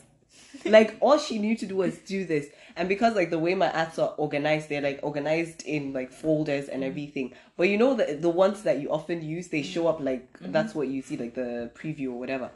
like 0.64 0.96
all 1.00 1.18
she 1.18 1.38
knew 1.38 1.56
to 1.56 1.66
do 1.66 1.76
was 1.76 1.98
do 1.98 2.24
this 2.24 2.46
and 2.78 2.88
because 2.88 3.14
like 3.14 3.30
the 3.30 3.38
way 3.38 3.54
my 3.54 3.68
apps 3.68 3.98
are 3.98 4.14
organized 4.16 4.68
they're 4.68 4.80
like 4.80 5.00
organized 5.02 5.62
in 5.66 5.92
like 5.92 6.12
folders 6.12 6.68
and 6.68 6.82
mm-hmm. 6.82 6.90
everything. 6.90 7.32
But 7.56 7.68
you 7.68 7.76
know 7.76 7.94
the 7.94 8.16
the 8.18 8.30
ones 8.30 8.62
that 8.62 8.80
you 8.80 8.90
often 8.90 9.22
use 9.22 9.48
they 9.48 9.62
show 9.62 9.88
up 9.88 10.00
like 10.00 10.32
mm-hmm. 10.34 10.52
that's 10.52 10.74
what 10.74 10.88
you 10.88 11.02
see 11.02 11.16
like 11.16 11.34
the 11.34 11.70
preview 11.74 12.08
or 12.12 12.18
whatever. 12.18 12.50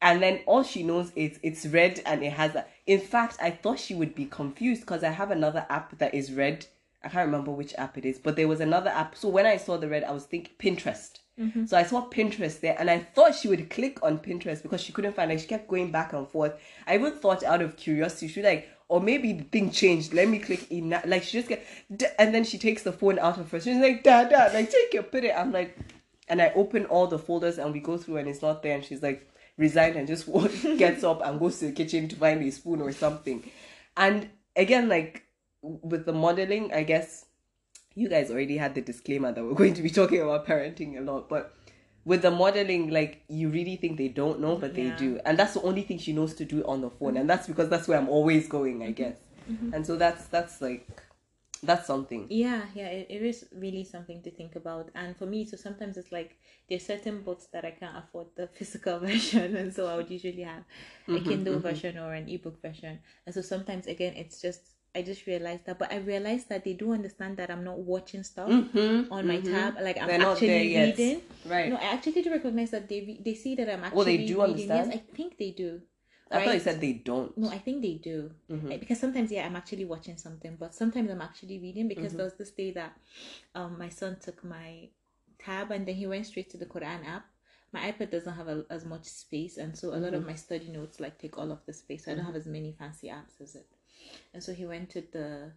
And 0.00 0.22
then 0.22 0.40
all 0.46 0.62
she 0.62 0.82
knows 0.82 1.10
is 1.16 1.40
it's 1.42 1.66
red 1.66 2.00
and 2.06 2.22
it 2.22 2.32
has 2.32 2.54
a 2.54 2.64
in 2.86 3.00
fact 3.00 3.36
i 3.42 3.50
thought 3.50 3.78
she 3.78 3.94
would 3.94 4.14
be 4.14 4.26
confused 4.26 4.82
because 4.82 5.02
i 5.02 5.10
have 5.10 5.30
another 5.30 5.66
app 5.68 5.98
that 5.98 6.14
is 6.14 6.32
red. 6.32 6.66
I 7.02 7.08
can't 7.08 7.26
remember 7.26 7.50
which 7.50 7.74
app 7.76 7.98
it 7.98 8.04
is 8.06 8.18
but 8.18 8.36
there 8.36 8.48
was 8.48 8.60
another 8.60 8.90
app. 8.90 9.16
So 9.16 9.28
when 9.28 9.44
i 9.44 9.56
saw 9.56 9.76
the 9.76 9.88
red 9.88 10.04
i 10.04 10.12
was 10.12 10.24
thinking 10.24 10.54
pinterest. 10.58 11.18
Mm-hmm. 11.38 11.66
So 11.66 11.76
I 11.76 11.82
saw 11.82 12.08
Pinterest 12.08 12.60
there 12.60 12.76
and 12.78 12.88
I 12.88 13.00
thought 13.00 13.34
she 13.34 13.48
would 13.48 13.68
click 13.68 13.98
on 14.02 14.18
Pinterest 14.18 14.62
because 14.62 14.80
she 14.80 14.92
couldn't 14.92 15.16
find 15.16 15.30
like 15.30 15.40
she 15.40 15.48
kept 15.48 15.66
going 15.66 15.90
back 15.90 16.12
and 16.12 16.28
forth. 16.28 16.54
I 16.86 16.94
even 16.94 17.12
thought 17.12 17.42
out 17.42 17.60
of 17.60 17.76
curiosity, 17.76 18.28
she 18.28 18.40
was 18.40 18.46
like, 18.46 18.68
or 18.88 19.00
maybe 19.00 19.32
the 19.32 19.44
thing 19.44 19.70
changed. 19.70 20.12
Let 20.12 20.28
me 20.28 20.38
click 20.38 20.70
in. 20.70 20.90
Like 21.04 21.22
she 21.22 21.38
just 21.38 21.48
get, 21.48 21.64
and 22.18 22.34
then 22.34 22.44
she 22.44 22.58
takes 22.58 22.82
the 22.82 22.92
phone 22.92 23.18
out 23.18 23.38
of 23.38 23.50
her. 23.50 23.60
She's 23.60 23.76
like, 23.76 24.02
Dad, 24.02 24.30
Dad, 24.30 24.54
like 24.54 24.70
take 24.70 24.94
it, 24.94 25.10
put 25.10 25.24
it. 25.24 25.34
I'm 25.36 25.52
like, 25.52 25.76
and 26.28 26.40
I 26.40 26.52
open 26.54 26.86
all 26.86 27.06
the 27.06 27.18
folders 27.18 27.58
and 27.58 27.72
we 27.72 27.80
go 27.80 27.98
through 27.98 28.18
and 28.18 28.28
it's 28.28 28.42
not 28.42 28.62
there. 28.62 28.74
And 28.74 28.84
she's 28.84 29.02
like, 29.02 29.28
resigned 29.56 29.96
and 29.96 30.06
just 30.06 30.28
gets 30.78 31.04
up 31.04 31.24
and 31.24 31.38
goes 31.38 31.58
to 31.58 31.66
the 31.66 31.72
kitchen 31.72 32.08
to 32.08 32.16
find 32.16 32.42
a 32.42 32.50
spoon 32.50 32.80
or 32.80 32.92
something. 32.92 33.42
And 33.96 34.28
again, 34.56 34.88
like 34.88 35.24
with 35.62 36.06
the 36.06 36.12
modeling, 36.12 36.72
I 36.72 36.82
guess 36.82 37.26
you 37.94 38.08
guys 38.08 38.30
already 38.30 38.56
had 38.56 38.74
the 38.74 38.80
disclaimer 38.80 39.32
that 39.32 39.44
we're 39.44 39.54
going 39.62 39.74
to 39.74 39.82
be 39.82 39.90
talking 39.90 40.20
about 40.20 40.46
parenting 40.46 40.98
a 40.98 41.00
lot, 41.00 41.28
but 41.28 41.54
with 42.04 42.22
the 42.22 42.30
modeling, 42.30 42.90
like 42.90 43.22
you 43.28 43.48
really 43.48 43.76
think 43.76 43.96
they 43.96 44.08
don't 44.08 44.40
know, 44.40 44.56
but 44.56 44.76
yeah. 44.76 44.90
they 44.90 44.96
do, 44.96 45.20
and 45.24 45.38
that's 45.38 45.54
the 45.54 45.62
only 45.62 45.82
thing 45.82 45.98
she 45.98 46.12
knows 46.12 46.34
to 46.34 46.44
do 46.44 46.62
on 46.64 46.80
the 46.80 46.90
phone, 46.90 47.10
mm-hmm. 47.10 47.18
and 47.18 47.30
that's 47.30 47.46
because 47.46 47.68
that's 47.68 47.88
where 47.88 47.98
I'm 47.98 48.08
always 48.08 48.48
going, 48.48 48.82
I 48.82 48.90
guess. 48.90 49.16
Mm-hmm. 49.50 49.74
And 49.74 49.86
so 49.86 49.96
that's 49.96 50.26
that's 50.26 50.60
like 50.60 50.88
that's 51.62 51.86
something. 51.86 52.26
Yeah, 52.28 52.62
yeah, 52.74 52.88
it, 52.88 53.06
it 53.08 53.22
is 53.22 53.46
really 53.54 53.84
something 53.84 54.22
to 54.22 54.30
think 54.30 54.56
about. 54.56 54.90
And 54.94 55.16
for 55.16 55.26
me, 55.26 55.46
so 55.46 55.56
sometimes 55.56 55.96
it's 55.96 56.12
like 56.12 56.36
there's 56.68 56.84
certain 56.86 57.22
books 57.22 57.46
that 57.52 57.64
I 57.64 57.70
can't 57.70 57.96
afford 57.96 58.28
the 58.36 58.46
physical 58.54 58.98
version, 58.98 59.56
and 59.56 59.72
so 59.72 59.86
I 59.86 59.96
would 59.96 60.10
usually 60.10 60.42
have 60.42 60.64
a 61.08 61.12
mm-hmm, 61.12 61.28
Kindle 61.28 61.54
mm-hmm. 61.54 61.62
version 61.62 61.98
or 61.98 62.12
an 62.12 62.28
ebook 62.28 62.60
version. 62.60 62.98
And 63.26 63.34
so 63.34 63.40
sometimes 63.40 63.86
again, 63.86 64.14
it's 64.14 64.40
just 64.40 64.73
I 64.94 65.02
just 65.02 65.26
realized 65.26 65.66
that, 65.66 65.78
but 65.78 65.92
I 65.92 65.96
realized 65.96 66.48
that 66.50 66.64
they 66.64 66.72
do 66.72 66.92
understand 66.92 67.36
that 67.38 67.50
I'm 67.50 67.64
not 67.64 67.78
watching 67.78 68.22
stuff 68.22 68.48
mm-hmm, 68.48 69.12
on 69.12 69.26
my 69.26 69.38
mm-hmm. 69.38 69.52
tab. 69.52 69.74
Like 69.80 69.98
I'm 70.00 70.06
They're 70.06 70.22
actually 70.22 70.76
reading. 70.76 71.22
Right. 71.44 71.68
No, 71.68 71.76
I 71.76 71.92
actually 71.94 72.22
do 72.22 72.30
recognize 72.30 72.70
that 72.70 72.88
they 72.88 73.00
re- 73.00 73.20
they 73.24 73.34
see 73.34 73.54
that 73.56 73.68
I'm 73.68 73.82
actually. 73.82 73.96
Well, 73.96 74.04
they 74.06 74.18
do 74.18 74.40
reading. 74.40 74.70
understand. 74.70 74.92
Yes, 74.92 75.02
I 75.02 75.16
think 75.16 75.36
they 75.36 75.50
do. 75.50 75.80
I 76.30 76.36
right? 76.36 76.44
thought 76.46 76.54
you 76.54 76.60
said 76.60 76.80
they 76.80 76.92
don't. 76.94 77.36
No, 77.36 77.50
I 77.50 77.58
think 77.58 77.82
they 77.82 77.94
do. 77.94 78.30
Mm-hmm. 78.50 78.68
Because 78.78 78.98
sometimes, 78.98 79.30
yeah, 79.30 79.46
I'm 79.46 79.56
actually 79.56 79.84
watching 79.84 80.16
something, 80.16 80.56
but 80.58 80.74
sometimes 80.74 81.10
I'm 81.10 81.20
actually 81.20 81.58
reading 81.58 81.88
because 81.88 82.08
mm-hmm. 82.08 82.16
there 82.18 82.26
was 82.26 82.34
this 82.34 82.50
day 82.50 82.70
that 82.72 82.96
um 83.54 83.76
my 83.78 83.88
son 83.88 84.16
took 84.20 84.42
my 84.44 84.88
tab 85.38 85.70
and 85.70 85.86
then 85.86 85.94
he 85.94 86.06
went 86.06 86.26
straight 86.26 86.50
to 86.50 86.56
the 86.56 86.66
Quran 86.66 87.06
app. 87.06 87.26
My 87.72 87.90
iPad 87.90 88.12
doesn't 88.12 88.34
have 88.34 88.46
a, 88.46 88.64
as 88.70 88.84
much 88.84 89.04
space, 89.04 89.56
and 89.56 89.76
so 89.76 89.88
a 89.88 89.98
lot 89.98 90.14
of 90.14 90.20
mm-hmm. 90.20 90.28
my 90.28 90.34
study 90.36 90.68
notes 90.68 91.00
like 91.00 91.18
take 91.18 91.36
all 91.36 91.50
of 91.50 91.58
the 91.66 91.72
space. 91.72 92.04
So 92.04 92.12
I 92.12 92.14
don't 92.14 92.24
mm-hmm. 92.24 92.32
have 92.32 92.40
as 92.40 92.46
many 92.46 92.72
fancy 92.78 93.08
apps 93.08 93.40
as 93.42 93.56
it. 93.56 93.66
And 94.32 94.42
so 94.42 94.52
he 94.52 94.66
went 94.66 94.90
to 94.90 95.02
the 95.12 95.52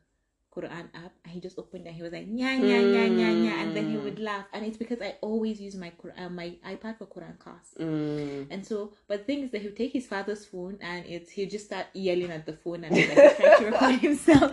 Quran 0.57 0.89
app 0.95 1.13
and 1.23 1.33
he 1.33 1.39
just 1.39 1.59
opened 1.59 1.85
it. 1.85 1.89
And 1.89 1.95
he 1.95 2.01
was 2.01 2.11
like, 2.11 2.27
nya, 2.27 2.57
nya, 2.57 2.81
nya, 2.81 3.05
nya, 3.09 3.29
nya. 3.35 3.53
And 3.61 3.75
then 3.75 3.89
he 3.91 3.97
would 3.97 4.19
laugh. 4.19 4.45
And 4.53 4.65
it's 4.65 4.77
because 4.77 5.01
I 5.01 5.15
always 5.21 5.61
use 5.61 5.75
my 5.75 5.91
uh, 6.17 6.29
my 6.29 6.55
iPad 6.65 6.97
for 6.97 7.05
Quran 7.05 7.37
class. 7.37 7.75
Mm. 7.79 8.47
And 8.49 8.65
so, 8.65 8.93
but 9.07 9.19
the 9.19 9.23
thing 9.25 9.43
is 9.43 9.51
that 9.51 9.61
he 9.61 9.67
would 9.67 9.77
take 9.77 9.93
his 9.93 10.07
father's 10.07 10.45
phone 10.45 10.77
and 10.81 11.05
it's 11.05 11.31
he'll 11.31 11.49
just 11.49 11.65
start 11.65 11.85
yelling 11.93 12.31
at 12.31 12.45
the 12.45 12.53
phone 12.53 12.83
and 12.83 12.95
like 12.95 13.09
he's 13.09 13.35
trying 13.37 13.59
to 13.59 13.65
record 13.71 13.95
himself. 13.99 14.51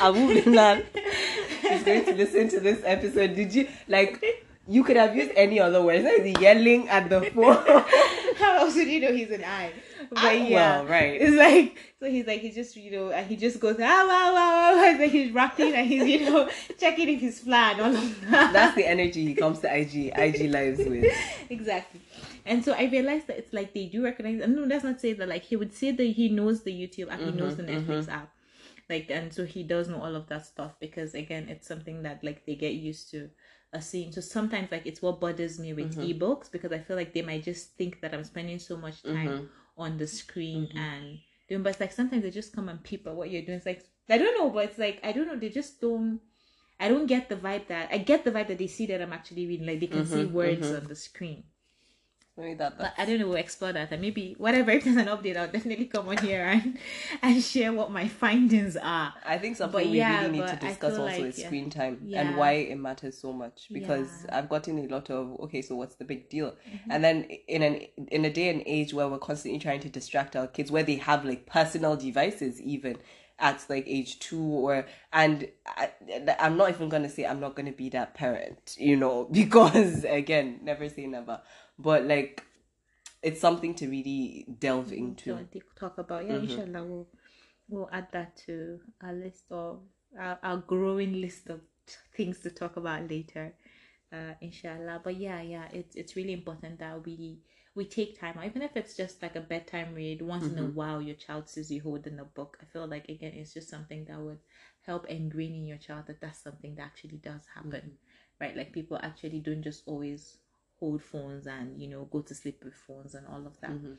I 0.00 0.10
will 0.10 0.44
not. 0.52 0.82
He's 1.62 1.82
going 1.82 2.04
to 2.04 2.14
listen 2.22 2.48
to 2.50 2.60
this 2.60 2.82
episode. 2.84 3.34
Did 3.34 3.54
you 3.54 3.68
like? 3.88 4.22
You 4.66 4.82
could 4.82 4.96
have 4.96 5.14
used 5.14 5.32
any 5.36 5.60
other 5.60 5.82
words. 5.82 6.04
Like 6.04 6.40
yelling 6.40 6.88
at 6.88 7.08
the 7.08 7.22
phone. 7.32 7.64
How 8.38 8.64
else 8.64 8.74
would 8.76 8.88
you 8.88 9.00
know 9.00 9.12
he's 9.12 9.30
an 9.30 9.44
eye? 9.44 9.72
But 10.10 10.18
ah, 10.18 10.30
yeah, 10.30 10.80
well, 10.80 10.86
right. 10.86 11.20
It's 11.20 11.36
like 11.36 11.76
so 12.00 12.10
he's 12.10 12.26
like 12.26 12.40
he 12.40 12.50
just 12.50 12.76
you 12.76 12.90
know 12.90 13.10
and 13.10 13.26
he 13.26 13.36
just 13.36 13.60
goes 13.60 13.76
ah 13.80 14.06
wow 14.08 14.34
wow 14.34 14.74
wow 14.74 14.98
like 14.98 15.10
he's 15.10 15.32
rapping 15.32 15.74
and 15.74 15.86
he's 15.86 16.04
you 16.04 16.30
know 16.30 16.48
checking 16.78 17.08
if 17.08 17.20
he's 17.20 17.40
flat 17.40 17.80
all 17.80 17.94
of 17.94 18.30
that. 18.30 18.52
That's 18.52 18.74
the 18.74 18.86
energy 18.86 19.24
he 19.24 19.34
comes 19.34 19.60
to 19.60 19.74
IG 19.74 20.12
IG 20.16 20.50
lives 20.50 20.78
with. 20.78 21.12
exactly. 21.50 22.00
And 22.46 22.64
so 22.64 22.72
I 22.72 22.84
realized 22.84 23.26
that 23.28 23.38
it's 23.38 23.52
like 23.52 23.72
they 23.72 23.86
do 23.86 24.04
recognize 24.04 24.42
and 24.42 24.54
no 24.54 24.66
that's 24.66 24.84
not 24.84 25.00
say 25.00 25.12
that 25.14 25.28
like 25.28 25.44
he 25.44 25.56
would 25.56 25.72
say 25.72 25.92
that 25.92 26.04
he 26.04 26.28
knows 26.28 26.62
the 26.62 26.72
YouTube 26.72 27.10
app, 27.10 27.20
mm-hmm, 27.20 27.30
he 27.30 27.36
knows 27.36 27.56
the 27.56 27.62
Netflix 27.62 28.04
mm-hmm. 28.04 28.10
app. 28.10 28.30
Like 28.90 29.10
and 29.10 29.32
so 29.32 29.44
he 29.44 29.62
does 29.62 29.88
know 29.88 30.02
all 30.02 30.14
of 30.14 30.28
that 30.28 30.44
stuff 30.44 30.78
because 30.78 31.14
again 31.14 31.48
it's 31.48 31.66
something 31.66 32.02
that 32.02 32.22
like 32.22 32.44
they 32.44 32.54
get 32.54 32.74
used 32.74 33.10
to 33.12 33.30
a 33.72 33.80
scene. 33.80 34.12
So 34.12 34.20
sometimes 34.20 34.70
like 34.70 34.86
it's 34.86 35.00
what 35.00 35.20
bothers 35.20 35.58
me 35.58 35.72
with 35.72 35.96
mm-hmm. 35.96 36.22
ebooks 36.22 36.50
because 36.50 36.70
I 36.70 36.78
feel 36.78 36.96
like 36.96 37.14
they 37.14 37.22
might 37.22 37.44
just 37.44 37.76
think 37.76 38.00
that 38.02 38.12
I'm 38.12 38.24
spending 38.24 38.58
so 38.58 38.76
much 38.76 39.02
time 39.02 39.28
mm-hmm 39.28 39.44
on 39.76 39.98
the 39.98 40.06
screen 40.06 40.68
mm-hmm. 40.68 40.78
and 40.78 41.18
doing 41.48 41.62
but 41.62 41.70
it's 41.70 41.80
like 41.80 41.92
sometimes 41.92 42.22
they 42.22 42.30
just 42.30 42.54
come 42.54 42.68
and 42.68 42.82
peep 42.82 43.06
at 43.06 43.14
what 43.14 43.30
you're 43.30 43.42
doing. 43.42 43.58
It's 43.58 43.66
like 43.66 43.84
I 44.08 44.18
don't 44.18 44.38
know, 44.38 44.50
but 44.50 44.66
it's 44.66 44.78
like 44.78 45.00
I 45.02 45.12
don't 45.12 45.26
know, 45.26 45.38
they 45.38 45.48
just 45.48 45.80
don't 45.80 46.20
I 46.80 46.88
don't 46.88 47.06
get 47.06 47.28
the 47.28 47.36
vibe 47.36 47.68
that 47.68 47.88
I 47.92 47.98
get 47.98 48.24
the 48.24 48.32
vibe 48.32 48.48
that 48.48 48.58
they 48.58 48.66
see 48.66 48.86
that 48.86 49.00
I'm 49.00 49.12
actually 49.12 49.46
reading, 49.46 49.66
like 49.66 49.80
they 49.80 49.86
can 49.86 50.04
mm-hmm, 50.04 50.14
see 50.14 50.24
words 50.24 50.66
mm-hmm. 50.66 50.76
on 50.76 50.84
the 50.88 50.96
screen. 50.96 51.44
Maybe 52.36 52.54
that. 52.54 52.76
But 52.76 52.94
I 52.98 53.04
don't 53.04 53.20
know. 53.20 53.28
We'll 53.28 53.36
explore 53.36 53.72
that, 53.72 53.92
and 53.92 54.02
maybe 54.02 54.34
whatever. 54.38 54.70
If 54.74 54.84
there's 54.84 54.96
an 54.96 55.06
update, 55.06 55.36
I'll 55.36 55.46
definitely 55.46 55.84
come 55.86 56.08
on 56.08 56.18
here 56.18 56.44
and 56.44 56.78
and 57.22 57.40
share 57.42 57.72
what 57.72 57.92
my 57.92 58.08
findings 58.08 58.76
are. 58.76 59.14
I 59.24 59.38
think 59.38 59.56
something 59.56 59.84
but 59.84 59.88
we 59.88 59.98
yeah, 59.98 60.22
really 60.22 60.40
need 60.40 60.48
to 60.48 60.56
discuss 60.56 60.98
also 60.98 61.04
like, 61.04 61.22
is 61.22 61.38
yeah. 61.38 61.46
screen 61.46 61.70
time 61.70 62.00
yeah. 62.04 62.22
and 62.22 62.36
why 62.36 62.52
it 62.52 62.76
matters 62.76 63.16
so 63.16 63.32
much. 63.32 63.68
Because 63.70 64.26
I've 64.32 64.48
gotten 64.48 64.78
a 64.80 64.88
lot 64.88 65.10
of 65.10 65.38
okay, 65.42 65.62
so 65.62 65.76
what's 65.76 65.94
the 65.94 66.04
big 66.04 66.28
deal? 66.28 66.50
Mm-hmm. 66.50 66.90
And 66.90 67.04
then 67.04 67.22
in 67.46 67.62
an 67.62 67.82
in 68.08 68.24
a 68.24 68.30
day 68.30 68.48
and 68.48 68.64
age 68.66 68.92
where 68.92 69.06
we're 69.06 69.18
constantly 69.18 69.60
trying 69.60 69.80
to 69.80 69.88
distract 69.88 70.34
our 70.34 70.48
kids, 70.48 70.72
where 70.72 70.82
they 70.82 70.96
have 70.96 71.24
like 71.24 71.46
personal 71.46 71.96
devices, 71.96 72.60
even 72.60 72.96
at 73.38 73.64
like 73.68 73.84
age 73.86 74.18
two 74.20 74.40
or 74.40 74.86
and 75.12 75.48
I, 75.66 75.90
i'm 76.38 76.56
not 76.56 76.68
even 76.68 76.88
gonna 76.88 77.08
say 77.08 77.26
i'm 77.26 77.40
not 77.40 77.56
gonna 77.56 77.72
be 77.72 77.88
that 77.88 78.14
parent 78.14 78.76
you 78.78 78.96
know 78.96 79.24
because 79.30 80.04
again 80.04 80.60
never 80.62 80.88
say 80.88 81.06
never 81.06 81.40
but 81.78 82.04
like 82.04 82.44
it's 83.22 83.40
something 83.40 83.74
to 83.74 83.88
really 83.88 84.46
delve 84.58 84.86
mm-hmm. 84.86 85.16
into. 85.16 85.38
talk 85.78 85.98
about 85.98 86.26
yeah, 86.26 86.34
mm-hmm. 86.34 86.50
inshallah, 86.50 86.84
we'll 86.84 87.08
we'll 87.68 87.88
add 87.92 88.08
that 88.12 88.36
to 88.46 88.78
our 89.02 89.12
list 89.12 89.44
of 89.50 89.80
our, 90.18 90.38
our 90.42 90.58
growing 90.58 91.20
list 91.20 91.48
of 91.48 91.60
things 92.16 92.40
to 92.40 92.50
talk 92.50 92.76
about 92.76 93.10
later, 93.10 93.54
uh, 94.12 94.34
inshallah. 94.40 95.00
But 95.02 95.16
yeah, 95.16 95.40
yeah, 95.42 95.68
it's 95.72 95.96
it's 95.96 96.16
really 96.16 96.34
important 96.34 96.78
that 96.80 97.04
we 97.04 97.40
we 97.74 97.84
take 97.86 98.20
time, 98.20 98.38
even 98.44 98.62
if 98.62 98.76
it's 98.76 98.96
just 98.96 99.22
like 99.22 99.36
a 99.36 99.40
bedtime 99.40 99.94
read 99.94 100.22
once 100.22 100.44
mm-hmm. 100.44 100.58
in 100.58 100.64
a 100.64 100.66
mm-hmm. 100.68 100.76
while. 100.76 101.02
Your 101.02 101.16
child 101.16 101.48
sees 101.48 101.70
you 101.70 101.80
holding 101.80 102.18
a 102.18 102.24
book. 102.24 102.58
I 102.62 102.66
feel 102.66 102.86
like 102.86 103.08
again, 103.08 103.32
it's 103.34 103.54
just 103.54 103.70
something 103.70 104.04
that 104.04 104.20
would 104.20 104.38
help 104.82 105.06
ingrain 105.08 105.54
in 105.54 105.66
your 105.66 105.78
child 105.78 106.04
that 106.06 106.20
that's 106.20 106.42
something 106.42 106.74
that 106.76 106.82
actually 106.82 107.16
does 107.16 107.46
happen, 107.54 107.80
mm-hmm. 107.80 108.44
right? 108.44 108.56
Like 108.56 108.72
people 108.72 108.98
actually 109.02 109.40
don't 109.40 109.62
just 109.62 109.82
always 109.86 110.36
hold 110.84 111.02
phones 111.02 111.46
and 111.46 111.80
you 111.80 111.88
know 111.88 112.04
go 112.04 112.20
to 112.20 112.34
sleep 112.34 112.62
with 112.64 112.74
phones 112.74 113.14
and 113.14 113.26
all 113.26 113.46
of 113.46 113.60
that. 113.60 113.70
Mm-hmm 113.70 113.94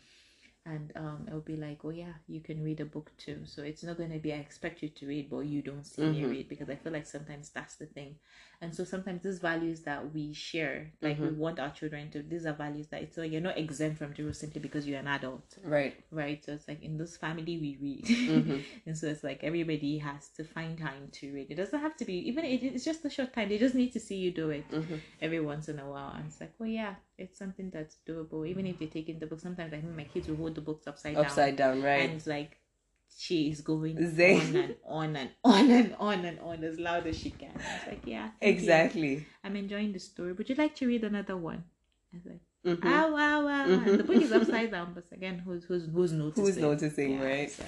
and 0.65 0.91
um, 0.95 1.25
it'll 1.27 1.41
be 1.41 1.55
like, 1.55 1.79
oh 1.83 1.91
yeah, 1.91 2.13
you 2.27 2.41
can 2.41 2.63
read 2.63 2.79
a 2.79 2.85
book 2.85 3.11
too. 3.17 3.41
So 3.45 3.61
it's 3.61 3.83
not 3.83 3.97
going 3.97 4.11
to 4.11 4.17
be 4.17 4.33
I 4.33 4.37
expect 4.37 4.81
you 4.81 4.89
to 4.89 5.07
read, 5.07 5.29
but 5.29 5.41
you 5.41 5.61
don't 5.61 5.85
see 5.85 6.01
mm-hmm. 6.01 6.21
me 6.21 6.25
read 6.25 6.49
because 6.49 6.69
I 6.69 6.75
feel 6.75 6.91
like 6.91 7.05
sometimes 7.05 7.49
that's 7.49 7.75
the 7.75 7.85
thing. 7.85 8.15
And 8.61 8.73
so 8.73 8.83
sometimes 8.83 9.21
these 9.21 9.39
values 9.39 9.81
that 9.81 10.13
we 10.13 10.33
share, 10.33 10.91
like 11.01 11.17
mm-hmm. 11.17 11.25
we 11.25 11.31
want 11.33 11.59
our 11.59 11.69
children 11.69 12.09
to, 12.11 12.23
these 12.23 12.45
are 12.45 12.53
values 12.53 12.87
that 12.87 13.01
it's 13.01 13.17
like 13.17 13.31
you're 13.31 13.41
not 13.41 13.57
exempt 13.57 13.99
from 13.99 14.13
Jeru 14.13 14.33
simply 14.33 14.61
because 14.61 14.87
you're 14.87 14.99
an 14.99 15.07
adult, 15.07 15.57
right? 15.63 15.95
Right. 16.09 16.43
So 16.43 16.53
it's 16.53 16.67
like 16.67 16.81
in 16.81 16.97
this 16.97 17.17
family 17.17 17.57
we 17.57 17.77
read, 17.81 18.05
mm-hmm. 18.05 18.57
and 18.87 18.97
so 18.97 19.07
it's 19.07 19.23
like 19.23 19.43
everybody 19.43 19.97
has 19.99 20.29
to 20.37 20.43
find 20.43 20.77
time 20.77 21.09
to 21.13 21.33
read. 21.33 21.51
It 21.51 21.55
doesn't 21.55 21.79
have 21.79 21.95
to 21.97 22.05
be 22.05 22.27
even 22.27 22.45
it's 22.45 22.85
just 22.85 23.05
a 23.05 23.09
short 23.09 23.33
time. 23.33 23.49
They 23.49 23.57
just 23.57 23.75
need 23.75 23.93
to 23.93 23.99
see 23.99 24.15
you 24.15 24.31
do 24.31 24.49
it 24.49 24.69
mm-hmm. 24.71 24.95
every 25.21 25.41
once 25.41 25.69
in 25.69 25.79
a 25.79 25.87
while, 25.87 26.13
and 26.15 26.25
it's 26.27 26.39
like, 26.39 26.53
well, 26.57 26.69
yeah, 26.69 26.95
it's 27.17 27.37
something 27.37 27.69
that's 27.69 27.97
doable. 28.07 28.47
Even 28.47 28.65
if 28.65 28.79
they 28.79 28.87
take 28.87 29.09
in 29.09 29.19
the 29.19 29.25
book, 29.25 29.39
sometimes 29.39 29.73
I 29.73 29.77
think 29.77 29.95
my 29.95 30.03
kids 30.03 30.27
will 30.27 30.35
hold 30.35 30.55
the 30.55 30.61
books 30.61 30.87
upside, 30.87 31.15
upside 31.15 31.55
down. 31.55 31.75
down, 31.75 31.83
right? 31.83 32.01
And 32.01 32.13
it's 32.13 32.27
like 32.27 32.57
she 33.17 33.49
is 33.49 33.61
going 33.61 34.15
Zane. 34.15 34.75
on 34.85 35.15
and 35.15 35.29
on 35.43 35.71
and 35.71 35.71
on 35.71 35.71
and 35.71 35.95
on 35.99 36.25
and 36.25 36.39
on 36.39 36.63
as 36.63 36.79
loud 36.79 37.07
as 37.07 37.17
she 37.17 37.31
can. 37.31 37.51
It's 37.55 37.87
like, 37.87 38.01
yeah, 38.05 38.29
exactly. 38.41 39.13
You. 39.15 39.25
I'm 39.43 39.55
enjoying 39.55 39.93
the 39.93 39.99
story. 39.99 40.33
Would 40.33 40.49
you 40.49 40.55
like 40.55 40.75
to 40.75 40.87
read 40.87 41.03
another 41.03 41.37
one? 41.37 41.63
I 42.13 42.17
was 42.17 42.25
like, 42.25 42.41
mm-hmm. 42.65 42.87
ah, 42.87 43.09
wow, 43.09 43.45
wow. 43.45 43.65
Mm-hmm. 43.67 43.97
The 43.97 44.03
book 44.03 44.21
is 44.21 44.31
upside 44.31 44.71
down, 44.71 44.93
but 44.93 45.05
again, 45.11 45.39
who's 45.39 45.63
who's 45.63 45.87
who's 45.93 46.11
noticing? 46.11 46.43
Who's 46.43 46.57
noticing, 46.57 47.13
yeah, 47.13 47.25
right? 47.25 47.51
So. 47.51 47.63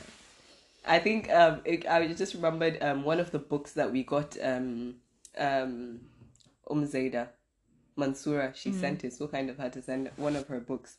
I 0.86 1.00
think 1.00 1.30
um, 1.30 1.62
it, 1.66 1.86
I 1.88 2.08
just 2.14 2.34
remembered 2.34 2.82
um 2.82 3.04
one 3.04 3.20
of 3.20 3.32
the 3.32 3.40
books 3.40 3.74
that 3.74 3.92
we 3.92 4.04
got 4.04 4.38
um 4.42 4.96
um 5.38 6.00
Um 6.70 6.86
Zaida 6.86 7.30
Mansura, 7.98 8.56
she 8.56 8.72
mm. 8.72 8.80
sent 8.80 9.04
it. 9.04 9.14
So 9.14 9.28
kind 9.28 9.50
of 9.50 9.58
had 9.58 9.74
to 9.74 9.82
send 9.82 10.10
one 10.16 10.36
of 10.36 10.48
her 10.48 10.60
books. 10.60 10.98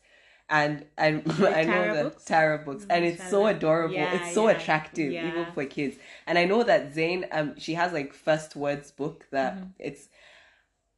And 0.50 0.86
I, 0.96 1.06
I 1.08 1.64
know 1.64 1.94
the 1.94 2.02
books? 2.10 2.24
Tara 2.24 2.58
books, 2.58 2.86
and 2.88 3.04
it's 3.04 3.28
so 3.28 3.46
adorable. 3.46 3.94
Yeah, 3.94 4.14
it's 4.14 4.34
so 4.34 4.48
yeah, 4.48 4.56
attractive, 4.56 5.12
yeah. 5.12 5.28
even 5.28 5.46
for 5.52 5.64
kids. 5.66 5.96
And 6.26 6.38
I 6.38 6.46
know 6.46 6.62
that 6.62 6.94
Zain, 6.94 7.26
um, 7.32 7.58
she 7.58 7.74
has 7.74 7.92
like 7.92 8.14
first 8.14 8.56
words 8.56 8.90
book 8.90 9.26
that 9.30 9.56
mm-hmm. 9.56 9.66
it's. 9.78 10.08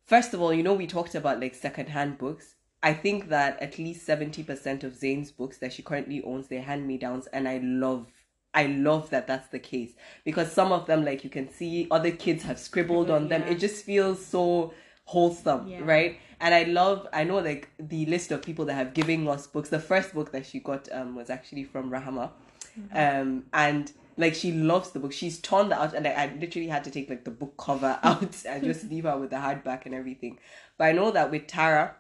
First 0.05 0.35
of 0.35 0.41
all, 0.41 0.53
you 0.53 0.65
know 0.65 0.75
we 0.75 0.89
talked 0.89 1.15
about 1.15 1.41
like 1.41 1.55
secondhand 1.55 2.19
books. 2.19 2.57
I 2.83 2.95
think 2.95 3.29
that 3.29 3.61
at 3.61 3.79
least 3.79 4.07
seventy 4.07 4.43
percent 4.43 4.85
of 4.85 4.97
Zain's 4.97 5.33
books 5.33 5.59
that 5.59 5.73
she 5.73 5.83
currently 5.83 6.23
owns, 6.23 6.49
they're 6.49 6.63
hand 6.63 6.87
me 6.87 6.97
downs, 6.97 7.27
and 7.33 7.49
I 7.49 7.59
love 7.59 8.07
I 8.53 8.67
love 8.67 9.11
that 9.11 9.27
that's 9.27 9.49
the 9.49 9.59
case 9.59 9.93
because 10.25 10.53
some 10.53 10.73
of 10.73 10.87
them, 10.87 11.05
like 11.05 11.23
you 11.23 11.31
can 11.31 11.51
see, 11.51 11.87
other 11.91 12.11
kids 12.11 12.43
have 12.45 12.59
scribbled 12.59 13.11
on 13.11 13.29
them. 13.29 13.43
It 13.45 13.59
just 13.59 13.85
feels 13.85 14.25
so 14.25 14.75
wholesome, 15.11 15.67
yeah. 15.67 15.81
right? 15.85 16.19
And 16.41 16.55
I 16.55 16.63
love, 16.65 17.07
I 17.13 17.25
know 17.25 17.39
like 17.39 17.69
the 17.79 18.07
list 18.07 18.31
of 18.33 18.43
people 18.43 18.65
that 18.67 18.75
have 18.75 18.95
given 18.95 19.27
us 19.29 19.47
books. 19.47 19.69
The 19.69 19.85
first 19.93 20.15
book 20.15 20.33
that 20.33 20.47
she 20.47 20.61
got 20.61 20.89
um 20.93 21.15
was 21.17 21.29
actually 21.31 21.65
from 21.65 21.91
Rahama, 21.91 22.31
mm-hmm. 22.79 22.97
um, 22.97 23.45
and 23.53 23.93
Like 24.21 24.35
she 24.35 24.53
loves 24.53 24.91
the 24.91 24.99
book. 25.01 25.13
She's 25.13 25.41
torn 25.41 25.71
the 25.71 25.81
out, 25.81 25.95
and 25.95 26.07
I, 26.07 26.11
I 26.11 26.37
literally 26.39 26.69
had 26.69 26.85
to 26.85 26.91
take 26.91 27.09
like 27.09 27.25
the 27.25 27.31
book 27.31 27.55
cover 27.57 27.99
out 28.03 28.45
and 28.45 28.63
just 28.63 28.85
leave 28.91 29.05
her 29.05 29.17
with 29.17 29.31
the 29.31 29.37
hardback 29.37 29.87
and 29.87 29.95
everything. 29.95 30.39
But 30.77 30.85
I 30.85 30.93
know 30.93 31.11
that 31.11 31.31
with 31.31 31.47
Tara, 31.47 31.97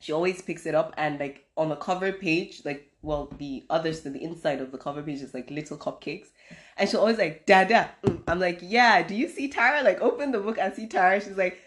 she 0.00 0.12
always 0.12 0.42
picks 0.42 0.66
it 0.66 0.74
up 0.74 0.92
and 0.98 1.18
like 1.18 1.46
on 1.56 1.70
the 1.70 1.76
cover 1.76 2.12
page, 2.12 2.62
like 2.64 2.90
well, 3.00 3.32
the 3.38 3.64
others 3.70 4.00
to 4.02 4.10
the 4.10 4.22
inside 4.22 4.60
of 4.60 4.72
the 4.72 4.78
cover 4.78 5.02
page 5.02 5.22
is 5.22 5.32
like 5.34 5.50
little 5.50 5.78
cupcakes, 5.78 6.28
and 6.76 6.88
she'll 6.88 7.00
always 7.00 7.18
like 7.18 7.46
Dada. 7.46 7.90
Mm. 8.04 8.22
I'm 8.28 8.40
like, 8.40 8.58
yeah. 8.62 9.02
Do 9.02 9.14
you 9.14 9.28
see 9.28 9.48
Tara? 9.48 9.82
Like 9.82 10.00
open 10.00 10.32
the 10.32 10.40
book 10.40 10.58
and 10.58 10.74
see 10.74 10.86
Tara. 10.86 11.20
She's 11.20 11.38
like, 11.38 11.58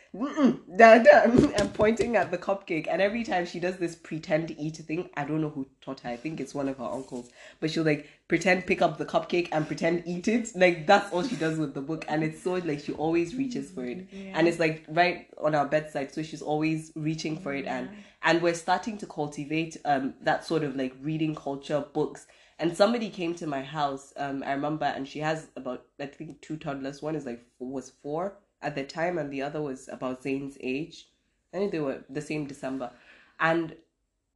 Dada, 0.75 1.23
and 1.57 1.73
pointing 1.73 2.15
at 2.15 2.31
the 2.31 2.37
cupcake. 2.37 2.87
And 2.89 3.01
every 3.01 3.23
time 3.23 3.45
she 3.45 3.59
does 3.59 3.77
this 3.77 3.95
pretend 3.95 4.55
eat 4.57 4.77
thing, 4.77 5.09
I 5.15 5.25
don't 5.25 5.41
know 5.41 5.49
who 5.49 5.67
taught 5.81 6.01
her. 6.01 6.09
I 6.09 6.17
think 6.17 6.39
it's 6.39 6.53
one 6.53 6.67
of 6.67 6.77
her 6.77 6.85
uncles. 6.85 7.29
But 7.59 7.71
she'll 7.71 7.83
like 7.83 8.07
pretend 8.27 8.65
pick 8.65 8.81
up 8.81 8.97
the 8.97 9.05
cupcake 9.05 9.49
and 9.51 9.67
pretend 9.67 10.03
eat 10.05 10.27
it. 10.27 10.49
Like 10.55 10.87
that's 10.87 11.11
all 11.11 11.23
she 11.23 11.35
does 11.35 11.57
with 11.57 11.73
the 11.73 11.81
book. 11.81 12.05
And 12.07 12.23
it's 12.23 12.41
so 12.41 12.53
like 12.53 12.79
she 12.79 12.93
always 12.93 13.35
reaches 13.35 13.69
for 13.71 13.85
it. 13.85 14.07
Yeah. 14.11 14.33
And 14.35 14.47
it's 14.47 14.59
like 14.59 14.85
right 14.89 15.27
on 15.41 15.55
our 15.55 15.65
bedside. 15.65 16.13
So 16.13 16.23
she's 16.23 16.41
always 16.41 16.91
reaching 16.95 17.37
for 17.37 17.53
it. 17.53 17.65
And 17.65 17.89
and 18.23 18.41
we're 18.41 18.55
starting 18.55 18.97
to 18.99 19.05
cultivate 19.07 19.77
um 19.85 20.15
that 20.21 20.45
sort 20.45 20.63
of 20.63 20.75
like 20.75 20.93
reading 21.01 21.35
culture 21.35 21.85
books. 21.93 22.27
And 22.59 22.75
somebody 22.75 23.11
came 23.11 23.35
to 23.35 23.45
my 23.45 23.61
house, 23.61 24.13
um, 24.17 24.41
I 24.43 24.53
remember, 24.53 24.85
and 24.85 25.07
she 25.07 25.19
has 25.19 25.47
about 25.55 25.85
I 25.99 26.07
think 26.07 26.41
two 26.41 26.57
toddlers. 26.57 27.03
One 27.03 27.15
is 27.15 27.25
like 27.25 27.45
was 27.59 27.91
four 28.01 28.39
at 28.61 28.75
the 28.75 28.83
time, 28.83 29.17
and 29.17 29.31
the 29.31 29.41
other 29.41 29.61
was 29.61 29.87
about 29.87 30.23
Zane's 30.23 30.57
age. 30.61 31.07
I 31.53 31.57
think 31.57 31.71
they 31.71 31.79
were 31.79 32.03
the 32.09 32.21
same 32.21 32.45
December. 32.45 32.91
And 33.39 33.75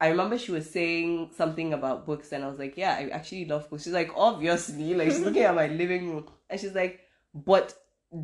I 0.00 0.08
remember 0.08 0.38
she 0.38 0.52
was 0.52 0.68
saying 0.68 1.30
something 1.36 1.72
about 1.72 2.06
books, 2.06 2.32
and 2.32 2.44
I 2.44 2.48
was 2.48 2.58
like, 2.58 2.76
"Yeah, 2.76 2.96
I 2.98 3.08
actually 3.08 3.44
love 3.44 3.68
books." 3.70 3.84
She's 3.84 3.92
like, 3.92 4.10
"Obviously," 4.16 4.94
like 4.94 5.10
she's 5.10 5.20
looking 5.20 5.42
at 5.42 5.54
my 5.54 5.66
living 5.82 6.10
room, 6.10 6.28
and 6.50 6.60
she's 6.60 6.74
like, 6.74 7.00
"But 7.34 7.74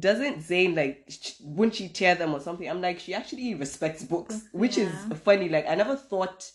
doesn't 0.00 0.42
Zane 0.42 0.74
like 0.74 1.04
sh- 1.08 1.34
wouldn't 1.40 1.76
she 1.76 1.88
tear 1.88 2.14
them 2.14 2.34
or 2.34 2.40
something?" 2.40 2.68
I'm 2.68 2.80
like, 2.80 2.98
"She 2.98 3.14
actually 3.14 3.54
respects 3.54 4.02
books," 4.02 4.42
which 4.52 4.76
is 4.78 4.92
funny. 5.22 5.48
Like 5.48 5.68
I 5.68 5.74
never 5.74 5.96
thought 5.96 6.50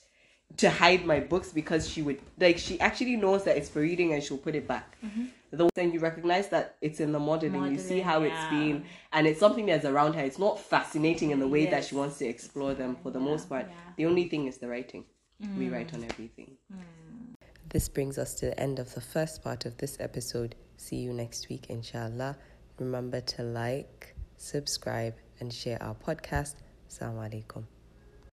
to 0.57 0.69
hide 0.69 1.05
my 1.05 1.19
books 1.19 1.51
because 1.51 1.89
she 1.89 2.01
would 2.01 2.19
like 2.39 2.57
she 2.57 2.79
actually 2.79 3.15
knows 3.15 3.43
that 3.45 3.57
it's 3.57 3.69
for 3.69 3.79
reading 3.79 4.13
and 4.13 4.21
she'll 4.21 4.37
put 4.37 4.55
it 4.55 4.67
back. 4.67 4.97
Mm-hmm. 5.03 5.25
The 5.53 5.69
then 5.75 5.91
you 5.93 5.99
recognize 5.99 6.49
that 6.49 6.77
it's 6.81 6.99
in 6.99 7.11
the 7.11 7.19
modeling, 7.19 7.71
you 7.71 7.77
see 7.77 8.01
Modeling, 8.01 8.03
how 8.03 8.23
it's 8.23 8.49
been, 8.49 8.85
and 9.11 9.27
it's 9.27 9.39
something 9.39 9.67
that's 9.67 9.85
around 9.85 10.13
her. 10.13 10.21
It's 10.21 10.39
not 10.39 10.59
fascinating 10.59 11.29
in 11.29 11.39
the 11.39 11.47
way 11.47 11.67
that 11.67 11.85
she 11.85 11.93
wants 11.93 12.17
to 12.17 12.25
explore 12.25 12.73
them 12.73 12.97
for 13.03 13.11
the 13.11 13.19
Yeah, 13.19 13.25
most 13.25 13.49
part. 13.49 13.67
yeah. 13.69 13.75
The 13.97 14.05
only 14.07 14.27
thing 14.29 14.47
is 14.47 14.57
the 14.57 14.67
writing. 14.67 15.05
We 15.57 15.69
write 15.69 15.89
mm. 15.91 15.95
on 15.95 16.03
everything. 16.05 16.57
Mm. 16.73 16.79
This 17.69 17.87
brings 17.87 18.17
us 18.17 18.33
to 18.35 18.47
the 18.47 18.59
end 18.59 18.79
of 18.79 18.93
the 18.95 19.01
first 19.01 19.43
part 19.43 19.65
of 19.65 19.77
this 19.77 19.97
episode. 19.99 20.55
See 20.77 20.97
you 20.97 21.13
next 21.13 21.49
week, 21.49 21.67
inshallah. 21.69 22.35
Remember 22.79 23.21
to 23.21 23.43
like, 23.43 24.15
subscribe, 24.37 25.15
and 25.39 25.53
share 25.53 25.81
our 25.83 25.95
podcast. 25.95 26.55
Assalamu 26.89 27.29
alaikum. 27.29 27.72